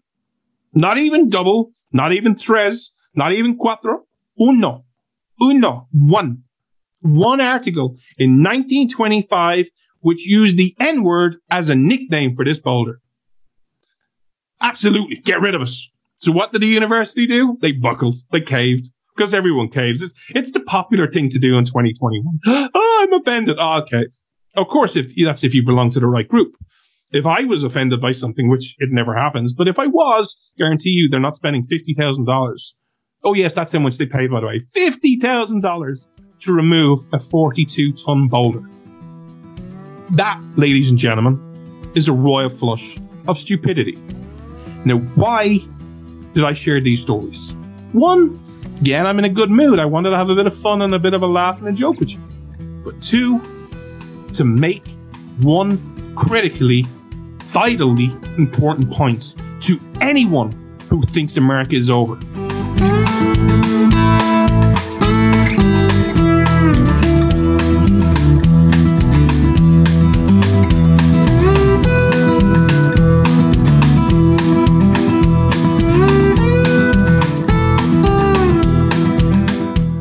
not 0.75 0.99
even 0.99 1.29
double, 1.29 1.73
not 1.93 2.13
even 2.13 2.37
tres, 2.37 2.93
not 3.15 3.33
even 3.33 3.59
cuatro, 3.59 4.01
uno, 4.39 4.85
uno, 5.41 5.89
one, 5.91 6.43
one 7.01 7.41
article 7.41 7.97
in 8.19 8.43
1925 8.43 9.69
which 10.01 10.27
used 10.27 10.57
the 10.57 10.75
N 10.81 11.03
word 11.03 11.37
as 11.51 11.71
a 11.71 11.75
nickname 11.75 12.35
for 12.35 12.45
this 12.45 12.61
boulder. 12.61 13.01
Absolutely, 14.61 15.17
get 15.17 15.41
rid 15.41 15.55
of 15.55 15.63
us. 15.63 15.89
So 16.19 16.33
what 16.33 16.53
did 16.53 16.63
the 16.63 16.67
university 16.67 17.27
do? 17.27 17.57
They 17.61 17.73
buckled, 17.73 18.17
they 18.31 18.41
caved, 18.41 18.91
because 19.15 19.33
everyone 19.33 19.69
caves. 19.69 20.03
It's, 20.03 20.15
it's 20.31 20.53
the 20.53 20.61
popular 20.61 21.07
thing 21.07 21.31
to 21.31 21.39
do 21.39 21.57
in 21.57 21.65
2021. 21.65 22.41
I'm 23.11 23.21
offended. 23.21 23.57
Oh, 23.59 23.81
okay. 23.83 24.07
Of 24.57 24.69
course, 24.69 24.97
if 24.97 25.13
that's 25.25 25.45
if 25.45 25.55
you 25.55 25.65
belong 25.65 25.91
to 25.93 26.01
the 26.01 26.07
right 26.07 26.29
group. 26.29 26.55
If 27.13 27.27
I 27.27 27.43
was 27.43 27.65
offended 27.65 28.01
by 28.01 28.13
something, 28.13 28.49
which 28.49 28.77
it 28.79 28.91
never 28.93 29.17
happens, 29.17 29.53
but 29.53 29.67
if 29.67 29.81
I 29.81 29.87
was, 29.87 30.37
guarantee 30.57 30.91
you 30.91 31.09
they're 31.09 31.19
not 31.19 31.35
spending 31.35 31.65
fifty 31.65 31.95
thousand 31.95 32.25
dollars. 32.25 32.75
Oh 33.25 33.35
yes, 33.35 33.55
that's 33.55 33.73
how 33.73 33.81
much 33.81 33.99
they 33.99 34.07
paid, 34.07 34.31
by 34.31 34.41
the 34.41 34.47
way. 34.47 34.61
Fifty 34.73 35.17
thousand 35.17 35.63
dollars 35.63 36.09
to 36.41 36.53
remove 36.53 37.01
a 37.13 37.19
forty-two 37.19 37.93
ton 37.93 38.29
boulder. 38.29 38.63
That, 40.11 40.41
ladies 40.57 40.91
and 40.91 40.99
gentlemen, 40.99 41.93
is 41.95 42.09
a 42.09 42.13
royal 42.13 42.49
flush 42.49 42.97
of 43.27 43.39
stupidity. 43.39 43.99
Now, 44.85 44.99
why 45.17 45.59
did 46.35 46.45
I 46.45 46.53
share 46.53 46.81
these 46.81 47.03
stories? 47.03 47.55
One, 47.93 48.41
again, 48.81 49.07
I'm 49.07 49.19
in 49.19 49.25
a 49.25 49.29
good 49.29 49.51
mood. 49.51 49.81
I 49.81 49.85
wanted 49.85 50.11
to 50.11 50.17
have 50.17 50.31
a 50.31 50.35
bit 50.35 50.47
of 50.47 50.57
fun 50.57 50.83
and 50.83 50.95
a 50.95 50.99
bit 50.99 51.13
of 51.13 51.23
a 51.23 51.27
laugh 51.27 51.59
and 51.59 51.69
a 51.69 51.73
joke 51.73 51.99
with 51.99 52.13
you. 52.13 52.21
But 52.85 53.01
two, 53.03 53.41
to 54.35 54.45
make 54.45 54.87
one 55.41 56.15
critically, 56.15 56.87
vitally 57.45 58.11
important 58.37 58.91
point 58.91 59.35
to 59.61 59.81
anyone 60.01 60.53
who 60.89 61.03
thinks 61.03 61.37
America 61.37 61.75
is 61.77 61.91
over. 61.91 62.19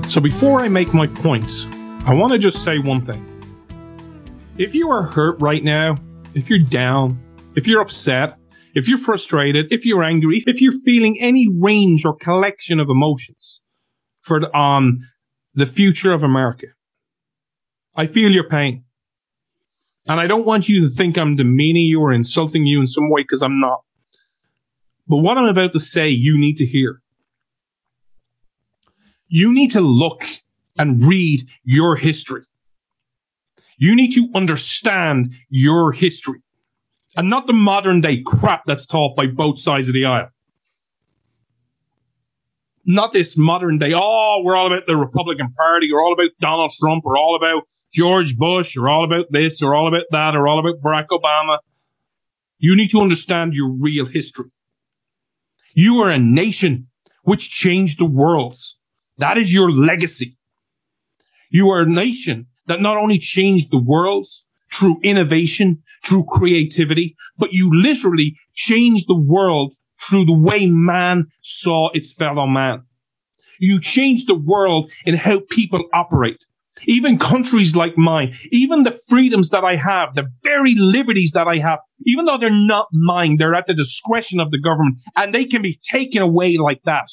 So 0.08 0.20
before 0.20 0.62
I 0.62 0.68
make 0.68 0.92
my 0.92 1.06
point, 1.06 1.68
I 2.10 2.14
want 2.14 2.32
to 2.32 2.40
just 2.40 2.64
say 2.64 2.80
one 2.80 3.06
thing. 3.06 3.24
If 4.58 4.74
you 4.74 4.90
are 4.90 5.04
hurt 5.04 5.40
right 5.40 5.64
now, 5.64 5.96
if 6.34 6.50
you're 6.50 6.58
down, 6.58 7.22
if 7.56 7.68
you're 7.68 7.82
upset, 7.82 8.36
if 8.74 8.88
you're 8.88 8.98
frustrated, 8.98 9.72
if 9.72 9.86
you're 9.86 10.02
angry, 10.02 10.44
if 10.48 10.60
you're 10.60 10.80
feeling 10.84 11.20
any 11.20 11.48
range 11.48 12.06
or 12.06 12.16
collection 12.16 12.80
of 12.80 12.90
emotions 12.90 13.62
for 14.22 14.40
the, 14.40 14.58
um, 14.58 15.02
the 15.54 15.68
future 15.68 16.12
of 16.12 16.24
America, 16.24 16.66
I 17.96 18.08
feel 18.08 18.32
your 18.32 18.50
pain. 18.50 18.86
And 20.08 20.20
I 20.20 20.26
don't 20.26 20.48
want 20.48 20.68
you 20.68 20.82
to 20.82 20.90
think 20.90 21.16
I'm 21.16 21.36
demeaning 21.36 21.86
you 21.86 22.02
or 22.02 22.12
insulting 22.12 22.66
you 22.66 22.80
in 22.80 22.88
some 22.88 23.12
way 23.12 23.22
because 23.22 23.44
I'm 23.44 23.60
not. 23.60 23.84
But 25.08 25.18
what 25.18 25.38
I'm 25.38 25.46
about 25.46 25.74
to 25.74 25.80
say, 25.80 26.10
you 26.10 26.40
need 26.40 26.56
to 26.56 26.66
hear 26.66 27.04
you 29.28 29.54
need 29.54 29.70
to 29.70 29.82
look 29.82 30.24
and 30.80 31.04
read 31.04 31.48
your 31.64 31.96
history. 31.96 32.42
You 33.78 33.96
need 33.96 34.12
to 34.14 34.28
understand 34.34 35.34
your 35.50 35.92
history 35.92 36.42
and 37.16 37.30
not 37.30 37.48
the 37.48 37.54
modern 37.54 38.02
day 38.02 38.22
crap 38.26 38.64
that's 38.66 38.88
taught 38.88 39.16
by 39.16 39.28
both 39.28 39.60
sides 39.60 39.88
of 39.88 39.94
the 39.94 40.06
aisle. 40.06 40.30
Not 42.86 43.14
this 43.14 43.38
modern 43.38 43.78
day, 43.78 43.94
oh, 43.96 44.42
we're 44.44 44.56
all 44.56 44.68
about 44.68 44.88
the 44.88 44.96
Republican 44.96 45.54
Party, 45.54 45.92
or 45.92 46.02
all 46.02 46.14
about 46.14 46.30
Donald 46.40 46.72
Trump, 46.80 47.06
or 47.06 47.18
all 47.18 47.36
about 47.36 47.64
George 47.92 48.36
Bush, 48.36 48.76
or 48.76 48.90
all 48.90 49.04
about 49.04 49.26
this, 49.32 49.62
or 49.62 49.76
all 49.76 49.88
about 49.88 50.06
that, 50.12 50.36
or 50.36 50.48
all 50.48 50.60
about 50.60 50.82
Barack 50.82 51.08
Obama. 51.12 51.60
You 52.58 52.76
need 52.76 52.90
to 52.90 53.02
understand 53.02 53.54
your 53.54 53.70
real 53.70 54.06
history. 54.06 54.50
You 55.74 56.00
are 56.00 56.10
a 56.10 56.20
nation 56.20 56.88
which 57.24 57.52
changed 57.52 58.00
the 58.00 58.06
world. 58.06 58.56
That 59.18 59.38
is 59.38 59.54
your 59.54 59.70
legacy. 59.72 60.38
You 61.50 61.70
are 61.72 61.82
a 61.82 61.90
nation 61.90 62.48
that 62.68 62.82
not 62.82 62.98
only 62.98 63.18
changed 63.18 63.72
the 63.72 63.82
world 63.82 64.28
through 64.72 65.00
innovation, 65.02 65.82
through 66.04 66.26
creativity, 66.30 67.16
but 67.38 67.54
you 67.54 67.70
literally 67.74 68.36
changed 68.54 69.08
the 69.08 69.20
world 69.20 69.74
through 70.00 70.26
the 70.26 70.38
way 70.38 70.68
man 70.68 71.26
saw 71.42 71.90
its 71.94 72.14
fellow 72.14 72.46
man. 72.46 72.84
You 73.60 73.82
changed 73.82 74.28
the 74.28 74.36
world 74.36 74.92
in 75.06 75.16
how 75.16 75.42
people 75.50 75.84
operate. 75.94 76.38
Even 76.86 77.20
countries 77.20 77.76
like 77.76 77.98
mine, 77.98 78.34
even 78.52 78.84
the 78.84 78.98
freedoms 79.10 79.50
that 79.50 79.66
I 79.66 79.76
have, 79.76 80.16
the 80.16 80.30
very 80.44 80.76
liberties 80.76 81.34
that 81.34 81.46
I 81.48 81.58
have, 81.58 81.80
even 82.06 82.24
though 82.24 82.38
they're 82.38 82.50
not 82.50 82.88
mine, 82.94 83.36
they're 83.38 83.56
at 83.56 83.68
the 83.68 83.74
discretion 83.74 84.40
of 84.40 84.52
the 84.52 84.62
government 84.62 84.98
and 85.18 85.34
they 85.34 85.44
can 85.44 85.62
be 85.62 85.78
taken 85.84 86.22
away 86.22 86.56
like 86.58 86.82
that. 86.86 87.10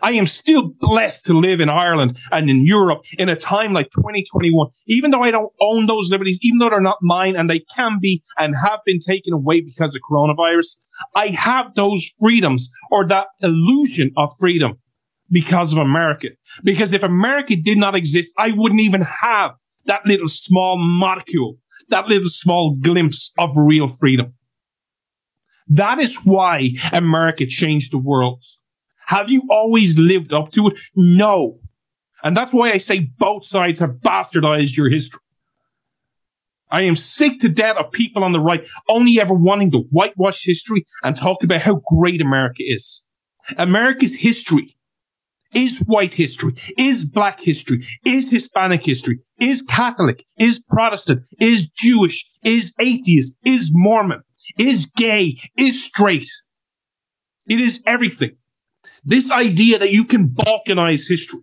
I 0.00 0.12
am 0.12 0.26
still 0.26 0.70
blessed 0.80 1.26
to 1.26 1.34
live 1.34 1.60
in 1.60 1.68
Ireland 1.68 2.18
and 2.30 2.48
in 2.48 2.64
Europe 2.64 3.02
in 3.18 3.28
a 3.28 3.36
time 3.36 3.72
like 3.72 3.88
2021, 3.90 4.68
even 4.86 5.10
though 5.10 5.22
I 5.22 5.30
don't 5.30 5.52
own 5.60 5.86
those 5.86 6.10
liberties, 6.10 6.38
even 6.42 6.58
though 6.58 6.70
they're 6.70 6.80
not 6.80 6.98
mine 7.02 7.36
and 7.36 7.50
they 7.50 7.60
can 7.74 7.98
be 8.00 8.22
and 8.38 8.56
have 8.56 8.80
been 8.86 9.00
taken 9.00 9.34
away 9.34 9.60
because 9.60 9.94
of 9.94 10.02
coronavirus. 10.10 10.78
I 11.14 11.28
have 11.28 11.74
those 11.74 12.10
freedoms 12.20 12.70
or 12.90 13.06
that 13.06 13.28
illusion 13.42 14.12
of 14.16 14.30
freedom 14.38 14.78
because 15.30 15.72
of 15.72 15.78
America. 15.78 16.28
Because 16.62 16.92
if 16.92 17.02
America 17.02 17.56
did 17.56 17.78
not 17.78 17.94
exist, 17.94 18.32
I 18.38 18.52
wouldn't 18.52 18.80
even 18.80 19.02
have 19.02 19.52
that 19.86 20.06
little 20.06 20.28
small 20.28 20.78
molecule, 20.78 21.58
that 21.88 22.06
little 22.06 22.28
small 22.28 22.76
glimpse 22.76 23.32
of 23.38 23.50
real 23.56 23.88
freedom. 23.88 24.34
That 25.68 25.98
is 25.98 26.18
why 26.24 26.70
America 26.92 27.46
changed 27.46 27.92
the 27.92 27.98
world. 27.98 28.42
Have 29.12 29.28
you 29.28 29.42
always 29.50 29.98
lived 29.98 30.32
up 30.32 30.52
to 30.52 30.68
it? 30.68 30.80
No. 30.96 31.58
And 32.24 32.34
that's 32.34 32.54
why 32.54 32.72
I 32.72 32.78
say 32.78 33.10
both 33.18 33.44
sides 33.44 33.78
have 33.80 33.96
bastardized 33.96 34.74
your 34.74 34.88
history. 34.88 35.20
I 36.70 36.82
am 36.82 36.96
sick 36.96 37.38
to 37.40 37.50
death 37.50 37.76
of 37.76 37.92
people 37.92 38.24
on 38.24 38.32
the 38.32 38.40
right 38.40 38.66
only 38.88 39.20
ever 39.20 39.34
wanting 39.34 39.70
to 39.72 39.80
whitewash 39.90 40.42
history 40.46 40.86
and 41.02 41.14
talk 41.14 41.44
about 41.44 41.60
how 41.60 41.82
great 41.94 42.22
America 42.22 42.62
is. 42.66 43.02
America's 43.58 44.16
history 44.16 44.78
is 45.52 45.80
white 45.80 46.14
history, 46.14 46.54
is 46.78 47.04
black 47.04 47.38
history, 47.42 47.86
is 48.06 48.30
Hispanic 48.30 48.82
history, 48.82 49.18
is 49.38 49.60
Catholic, 49.60 50.24
is 50.38 50.64
Protestant, 50.66 51.24
is 51.38 51.68
Jewish, 51.68 52.30
is 52.42 52.72
atheist, 52.80 53.36
is 53.44 53.72
Mormon, 53.74 54.22
is 54.56 54.86
gay, 54.86 55.38
is 55.54 55.84
straight. 55.84 56.30
It 57.46 57.60
is 57.60 57.82
everything. 57.84 58.38
This 59.04 59.30
idea 59.30 59.78
that 59.78 59.92
you 59.92 60.04
can 60.04 60.28
balkanize 60.28 61.08
history. 61.08 61.40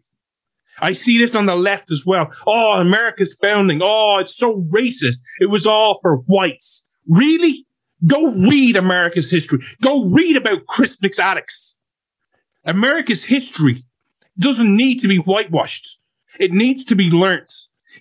I 0.82 0.94
see 0.94 1.18
this 1.18 1.36
on 1.36 1.46
the 1.46 1.56
left 1.56 1.92
as 1.92 2.06
well. 2.06 2.32
Oh, 2.48 2.74
America's 2.74 3.36
founding. 3.42 3.82
Oh, 3.82 4.18
it's 4.20 4.36
so 4.36 4.62
racist. 4.74 5.18
It 5.40 5.50
was 5.50 5.66
all 5.66 6.00
for 6.02 6.18
whites. 6.18 6.86
Really? 7.08 7.66
Go 8.08 8.28
read 8.32 8.78
America's 8.78 9.30
history. 9.30 9.60
Go 9.82 10.06
read 10.06 10.38
about 10.38 10.68
Crispus 10.68 11.20
Attucks. 11.20 11.76
America's 12.64 13.26
history 13.26 13.84
doesn't 14.38 14.74
need 14.74 15.00
to 15.02 15.08
be 15.08 15.18
whitewashed. 15.18 16.00
It 16.40 16.54
needs 16.54 16.86
to 16.86 16.96
be 16.96 17.10
learnt. 17.10 17.52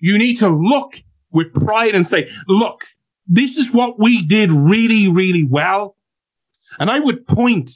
You 0.00 0.16
need 0.16 0.36
to 0.36 0.48
look 0.48 0.94
with 1.32 1.52
pride 1.52 1.96
and 1.96 2.06
say, 2.06 2.30
look, 2.46 2.84
this 3.26 3.58
is 3.58 3.72
what 3.72 3.98
we 3.98 4.22
did 4.22 4.52
really, 4.52 5.08
really 5.08 5.42
well. 5.42 5.96
And 6.78 6.90
I 6.90 7.00
would 7.00 7.26
point 7.26 7.70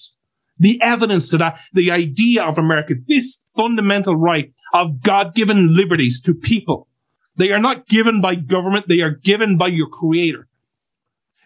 the 0.62 0.80
evidence 0.80 1.28
to 1.30 1.38
that, 1.38 1.60
the 1.72 1.90
idea 1.90 2.44
of 2.44 2.56
America, 2.56 2.94
this 3.06 3.42
fundamental 3.56 4.16
right 4.16 4.52
of 4.72 5.02
God 5.02 5.34
given 5.34 5.76
liberties 5.76 6.22
to 6.22 6.34
people. 6.34 6.88
They 7.36 7.50
are 7.50 7.58
not 7.58 7.88
given 7.88 8.20
by 8.20 8.36
government. 8.36 8.88
They 8.88 9.00
are 9.00 9.10
given 9.10 9.58
by 9.58 9.68
your 9.68 9.88
creator. 9.88 10.46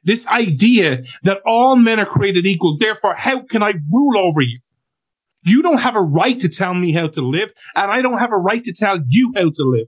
This 0.05 0.27
idea 0.29 1.03
that 1.23 1.41
all 1.47 1.77
men 1.77 1.99
are 1.99 2.07
created 2.07 2.47
equal. 2.47 2.77
Therefore, 2.77 3.14
how 3.14 3.41
can 3.41 3.62
I 3.62 3.75
rule 3.91 4.19
over 4.19 4.41
you? 4.41 4.61
You 5.43 5.62
don't 5.62 5.79
have 5.79 5.97
a 5.97 6.03
right 6.03 6.39
to 6.41 6.49
tell 6.49 6.75
me 6.75 6.93
how 6.93 7.07
to 7.09 7.23
live, 7.23 7.51
and 7.75 7.91
I 7.91 8.03
don't 8.03 8.19
have 8.19 8.33
a 8.33 8.37
right 8.37 8.62
to 8.64 8.73
tell 8.73 8.99
you 9.09 9.33
how 9.35 9.49
to 9.51 9.62
live. 9.64 9.87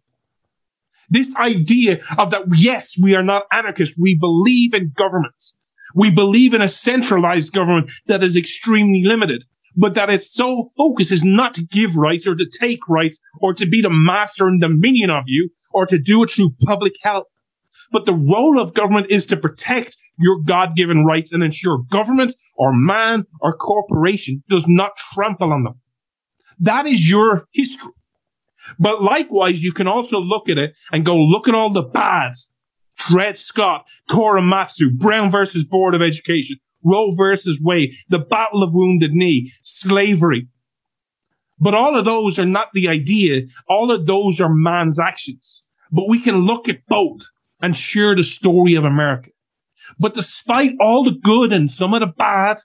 This 1.11 1.37
idea 1.37 2.01
of 2.16 2.31
that, 2.31 2.45
yes, 2.55 2.97
we 3.01 3.14
are 3.14 3.22
not 3.22 3.45
anarchists. 3.53 3.99
We 3.99 4.16
believe 4.16 4.72
in 4.72 4.93
governments. 4.95 5.57
We 5.99 6.12
believe 6.12 6.55
in 6.55 6.62
a 6.62 6.68
centralized 6.68 7.53
government 7.53 7.90
that 8.07 8.22
is 8.22 8.36
extremely 8.36 9.03
limited, 9.03 9.42
but 9.74 9.94
that 9.94 10.09
its 10.09 10.32
sole 10.32 10.70
focus 10.78 11.11
is 11.11 11.24
not 11.24 11.55
to 11.55 11.64
give 11.64 11.96
rights 11.96 12.24
or 12.24 12.36
to 12.36 12.46
take 12.61 12.88
rights 12.88 13.18
or 13.40 13.53
to 13.55 13.66
be 13.66 13.82
the 13.82 13.90
master 13.90 14.46
and 14.46 14.61
dominion 14.61 15.11
of 15.11 15.24
you 15.26 15.51
or 15.72 15.86
to 15.86 15.99
do 15.99 16.22
it 16.22 16.30
through 16.30 16.55
public 16.64 16.92
health. 17.03 17.26
But 17.90 18.07
the 18.07 18.14
role 18.14 18.61
of 18.61 18.74
government 18.74 19.11
is 19.11 19.26
to 19.26 19.36
protect 19.36 19.96
your 20.20 20.40
God 20.40 20.76
given 20.76 21.05
rights 21.05 21.32
and 21.32 21.42
ensure 21.42 21.78
government 21.90 22.32
or 22.57 22.72
man 22.72 23.24
or 23.40 23.53
corporation 23.57 24.44
does 24.49 24.68
not 24.68 24.96
trample 24.96 25.53
on 25.53 25.64
them. 25.64 25.80
That 26.61 26.86
is 26.86 27.11
your 27.11 27.46
history. 27.53 27.90
But 28.78 29.03
likewise, 29.03 29.64
you 29.64 29.72
can 29.72 29.88
also 29.88 30.20
look 30.20 30.49
at 30.49 30.59
it 30.59 30.74
and 30.92 31.05
go, 31.05 31.16
look 31.16 31.49
at 31.49 31.57
all 31.57 31.70
the 31.70 31.82
bads. 31.82 32.53
Dred 32.99 33.38
Scott, 33.38 33.86
Korematsu, 34.11 34.92
Brown 34.96 35.30
versus 35.30 35.64
Board 35.64 35.94
of 35.94 36.03
Education, 36.03 36.59
Roe 36.84 37.14
versus 37.14 37.61
Wade, 37.62 37.92
the 38.09 38.18
Battle 38.18 38.62
of 38.62 38.74
Wounded 38.74 39.12
Knee, 39.12 39.53
slavery. 39.62 40.49
But 41.61 41.74
all 41.74 41.96
of 41.96 42.05
those 42.05 42.38
are 42.38 42.46
not 42.46 42.68
the 42.72 42.88
idea. 42.88 43.42
All 43.68 43.90
of 43.90 44.07
those 44.07 44.40
are 44.40 44.53
man's 44.53 45.01
actions. 45.01 45.64
But 45.90 46.09
we 46.09 46.20
can 46.20 46.36
look 46.46 46.68
at 46.68 46.86
both 46.86 47.22
and 47.61 47.76
share 47.76 48.14
the 48.14 48.22
story 48.22 48.74
of 48.74 48.84
America. 48.84 49.30
But 49.99 50.14
despite 50.14 50.72
all 50.80 51.03
the 51.03 51.12
good 51.12 51.53
and 51.53 51.70
some 51.70 51.94
of 51.94 52.01
the 52.01 52.07
bad, 52.07 52.59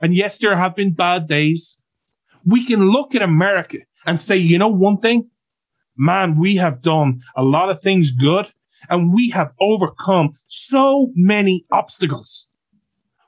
and 0.00 0.14
yes, 0.14 0.38
there 0.38 0.56
have 0.56 0.74
been 0.74 0.92
bad 0.92 1.28
days, 1.28 1.78
we 2.44 2.66
can 2.66 2.90
look 2.90 3.14
at 3.14 3.22
America 3.22 3.78
and 4.04 4.18
say, 4.18 4.36
you 4.36 4.58
know, 4.58 4.68
one 4.68 4.98
thing, 4.98 5.30
man, 5.96 6.38
we 6.38 6.56
have 6.56 6.82
done 6.82 7.22
a 7.36 7.42
lot 7.42 7.70
of 7.70 7.80
things 7.80 8.12
good 8.12 8.50
and 8.88 9.12
we 9.12 9.30
have 9.30 9.52
overcome 9.60 10.30
so 10.46 11.10
many 11.14 11.64
obstacles. 11.70 12.48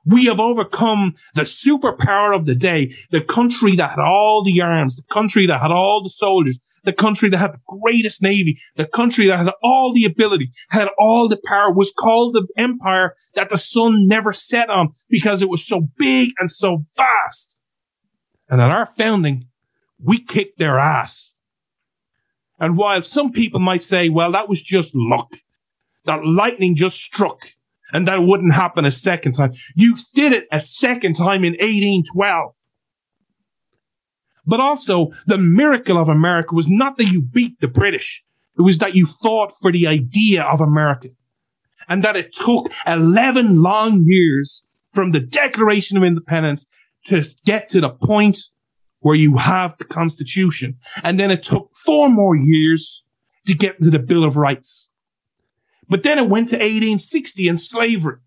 We 0.06 0.26
have 0.26 0.38
overcome 0.38 1.14
the 1.34 1.42
superpower 1.42 2.36
of 2.36 2.44
the 2.44 2.54
day, 2.54 2.94
the 3.10 3.22
country 3.22 3.74
that 3.76 3.90
had 3.90 4.00
all 4.00 4.44
the 4.44 4.60
arms, 4.60 4.96
the 4.96 5.14
country 5.14 5.46
that 5.46 5.62
had 5.62 5.70
all 5.70 6.02
the 6.02 6.10
soldiers, 6.10 6.58
the 6.84 6.92
country 6.92 7.30
that 7.30 7.38
had 7.38 7.54
the 7.54 7.60
greatest 7.66 8.22
navy, 8.22 8.60
the 8.76 8.86
country 8.86 9.26
that 9.26 9.38
had 9.38 9.52
all 9.62 9.94
the 9.94 10.04
ability, 10.04 10.50
had 10.68 10.88
all 10.98 11.28
the 11.28 11.40
power, 11.46 11.72
was 11.72 11.90
called 11.90 12.34
the 12.34 12.46
empire 12.58 13.14
that 13.34 13.48
the 13.48 13.56
sun 13.56 14.06
never 14.06 14.34
set 14.34 14.68
on 14.68 14.92
because 15.08 15.40
it 15.40 15.48
was 15.48 15.66
so 15.66 15.88
big 15.96 16.30
and 16.38 16.50
so 16.50 16.84
vast. 16.94 17.58
And 18.50 18.60
at 18.60 18.70
our 18.70 18.86
founding, 18.86 19.48
we 19.98 20.22
kicked 20.22 20.58
their 20.58 20.78
ass. 20.78 21.32
And 22.60 22.76
while 22.76 23.00
some 23.02 23.32
people 23.32 23.60
might 23.60 23.82
say, 23.82 24.10
well, 24.10 24.32
that 24.32 24.48
was 24.48 24.62
just 24.62 24.94
luck, 24.94 25.32
that 26.06 26.24
lightning 26.24 26.74
just 26.74 27.00
struck 27.00 27.46
and 27.92 28.08
that 28.08 28.24
wouldn't 28.24 28.54
happen 28.54 28.84
a 28.84 28.90
second 28.90 29.32
time. 29.32 29.54
You 29.74 29.94
did 30.14 30.32
it 30.32 30.46
a 30.50 30.60
second 30.60 31.14
time 31.14 31.44
in 31.44 31.52
1812. 31.52 32.52
But 34.46 34.60
also, 34.60 35.12
the 35.26 35.38
miracle 35.38 35.96
of 35.96 36.08
America 36.08 36.54
was 36.54 36.68
not 36.68 36.96
that 36.98 37.06
you 37.06 37.22
beat 37.22 37.60
the 37.60 37.68
British. 37.68 38.22
It 38.58 38.62
was 38.62 38.78
that 38.78 38.94
you 38.94 39.06
fought 39.06 39.54
for 39.60 39.72
the 39.72 39.86
idea 39.86 40.42
of 40.42 40.60
America. 40.60 41.08
And 41.88 42.02
that 42.02 42.16
it 42.16 42.34
took 42.34 42.70
11 42.86 43.62
long 43.62 44.02
years 44.04 44.64
from 44.92 45.12
the 45.12 45.20
Declaration 45.20 45.96
of 45.96 46.02
Independence 46.02 46.66
to 47.06 47.24
get 47.44 47.68
to 47.70 47.80
the 47.80 47.90
point 47.90 48.38
where 49.00 49.14
you 49.14 49.36
have 49.36 49.76
the 49.78 49.84
Constitution. 49.84 50.78
And 51.02 51.18
then 51.18 51.30
it 51.30 51.42
took 51.42 51.70
four 51.74 52.08
more 52.08 52.34
years 52.34 53.04
to 53.46 53.54
get 53.54 53.80
to 53.82 53.90
the 53.90 53.98
Bill 53.98 54.24
of 54.24 54.36
Rights. 54.36 54.88
But 55.88 56.02
then 56.02 56.18
it 56.18 56.28
went 56.28 56.48
to 56.48 56.56
1860 56.56 57.48
and 57.48 57.60
slavery, 57.60 58.18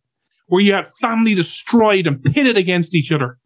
where 0.47 0.62
you 0.62 0.74
had 0.74 0.91
family 1.01 1.36
destroyed 1.36 2.08
and 2.08 2.24
pitted 2.24 2.58
against 2.58 2.95
each 2.95 3.12
other. 3.12 3.38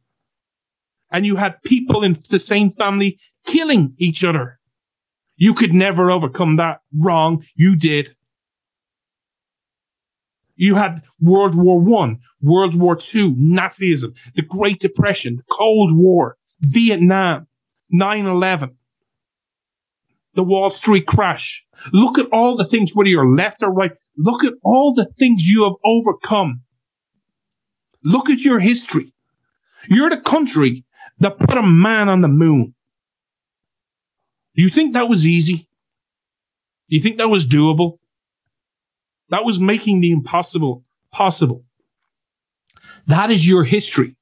And 1.12 1.26
you 1.26 1.38
had 1.38 1.62
people 1.64 2.04
in 2.04 2.18
the 2.30 2.40
same 2.40 2.72
family 2.72 3.20
killing 3.46 3.96
each 3.98 4.24
other. 4.24 4.60
You 5.36 5.54
could 5.54 5.74
never 5.74 6.12
overcome 6.12 6.58
that. 6.58 6.82
Wrong. 6.96 7.44
You 7.56 7.76
did. 7.76 8.16
You 10.56 10.76
had 10.76 11.02
World 11.20 11.56
War 11.56 11.80
One, 11.80 12.20
World 12.40 12.80
War 12.80 12.96
Two, 12.96 13.34
Nazism, 13.36 14.14
the 14.36 14.44
Great 14.44 14.80
Depression, 14.80 15.38
the 15.38 15.44
Cold 15.50 15.96
War, 15.96 16.38
Vietnam, 16.60 17.48
9-11 17.94 18.76
the 20.34 20.44
Wall 20.44 20.70
Street 20.70 21.06
crash. 21.08 21.66
Look 21.92 22.18
at 22.18 22.28
all 22.32 22.56
the 22.56 22.66
things, 22.66 22.96
whether 22.96 23.10
you're 23.10 23.30
left 23.30 23.64
or 23.64 23.72
right. 23.72 23.92
Look 24.18 24.44
at 24.44 24.54
all 24.64 24.94
the 24.94 25.08
things 25.18 25.48
you 25.48 25.64
have 25.64 25.74
overcome. 25.84 26.62
Look 28.04 28.30
at 28.30 28.44
your 28.44 28.60
history. 28.60 29.14
You're 29.88 30.10
the 30.10 30.18
country 30.18 30.86
that 31.20 31.40
put 31.40 31.58
a 31.58 31.64
man 31.64 32.10
on 32.10 32.22
the 32.22 32.28
moon. 32.28 32.74
Do 34.56 34.64
you 34.64 34.70
think 34.70 34.94
that 34.94 35.08
was 35.08 35.26
easy? 35.26 35.68
Do 36.90 36.98
you 36.98 37.02
think 37.02 37.18
that 37.18 37.30
was 37.30 37.48
doable? 37.48 38.00
That 39.30 39.46
was 39.46 39.60
making 39.60 40.02
the 40.02 40.12
impossible 40.12 40.84
possible. 41.12 41.64
That 43.08 43.32
is 43.32 43.48
your 43.48 43.64
history. 43.64 44.18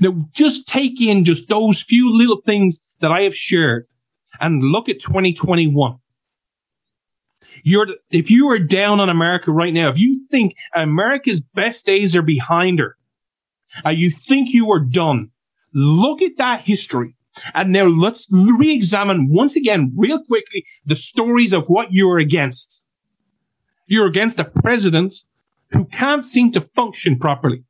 Now, 0.00 0.28
just 0.32 0.66
take 0.66 1.00
in 1.00 1.24
just 1.24 1.48
those 1.48 1.82
few 1.82 2.12
little 2.12 2.40
things 2.44 2.80
that 3.00 3.12
I 3.12 3.22
have 3.22 3.36
shared 3.36 3.86
and 4.40 4.62
look 4.62 4.88
at 4.88 5.00
2021. 5.00 5.98
You're, 7.62 7.88
if 8.10 8.30
you 8.30 8.48
are 8.50 8.58
down 8.58 9.00
on 9.00 9.08
America 9.08 9.50
right 9.50 9.74
now, 9.74 9.88
if 9.88 9.98
you 9.98 10.26
think 10.30 10.54
America's 10.74 11.40
best 11.40 11.86
days 11.86 12.14
are 12.14 12.22
behind 12.22 12.78
her, 12.78 12.96
uh, 13.84 13.90
you 13.90 14.10
think 14.10 14.52
you 14.52 14.70
are 14.72 14.80
done, 14.80 15.30
look 15.72 16.22
at 16.22 16.36
that 16.38 16.62
history. 16.62 17.14
And 17.54 17.72
now 17.72 17.86
let's 17.86 18.26
re-examine 18.32 19.28
once 19.30 19.54
again, 19.56 19.92
real 19.96 20.22
quickly, 20.24 20.64
the 20.84 20.96
stories 20.96 21.52
of 21.52 21.68
what 21.68 21.92
you're 21.92 22.18
against. 22.18 22.82
You're 23.86 24.06
against 24.06 24.40
a 24.40 24.44
president 24.44 25.14
who 25.70 25.84
can't 25.84 26.24
seem 26.24 26.52
to 26.52 26.60
function 26.60 27.18
properly. 27.18 27.64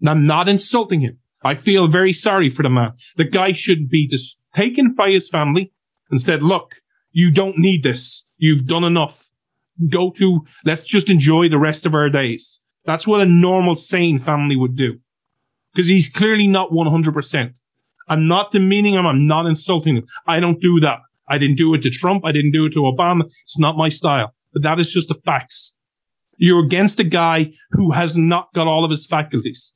And 0.00 0.10
I'm 0.10 0.26
not 0.26 0.48
insulting 0.48 1.00
him. 1.00 1.18
I 1.44 1.54
feel 1.54 1.86
very 1.88 2.12
sorry 2.12 2.50
for 2.50 2.62
the 2.62 2.68
man. 2.68 2.92
The 3.16 3.24
guy 3.24 3.52
should 3.52 3.88
be 3.88 4.06
just 4.06 4.40
taken 4.54 4.94
by 4.94 5.10
his 5.10 5.28
family 5.28 5.72
and 6.10 6.20
said, 6.20 6.42
look, 6.42 6.81
you 7.12 7.30
don't 7.30 7.58
need 7.58 7.82
this. 7.82 8.26
You've 8.38 8.66
done 8.66 8.84
enough. 8.84 9.30
Go 9.88 10.10
to, 10.18 10.44
let's 10.64 10.86
just 10.86 11.10
enjoy 11.10 11.48
the 11.48 11.58
rest 11.58 11.86
of 11.86 11.94
our 11.94 12.10
days. 12.10 12.60
That's 12.84 13.06
what 13.06 13.20
a 13.20 13.26
normal 13.26 13.74
sane 13.74 14.18
family 14.18 14.56
would 14.56 14.76
do. 14.76 14.98
Because 15.72 15.88
he's 15.88 16.08
clearly 16.08 16.46
not 16.46 16.70
100%. 16.70 17.58
I'm 18.08 18.26
not 18.26 18.50
demeaning 18.52 18.94
him. 18.94 19.06
I'm 19.06 19.26
not 19.26 19.46
insulting 19.46 19.96
him. 19.96 20.06
I 20.26 20.40
don't 20.40 20.60
do 20.60 20.80
that. 20.80 20.98
I 21.28 21.38
didn't 21.38 21.56
do 21.56 21.72
it 21.74 21.82
to 21.82 21.90
Trump. 21.90 22.26
I 22.26 22.32
didn't 22.32 22.50
do 22.50 22.66
it 22.66 22.72
to 22.74 22.80
Obama. 22.80 23.24
It's 23.42 23.58
not 23.58 23.76
my 23.76 23.88
style. 23.88 24.34
But 24.52 24.62
that 24.62 24.80
is 24.80 24.92
just 24.92 25.08
the 25.08 25.14
facts. 25.14 25.76
You're 26.36 26.64
against 26.64 27.00
a 27.00 27.04
guy 27.04 27.52
who 27.70 27.92
has 27.92 28.18
not 28.18 28.52
got 28.52 28.66
all 28.66 28.84
of 28.84 28.90
his 28.90 29.06
faculties. 29.06 29.72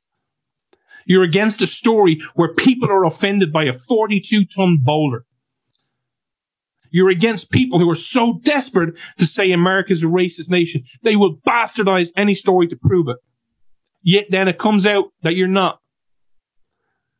You're 1.05 1.23
against 1.23 1.61
a 1.61 1.67
story 1.67 2.21
where 2.35 2.53
people 2.53 2.91
are 2.91 3.05
offended 3.05 3.53
by 3.53 3.63
a 3.63 3.73
42 3.73 4.43
ton 4.45 4.79
boulder. 4.83 5.25
You're 6.91 7.09
against 7.09 7.51
people 7.51 7.79
who 7.79 7.89
are 7.89 7.95
so 7.95 8.39
desperate 8.43 8.95
to 9.17 9.25
say 9.25 9.51
America's 9.51 10.03
a 10.03 10.07
racist 10.07 10.49
nation, 10.49 10.83
they 11.03 11.15
will 11.15 11.37
bastardize 11.37 12.11
any 12.15 12.35
story 12.35 12.67
to 12.67 12.75
prove 12.75 13.07
it. 13.07 13.17
Yet 14.01 14.27
then 14.29 14.47
it 14.47 14.57
comes 14.57 14.87
out 14.87 15.05
that 15.23 15.35
you're 15.35 15.47
not. 15.47 15.79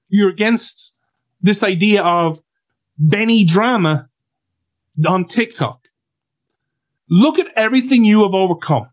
You're 0.09 0.30
against 0.30 0.95
this 1.41 1.63
idea 1.63 2.01
of 2.03 2.41
Benny 2.97 3.43
drama 3.43 4.09
on 5.05 5.26
TikTok. 5.26 5.88
Look 7.09 7.39
at 7.39 7.47
everything 7.55 8.03
you 8.03 8.24
have 8.24 8.34
overcome. 8.34 8.89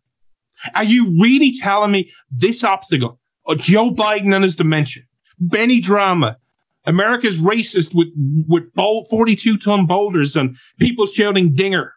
Are 0.74 0.84
you 0.84 1.16
really 1.20 1.52
telling 1.52 1.90
me 1.90 2.10
this 2.30 2.64
obstacle, 2.64 3.20
or 3.44 3.54
Joe 3.54 3.90
Biden 3.90 4.34
and 4.34 4.44
his 4.44 4.56
dementia, 4.56 5.04
Benny 5.38 5.80
drama, 5.80 6.38
America's 6.86 7.40
racist 7.40 7.94
with 7.94 8.08
with 8.46 8.64
42 8.74 9.58
ton 9.58 9.86
boulders 9.86 10.36
and 10.36 10.56
people 10.78 11.06
shouting 11.06 11.54
dinger. 11.54 11.94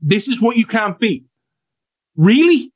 This 0.00 0.28
is 0.28 0.40
what 0.40 0.56
you 0.56 0.66
can't 0.66 0.98
beat. 0.98 1.24
Really? 2.16 2.72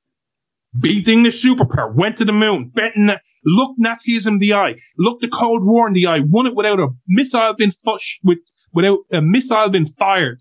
Beating 0.79 1.23
the 1.23 1.31
superpower, 1.31 1.95
went 1.95 2.17
to 2.19 2.25
the 2.25 2.33
moon, 2.33 2.71
betting, 2.75 3.11
looked 3.45 3.81
Nazism 3.81 4.33
in 4.33 4.39
the 4.39 4.53
eye, 4.55 4.77
looked 4.99 5.23
the 5.23 5.29
Cold 5.29 5.65
War 5.65 5.89
in 5.89 5.95
the 5.95 6.07
eye, 6.07 6.21
won 6.21 6.47
it 6.47 6.55
without 6.55 6.79
a 6.79 6.89
missile 7.07 7.55
being 7.55 7.71
fush, 7.71 8.21
with, 8.23 8.39
without 8.73 8.99
a 9.11 9.23
missile 9.23 9.71
being 9.71 9.87
fired. 9.87 10.41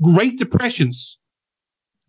Great 0.00 0.38
depressions, 0.38 1.18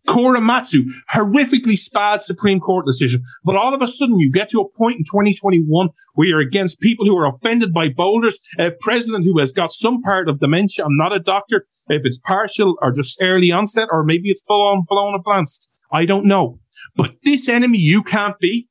Korematsu, 0.06 0.84
horrifically 1.12 1.76
bad 1.92 2.22
Supreme 2.22 2.60
Court 2.60 2.86
decision. 2.86 3.22
But 3.44 3.56
all 3.56 3.74
of 3.74 3.82
a 3.82 3.88
sudden, 3.88 4.18
you 4.18 4.30
get 4.30 4.50
to 4.50 4.60
a 4.60 4.68
point 4.68 4.98
in 4.98 5.04
2021 5.04 5.88
where 6.14 6.28
you're 6.28 6.40
against 6.40 6.80
people 6.80 7.06
who 7.06 7.16
are 7.16 7.26
offended 7.26 7.72
by 7.72 7.88
boulders, 7.88 8.38
a 8.58 8.70
president 8.80 9.24
who 9.24 9.38
has 9.38 9.52
got 9.52 9.72
some 9.72 10.02
part 10.02 10.28
of 10.28 10.40
dementia. 10.40 10.84
I'm 10.84 10.96
not 10.96 11.14
a 11.14 11.20
doctor. 11.20 11.66
If 11.88 12.02
it's 12.04 12.18
partial 12.18 12.76
or 12.82 12.92
just 12.92 13.20
early 13.22 13.52
onset, 13.52 13.88
or 13.92 14.02
maybe 14.04 14.30
it's 14.30 14.42
full 14.42 14.62
on 14.62 14.84
blown 14.88 15.14
a 15.14 15.18
blast. 15.18 15.70
I 15.92 16.04
don't 16.04 16.26
know. 16.26 16.60
But 16.96 17.12
this 17.22 17.48
enemy 17.48 17.78
you 17.78 18.02
can't 18.02 18.38
be. 18.38 18.68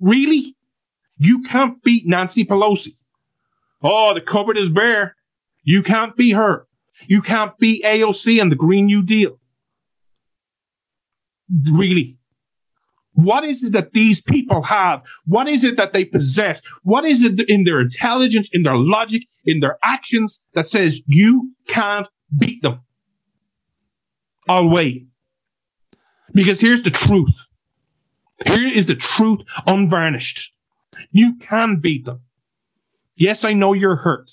Really? 0.00 0.56
You 1.16 1.42
can't 1.42 1.82
beat 1.82 2.06
Nancy 2.06 2.44
Pelosi. 2.44 2.96
Oh, 3.82 4.14
the 4.14 4.20
cupboard 4.20 4.56
is 4.56 4.70
bare. 4.70 5.16
You 5.62 5.82
can't 5.82 6.16
beat 6.16 6.32
her. 6.32 6.66
You 7.08 7.22
can't 7.22 7.56
beat 7.58 7.84
AOC 7.84 8.40
and 8.40 8.50
the 8.50 8.56
Green 8.56 8.86
New 8.86 9.02
Deal. 9.02 9.38
Really? 11.70 12.18
What 13.14 13.44
is 13.44 13.62
it 13.62 13.72
that 13.74 13.92
these 13.92 14.22
people 14.22 14.62
have? 14.62 15.02
What 15.26 15.46
is 15.48 15.64
it 15.64 15.76
that 15.76 15.92
they 15.92 16.04
possess? 16.04 16.62
What 16.82 17.04
is 17.04 17.22
it 17.22 17.40
in 17.48 17.64
their 17.64 17.80
intelligence, 17.80 18.48
in 18.52 18.62
their 18.62 18.76
logic, 18.76 19.24
in 19.44 19.60
their 19.60 19.78
actions 19.82 20.42
that 20.54 20.66
says 20.66 21.02
you 21.06 21.52
can't 21.68 22.08
beat 22.36 22.62
them? 22.62 22.80
I'll 24.48 24.68
wait. 24.68 25.06
Because 26.32 26.60
here's 26.60 26.82
the 26.82 26.90
truth. 26.90 27.36
Here 28.46 28.72
is 28.74 28.86
the 28.86 28.96
truth 28.96 29.40
unvarnished. 29.66 30.52
You 31.10 31.36
can 31.36 31.76
beat 31.76 32.06
them. 32.06 32.22
Yes, 33.14 33.44
I 33.44 33.52
know 33.52 33.74
you're 33.74 33.96
hurt. 33.96 34.30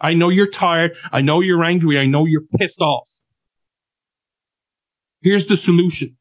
I 0.00 0.14
know 0.14 0.30
you're 0.30 0.50
tired. 0.50 0.96
I 1.12 1.20
know 1.20 1.40
you're 1.40 1.62
angry. 1.62 1.98
I 1.98 2.06
know 2.06 2.26
you're 2.26 2.46
pissed 2.58 2.80
off. 2.80 3.08
Here's 5.22 5.46
the 5.46 5.56
solution. 5.56 6.16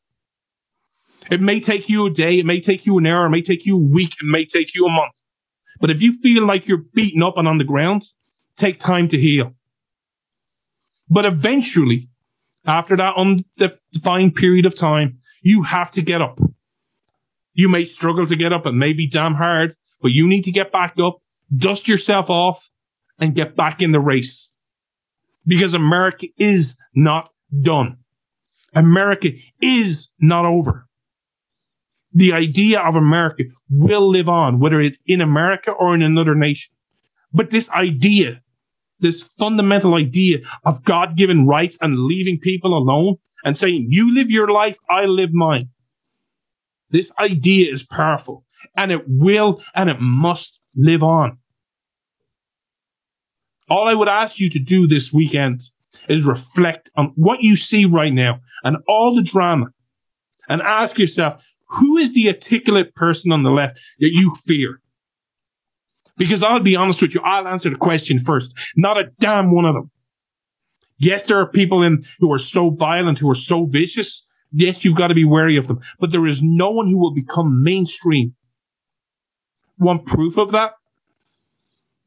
It 1.30 1.42
may 1.42 1.60
take 1.60 1.90
you 1.90 2.08
a 2.08 2.10
day. 2.10 2.40
It 2.40 2.46
may 2.46 2.60
take 2.60 2.86
you 2.86 2.98
an 2.98 3.06
hour. 3.06 3.26
It 3.26 3.30
may 3.30 3.42
take 3.42 3.66
you 3.66 3.78
a 3.78 3.82
week. 3.82 4.14
It 4.14 4.26
may 4.26 4.46
take 4.46 4.74
you 4.74 4.86
a 4.86 4.92
month. 4.92 5.22
But 5.80 5.92
if 5.92 6.02
you 6.02 6.20
feel 6.22 6.46
like 6.46 6.68
you're 6.68 6.84
beaten 6.94 7.24
up 7.24 7.38
and 7.38 7.48
on 7.48 7.58
the 7.58 7.64
ground, 7.64 8.04
take 8.58 8.80
time 8.80 9.08
to 9.10 9.18
heal. 9.18 9.54
But 11.10 11.26
eventually, 11.26 12.10
after 12.66 12.98
that 12.98 13.16
undefined 13.16 14.36
period 14.36 14.66
of 14.66 14.76
time, 14.76 15.20
you 15.42 15.64
have 15.64 15.92
to 15.92 16.02
get 16.02 16.22
up. 16.22 16.40
You 17.54 17.70
may 17.70 17.86
struggle 17.86 18.26
to 18.26 18.36
get 18.36 18.54
up. 18.54 18.66
It 18.66 18.74
may 18.74 18.94
be 18.94 19.08
damn 19.08 19.36
hard, 19.36 19.76
but 20.02 20.12
you 20.12 20.28
need 20.28 20.44
to 20.44 20.52
get 20.52 20.72
back 20.72 20.96
up, 21.00 21.18
dust 21.56 21.88
yourself 21.88 22.30
off, 22.30 22.70
and 23.18 23.36
get 23.36 23.56
back 23.56 23.82
in 23.82 23.92
the 23.92 24.00
race. 24.00 24.52
Because 25.46 25.74
America 25.74 26.28
is 26.38 26.78
not 26.94 27.32
done. 27.62 27.98
America 28.74 29.30
is 29.62 30.10
not 30.20 30.46
over. 30.46 30.88
The 32.14 32.34
idea 32.34 32.80
of 32.80 32.96
America 32.96 33.44
will 33.70 34.08
live 34.10 34.28
on, 34.28 34.60
whether 34.60 34.82
it's 34.82 34.98
in 35.06 35.22
America 35.22 35.72
or 35.72 35.94
in 35.94 36.02
another 36.02 36.36
nation. 36.36 36.74
But 37.32 37.52
this 37.52 37.72
idea, 37.72 38.42
this 39.00 39.24
fundamental 39.24 39.94
idea 39.94 40.40
of 40.66 40.84
God 40.84 41.16
given 41.16 41.46
rights 41.46 41.78
and 41.82 42.00
leaving 42.00 42.40
people 42.40 42.76
alone 42.76 43.16
and 43.46 43.56
saying, 43.56 43.88
you 43.90 44.14
live 44.14 44.32
your 44.32 44.50
life, 44.50 44.78
I 44.90 45.06
live 45.06 45.34
mine. 45.34 45.70
This 46.90 47.14
idea 47.20 47.72
is 47.72 47.86
powerful 47.86 48.44
and 48.76 48.92
it 48.92 49.04
will 49.08 49.62
and 49.76 49.90
it 49.90 50.02
must 50.02 50.62
live 50.76 51.04
on. 51.04 51.38
All 53.70 53.88
I 53.88 53.94
would 53.94 54.10
ask 54.10 54.40
you 54.40 54.50
to 54.50 54.60
do 54.60 54.88
this 54.88 55.14
weekend 55.14 55.62
is 56.08 56.26
reflect 56.26 56.90
on 56.96 57.12
what 57.16 57.44
you 57.44 57.56
see 57.56 57.86
right 57.86 58.14
now 58.14 58.40
and 58.64 58.78
all 58.88 59.16
the 59.16 59.22
drama 59.22 59.68
and 60.48 60.62
ask 60.64 60.98
yourself, 60.98 61.46
who 61.70 61.98
is 61.98 62.14
the 62.14 62.28
articulate 62.28 62.96
person 62.96 63.32
on 63.32 63.44
the 63.44 63.52
left 63.52 63.80
that 64.00 64.12
you 64.12 64.34
fear? 64.46 64.82
Because 66.18 66.44
I'll 66.44 66.60
be 66.60 66.76
honest 66.76 67.02
with 67.02 67.16
you, 67.16 67.22
I'll 67.24 67.48
answer 67.48 67.70
the 67.70 67.78
question 67.78 68.20
first. 68.20 68.54
Not 68.76 68.98
a 68.98 69.12
damn 69.20 69.52
one 69.52 69.66
of 69.66 69.76
them. 69.76 69.90
Yes, 70.98 71.26
there 71.26 71.40
are 71.40 71.48
people 71.48 71.82
in 71.82 72.06
who 72.20 72.34
are 72.34 72.40
so 72.40 72.72
violent, 72.72 73.20
who 73.20 73.30
are 73.30 73.36
so 73.36 73.66
vicious. 73.66 74.26
Yes, 74.52 74.84
you've 74.84 74.98
got 74.98 75.08
to 75.08 75.16
be 75.16 75.24
wary 75.24 75.56
of 75.56 75.68
them. 75.68 75.80
But 76.00 76.12
there 76.12 76.28
is 76.28 76.44
no 76.44 76.72
one 76.72 76.88
who 76.88 76.98
will 76.98 77.14
become 77.14 77.64
mainstream. 77.64 78.36
One 79.78 80.04
proof 80.04 80.38
of 80.38 80.52
that? 80.52 80.74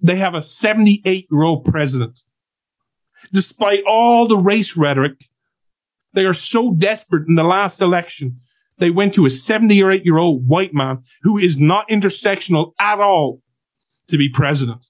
They 0.00 0.16
have 0.16 0.34
a 0.34 0.42
78 0.42 1.28
year 1.30 1.42
old 1.42 1.64
president. 1.64 2.18
Despite 3.32 3.84
all 3.88 4.28
the 4.28 4.36
race 4.36 4.76
rhetoric, 4.76 5.12
they 6.12 6.24
are 6.24 6.34
so 6.34 6.72
desperate 6.72 7.28
in 7.28 7.36
the 7.36 7.44
last 7.44 7.80
election. 7.80 8.40
They 8.78 8.90
went 8.90 9.14
to 9.14 9.26
a 9.26 9.30
78 9.30 10.04
year 10.04 10.18
old 10.18 10.46
white 10.46 10.74
man 10.74 11.02
who 11.22 11.38
is 11.38 11.58
not 11.58 11.88
intersectional 11.88 12.72
at 12.78 13.00
all 13.00 13.40
to 14.08 14.18
be 14.18 14.28
president. 14.28 14.86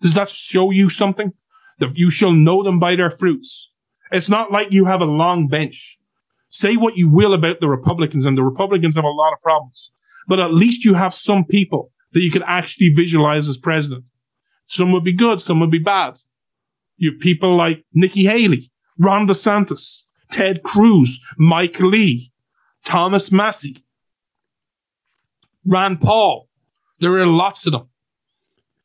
Does 0.00 0.14
that 0.14 0.28
show 0.28 0.70
you 0.70 0.90
something? 0.90 1.32
That 1.78 1.96
you 1.96 2.10
shall 2.10 2.32
know 2.32 2.62
them 2.62 2.78
by 2.78 2.96
their 2.96 3.10
fruits. 3.10 3.70
It's 4.10 4.30
not 4.30 4.50
like 4.50 4.68
you 4.70 4.86
have 4.86 5.00
a 5.00 5.06
long 5.06 5.48
bench. 5.48 5.98
Say 6.48 6.76
what 6.76 6.96
you 6.96 7.08
will 7.08 7.34
about 7.34 7.60
the 7.60 7.68
Republicans, 7.68 8.24
and 8.24 8.36
the 8.36 8.42
Republicans 8.42 8.96
have 8.96 9.04
a 9.04 9.08
lot 9.08 9.32
of 9.32 9.40
problems, 9.42 9.90
but 10.26 10.40
at 10.40 10.54
least 10.54 10.84
you 10.84 10.94
have 10.94 11.12
some 11.12 11.44
people 11.44 11.90
that 12.12 12.22
you 12.22 12.30
can 12.30 12.42
actually 12.44 12.90
visualize 12.90 13.48
as 13.48 13.58
president. 13.58 14.04
Some 14.66 14.92
would 14.92 15.04
be 15.04 15.12
good, 15.12 15.40
some 15.40 15.60
would 15.60 15.70
be 15.70 15.78
bad. 15.78 16.18
You 16.96 17.12
have 17.12 17.20
people 17.20 17.56
like 17.56 17.84
Nikki 17.92 18.24
Haley, 18.24 18.70
Ron 18.98 19.26
DeSantis, 19.26 20.04
Ted 20.30 20.62
Cruz, 20.62 21.20
Mike 21.36 21.78
Lee, 21.80 22.32
Thomas 22.86 23.32
Massie, 23.32 23.84
Rand 25.66 26.00
Paul. 26.00 26.48
There 27.00 27.12
are 27.18 27.26
lots 27.26 27.66
of 27.66 27.72
them. 27.72 27.88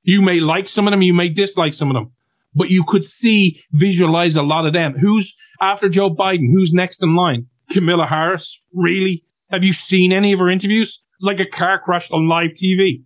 You 0.03 0.21
may 0.21 0.39
like 0.39 0.67
some 0.67 0.87
of 0.87 0.91
them, 0.91 1.03
you 1.03 1.13
may 1.13 1.29
dislike 1.29 1.75
some 1.75 1.89
of 1.89 1.93
them, 1.93 2.11
but 2.55 2.71
you 2.71 2.83
could 2.83 3.03
see, 3.03 3.63
visualize 3.71 4.35
a 4.35 4.41
lot 4.41 4.65
of 4.65 4.73
them. 4.73 4.97
Who's 4.97 5.35
after 5.61 5.87
Joe 5.87 6.09
Biden? 6.09 6.51
Who's 6.51 6.73
next 6.73 7.03
in 7.03 7.15
line? 7.15 7.45
Kamala 7.69 8.07
Harris? 8.07 8.59
Really? 8.73 9.23
Have 9.51 9.63
you 9.63 9.71
seen 9.71 10.11
any 10.11 10.33
of 10.33 10.39
her 10.39 10.49
interviews? 10.49 11.01
It's 11.17 11.27
like 11.27 11.39
a 11.39 11.45
car 11.45 11.77
crash 11.77 12.09
on 12.09 12.27
live 12.27 12.51
TV. 12.51 13.03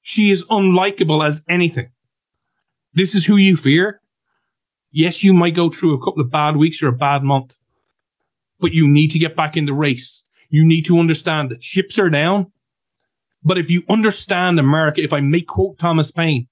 She 0.00 0.30
is 0.30 0.46
unlikable 0.46 1.24
as 1.24 1.44
anything. 1.48 1.90
This 2.94 3.14
is 3.14 3.26
who 3.26 3.36
you 3.36 3.58
fear. 3.58 4.00
Yes, 4.90 5.22
you 5.22 5.34
might 5.34 5.54
go 5.54 5.68
through 5.68 5.92
a 5.92 6.02
couple 6.02 6.22
of 6.22 6.30
bad 6.30 6.56
weeks 6.56 6.82
or 6.82 6.88
a 6.88 6.92
bad 6.92 7.22
month, 7.22 7.54
but 8.60 8.72
you 8.72 8.86
need 8.86 9.10
to 9.12 9.18
get 9.18 9.36
back 9.36 9.56
in 9.56 9.66
the 9.66 9.74
race. 9.74 10.24
You 10.48 10.64
need 10.64 10.86
to 10.86 10.98
understand 10.98 11.50
that 11.50 11.62
ships 11.62 11.98
are 11.98 12.10
down. 12.10 12.52
But 13.42 13.58
if 13.58 13.70
you 13.70 13.82
understand 13.88 14.58
America, 14.58 15.02
if 15.02 15.12
I 15.12 15.20
may 15.20 15.40
quote 15.40 15.78
Thomas 15.78 16.12
Paine, 16.12 16.48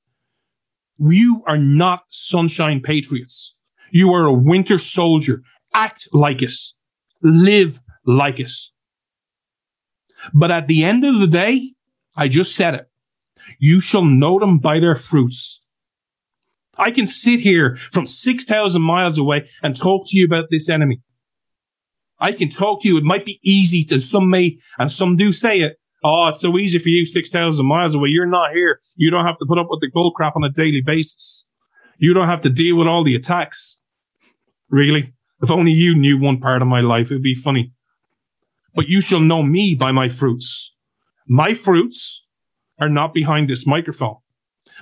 you 0.98 1.42
are 1.46 1.58
not 1.58 2.04
sunshine 2.08 2.80
patriots. 2.80 3.54
You 3.90 4.12
are 4.14 4.26
a 4.26 4.32
winter 4.32 4.78
soldier. 4.78 5.42
Act 5.74 6.08
like 6.12 6.42
us. 6.42 6.74
Live 7.22 7.80
like 8.04 8.40
us. 8.40 8.72
But 10.32 10.50
at 10.50 10.66
the 10.66 10.84
end 10.84 11.04
of 11.04 11.20
the 11.20 11.26
day, 11.26 11.74
I 12.16 12.28
just 12.28 12.56
said 12.56 12.74
it. 12.74 12.90
You 13.58 13.80
shall 13.80 14.04
know 14.04 14.38
them 14.38 14.58
by 14.58 14.80
their 14.80 14.96
fruits. 14.96 15.60
I 16.76 16.90
can 16.90 17.06
sit 17.06 17.40
here 17.40 17.76
from 17.92 18.06
6,000 18.06 18.82
miles 18.82 19.18
away 19.18 19.48
and 19.62 19.76
talk 19.76 20.02
to 20.06 20.18
you 20.18 20.24
about 20.24 20.50
this 20.50 20.68
enemy. 20.68 21.00
I 22.20 22.32
can 22.32 22.48
talk 22.48 22.82
to 22.82 22.88
you. 22.88 22.96
It 22.96 23.04
might 23.04 23.24
be 23.24 23.40
easy 23.42 23.84
to 23.84 24.00
some 24.00 24.30
may, 24.30 24.58
and 24.78 24.90
some 24.90 25.16
do 25.16 25.32
say 25.32 25.60
it. 25.60 25.78
Oh, 26.04 26.28
it's 26.28 26.40
so 26.40 26.56
easy 26.58 26.78
for 26.78 26.88
you 26.88 27.04
6,000 27.04 27.66
miles 27.66 27.94
away. 27.94 28.08
You're 28.08 28.26
not 28.26 28.52
here. 28.52 28.80
You 28.96 29.10
don't 29.10 29.26
have 29.26 29.38
to 29.38 29.46
put 29.46 29.58
up 29.58 29.66
with 29.68 29.80
the 29.80 29.90
bullcrap 29.90 30.36
on 30.36 30.44
a 30.44 30.50
daily 30.50 30.80
basis. 30.80 31.46
You 31.98 32.14
don't 32.14 32.28
have 32.28 32.42
to 32.42 32.50
deal 32.50 32.76
with 32.76 32.86
all 32.86 33.04
the 33.04 33.16
attacks. 33.16 33.80
Really? 34.70 35.14
If 35.42 35.50
only 35.50 35.72
you 35.72 35.94
knew 35.94 36.18
one 36.18 36.38
part 36.40 36.62
of 36.62 36.68
my 36.68 36.80
life, 36.80 37.06
it'd 37.10 37.22
be 37.22 37.34
funny. 37.34 37.72
But 38.74 38.88
you 38.88 39.00
shall 39.00 39.20
know 39.20 39.42
me 39.42 39.74
by 39.74 39.92
my 39.92 40.08
fruits. 40.08 40.74
My 41.26 41.54
fruits 41.54 42.24
are 42.80 42.88
not 42.88 43.12
behind 43.12 43.50
this 43.50 43.66
microphone. 43.66 44.16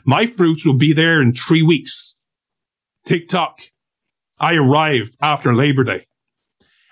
My 0.04 0.26
fruits 0.26 0.66
will 0.66 0.74
be 0.74 0.92
there 0.92 1.22
in 1.22 1.32
three 1.32 1.62
weeks. 1.62 2.16
TikTok. 3.06 3.60
I 4.38 4.54
arrived 4.54 5.16
after 5.22 5.54
Labor 5.54 5.84
Day. 5.84 6.05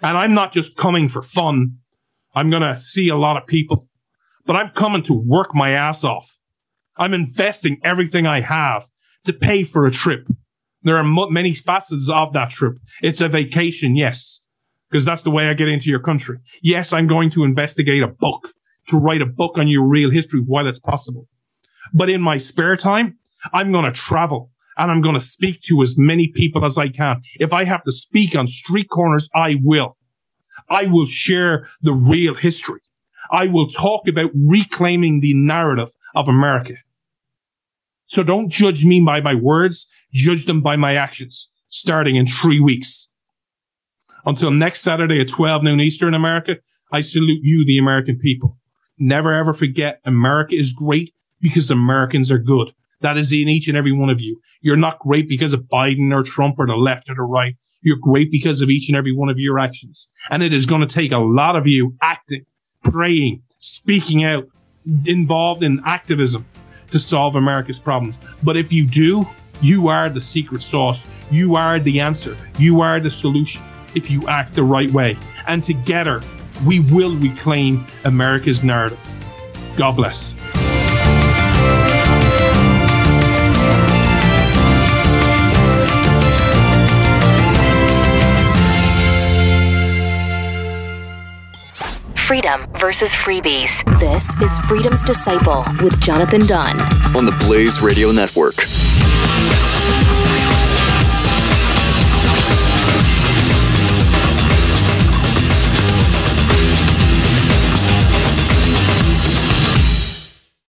And 0.04 0.18
I'm 0.18 0.34
not 0.34 0.52
just 0.52 0.76
coming 0.76 1.08
for 1.08 1.22
fun. 1.22 1.78
I'm 2.34 2.50
going 2.50 2.62
to 2.62 2.78
see 2.78 3.08
a 3.08 3.16
lot 3.16 3.38
of 3.38 3.46
people, 3.46 3.88
but 4.44 4.54
I'm 4.54 4.68
coming 4.68 5.02
to 5.04 5.14
work 5.14 5.54
my 5.54 5.70
ass 5.70 6.04
off. 6.04 6.36
I'm 6.98 7.14
investing 7.14 7.80
everything 7.82 8.26
I 8.26 8.42
have 8.42 8.86
to 9.24 9.32
pay 9.32 9.64
for 9.64 9.86
a 9.86 9.90
trip. 9.90 10.28
There 10.82 10.98
are 10.98 11.30
many 11.30 11.54
facets 11.54 12.10
of 12.10 12.34
that 12.34 12.50
trip. 12.50 12.74
It's 13.00 13.22
a 13.22 13.30
vacation, 13.30 13.96
yes, 13.96 14.42
because 14.90 15.06
that's 15.06 15.22
the 15.22 15.30
way 15.30 15.48
I 15.48 15.54
get 15.54 15.68
into 15.68 15.88
your 15.88 16.00
country. 16.00 16.36
Yes, 16.62 16.92
I'm 16.92 17.06
going 17.06 17.30
to 17.30 17.42
investigate 17.42 18.02
a 18.02 18.08
book 18.08 18.52
to 18.88 18.98
write 18.98 19.22
a 19.22 19.26
book 19.26 19.56
on 19.56 19.68
your 19.68 19.86
real 19.86 20.10
history 20.10 20.40
while 20.40 20.66
it's 20.66 20.80
possible. 20.80 21.28
But 21.94 22.10
in 22.10 22.20
my 22.20 22.36
spare 22.36 22.76
time, 22.76 23.16
I'm 23.54 23.72
going 23.72 23.86
to 23.86 23.92
travel 23.92 24.50
and 24.76 24.90
I'm 24.90 25.00
going 25.00 25.14
to 25.14 25.20
speak 25.20 25.60
to 25.62 25.82
as 25.82 25.98
many 25.98 26.28
people 26.28 26.64
as 26.64 26.78
I 26.78 26.88
can. 26.88 27.22
If 27.38 27.52
I 27.52 27.64
have 27.64 27.82
to 27.84 27.92
speak 27.92 28.34
on 28.34 28.46
street 28.46 28.88
corners, 28.90 29.28
I 29.34 29.56
will. 29.62 29.96
I 30.68 30.86
will 30.86 31.06
share 31.06 31.68
the 31.82 31.92
real 31.92 32.34
history. 32.34 32.80
I 33.30 33.46
will 33.46 33.66
talk 33.66 34.08
about 34.08 34.30
reclaiming 34.34 35.20
the 35.20 35.34
narrative 35.34 35.90
of 36.14 36.28
America. 36.28 36.74
So 38.06 38.22
don't 38.22 38.50
judge 38.50 38.84
me 38.84 39.00
by 39.00 39.20
my 39.20 39.34
words, 39.34 39.88
judge 40.12 40.46
them 40.46 40.60
by 40.60 40.76
my 40.76 40.94
actions, 40.94 41.48
starting 41.68 42.16
in 42.16 42.26
three 42.26 42.60
weeks. 42.60 43.10
Until 44.26 44.50
next 44.50 44.80
Saturday 44.80 45.20
at 45.20 45.28
12 45.28 45.62
noon 45.62 45.80
Eastern 45.80 46.14
America, 46.14 46.56
I 46.92 47.00
salute 47.00 47.40
you, 47.42 47.64
the 47.64 47.78
American 47.78 48.18
people. 48.18 48.58
Never 48.98 49.32
ever 49.32 49.52
forget 49.52 50.00
America 50.04 50.54
is 50.54 50.72
great 50.72 51.14
because 51.40 51.70
Americans 51.70 52.30
are 52.30 52.38
good. 52.38 52.72
That 53.04 53.18
is 53.18 53.32
in 53.34 53.50
each 53.50 53.68
and 53.68 53.76
every 53.76 53.92
one 53.92 54.08
of 54.08 54.18
you. 54.18 54.40
You're 54.62 54.78
not 54.78 54.98
great 54.98 55.28
because 55.28 55.52
of 55.52 55.64
Biden 55.64 56.10
or 56.10 56.22
Trump 56.22 56.54
or 56.58 56.66
the 56.66 56.74
left 56.74 57.10
or 57.10 57.14
the 57.14 57.20
right. 57.20 57.54
You're 57.82 57.98
great 58.00 58.30
because 58.30 58.62
of 58.62 58.70
each 58.70 58.88
and 58.88 58.96
every 58.96 59.12
one 59.12 59.28
of 59.28 59.38
your 59.38 59.58
actions. 59.58 60.08
And 60.30 60.42
it 60.42 60.54
is 60.54 60.64
going 60.64 60.80
to 60.80 60.86
take 60.86 61.12
a 61.12 61.18
lot 61.18 61.54
of 61.54 61.66
you 61.66 61.94
acting, 62.00 62.46
praying, 62.82 63.42
speaking 63.58 64.24
out, 64.24 64.44
involved 65.04 65.62
in 65.62 65.82
activism 65.84 66.46
to 66.92 66.98
solve 66.98 67.36
America's 67.36 67.78
problems. 67.78 68.20
But 68.42 68.56
if 68.56 68.72
you 68.72 68.86
do, 68.86 69.28
you 69.60 69.88
are 69.88 70.08
the 70.08 70.22
secret 70.22 70.62
sauce. 70.62 71.06
You 71.30 71.56
are 71.56 71.78
the 71.78 72.00
answer. 72.00 72.34
You 72.58 72.80
are 72.80 73.00
the 73.00 73.10
solution 73.10 73.62
if 73.94 74.10
you 74.10 74.26
act 74.28 74.54
the 74.54 74.64
right 74.64 74.90
way. 74.90 75.18
And 75.46 75.62
together, 75.62 76.22
we 76.66 76.80
will 76.80 77.14
reclaim 77.16 77.84
America's 78.04 78.64
narrative. 78.64 79.06
God 79.76 79.92
bless. 79.92 80.34
Freedom 92.26 92.66
versus 92.80 93.12
freebies. 93.12 93.84
This 94.00 94.34
is 94.40 94.56
Freedom's 94.60 95.02
Disciple 95.02 95.62
with 95.82 96.00
Jonathan 96.00 96.46
Dunn 96.46 96.80
on 97.14 97.26
the 97.26 97.36
Blaze 97.46 97.82
Radio 97.82 98.12
Network. 98.12 98.54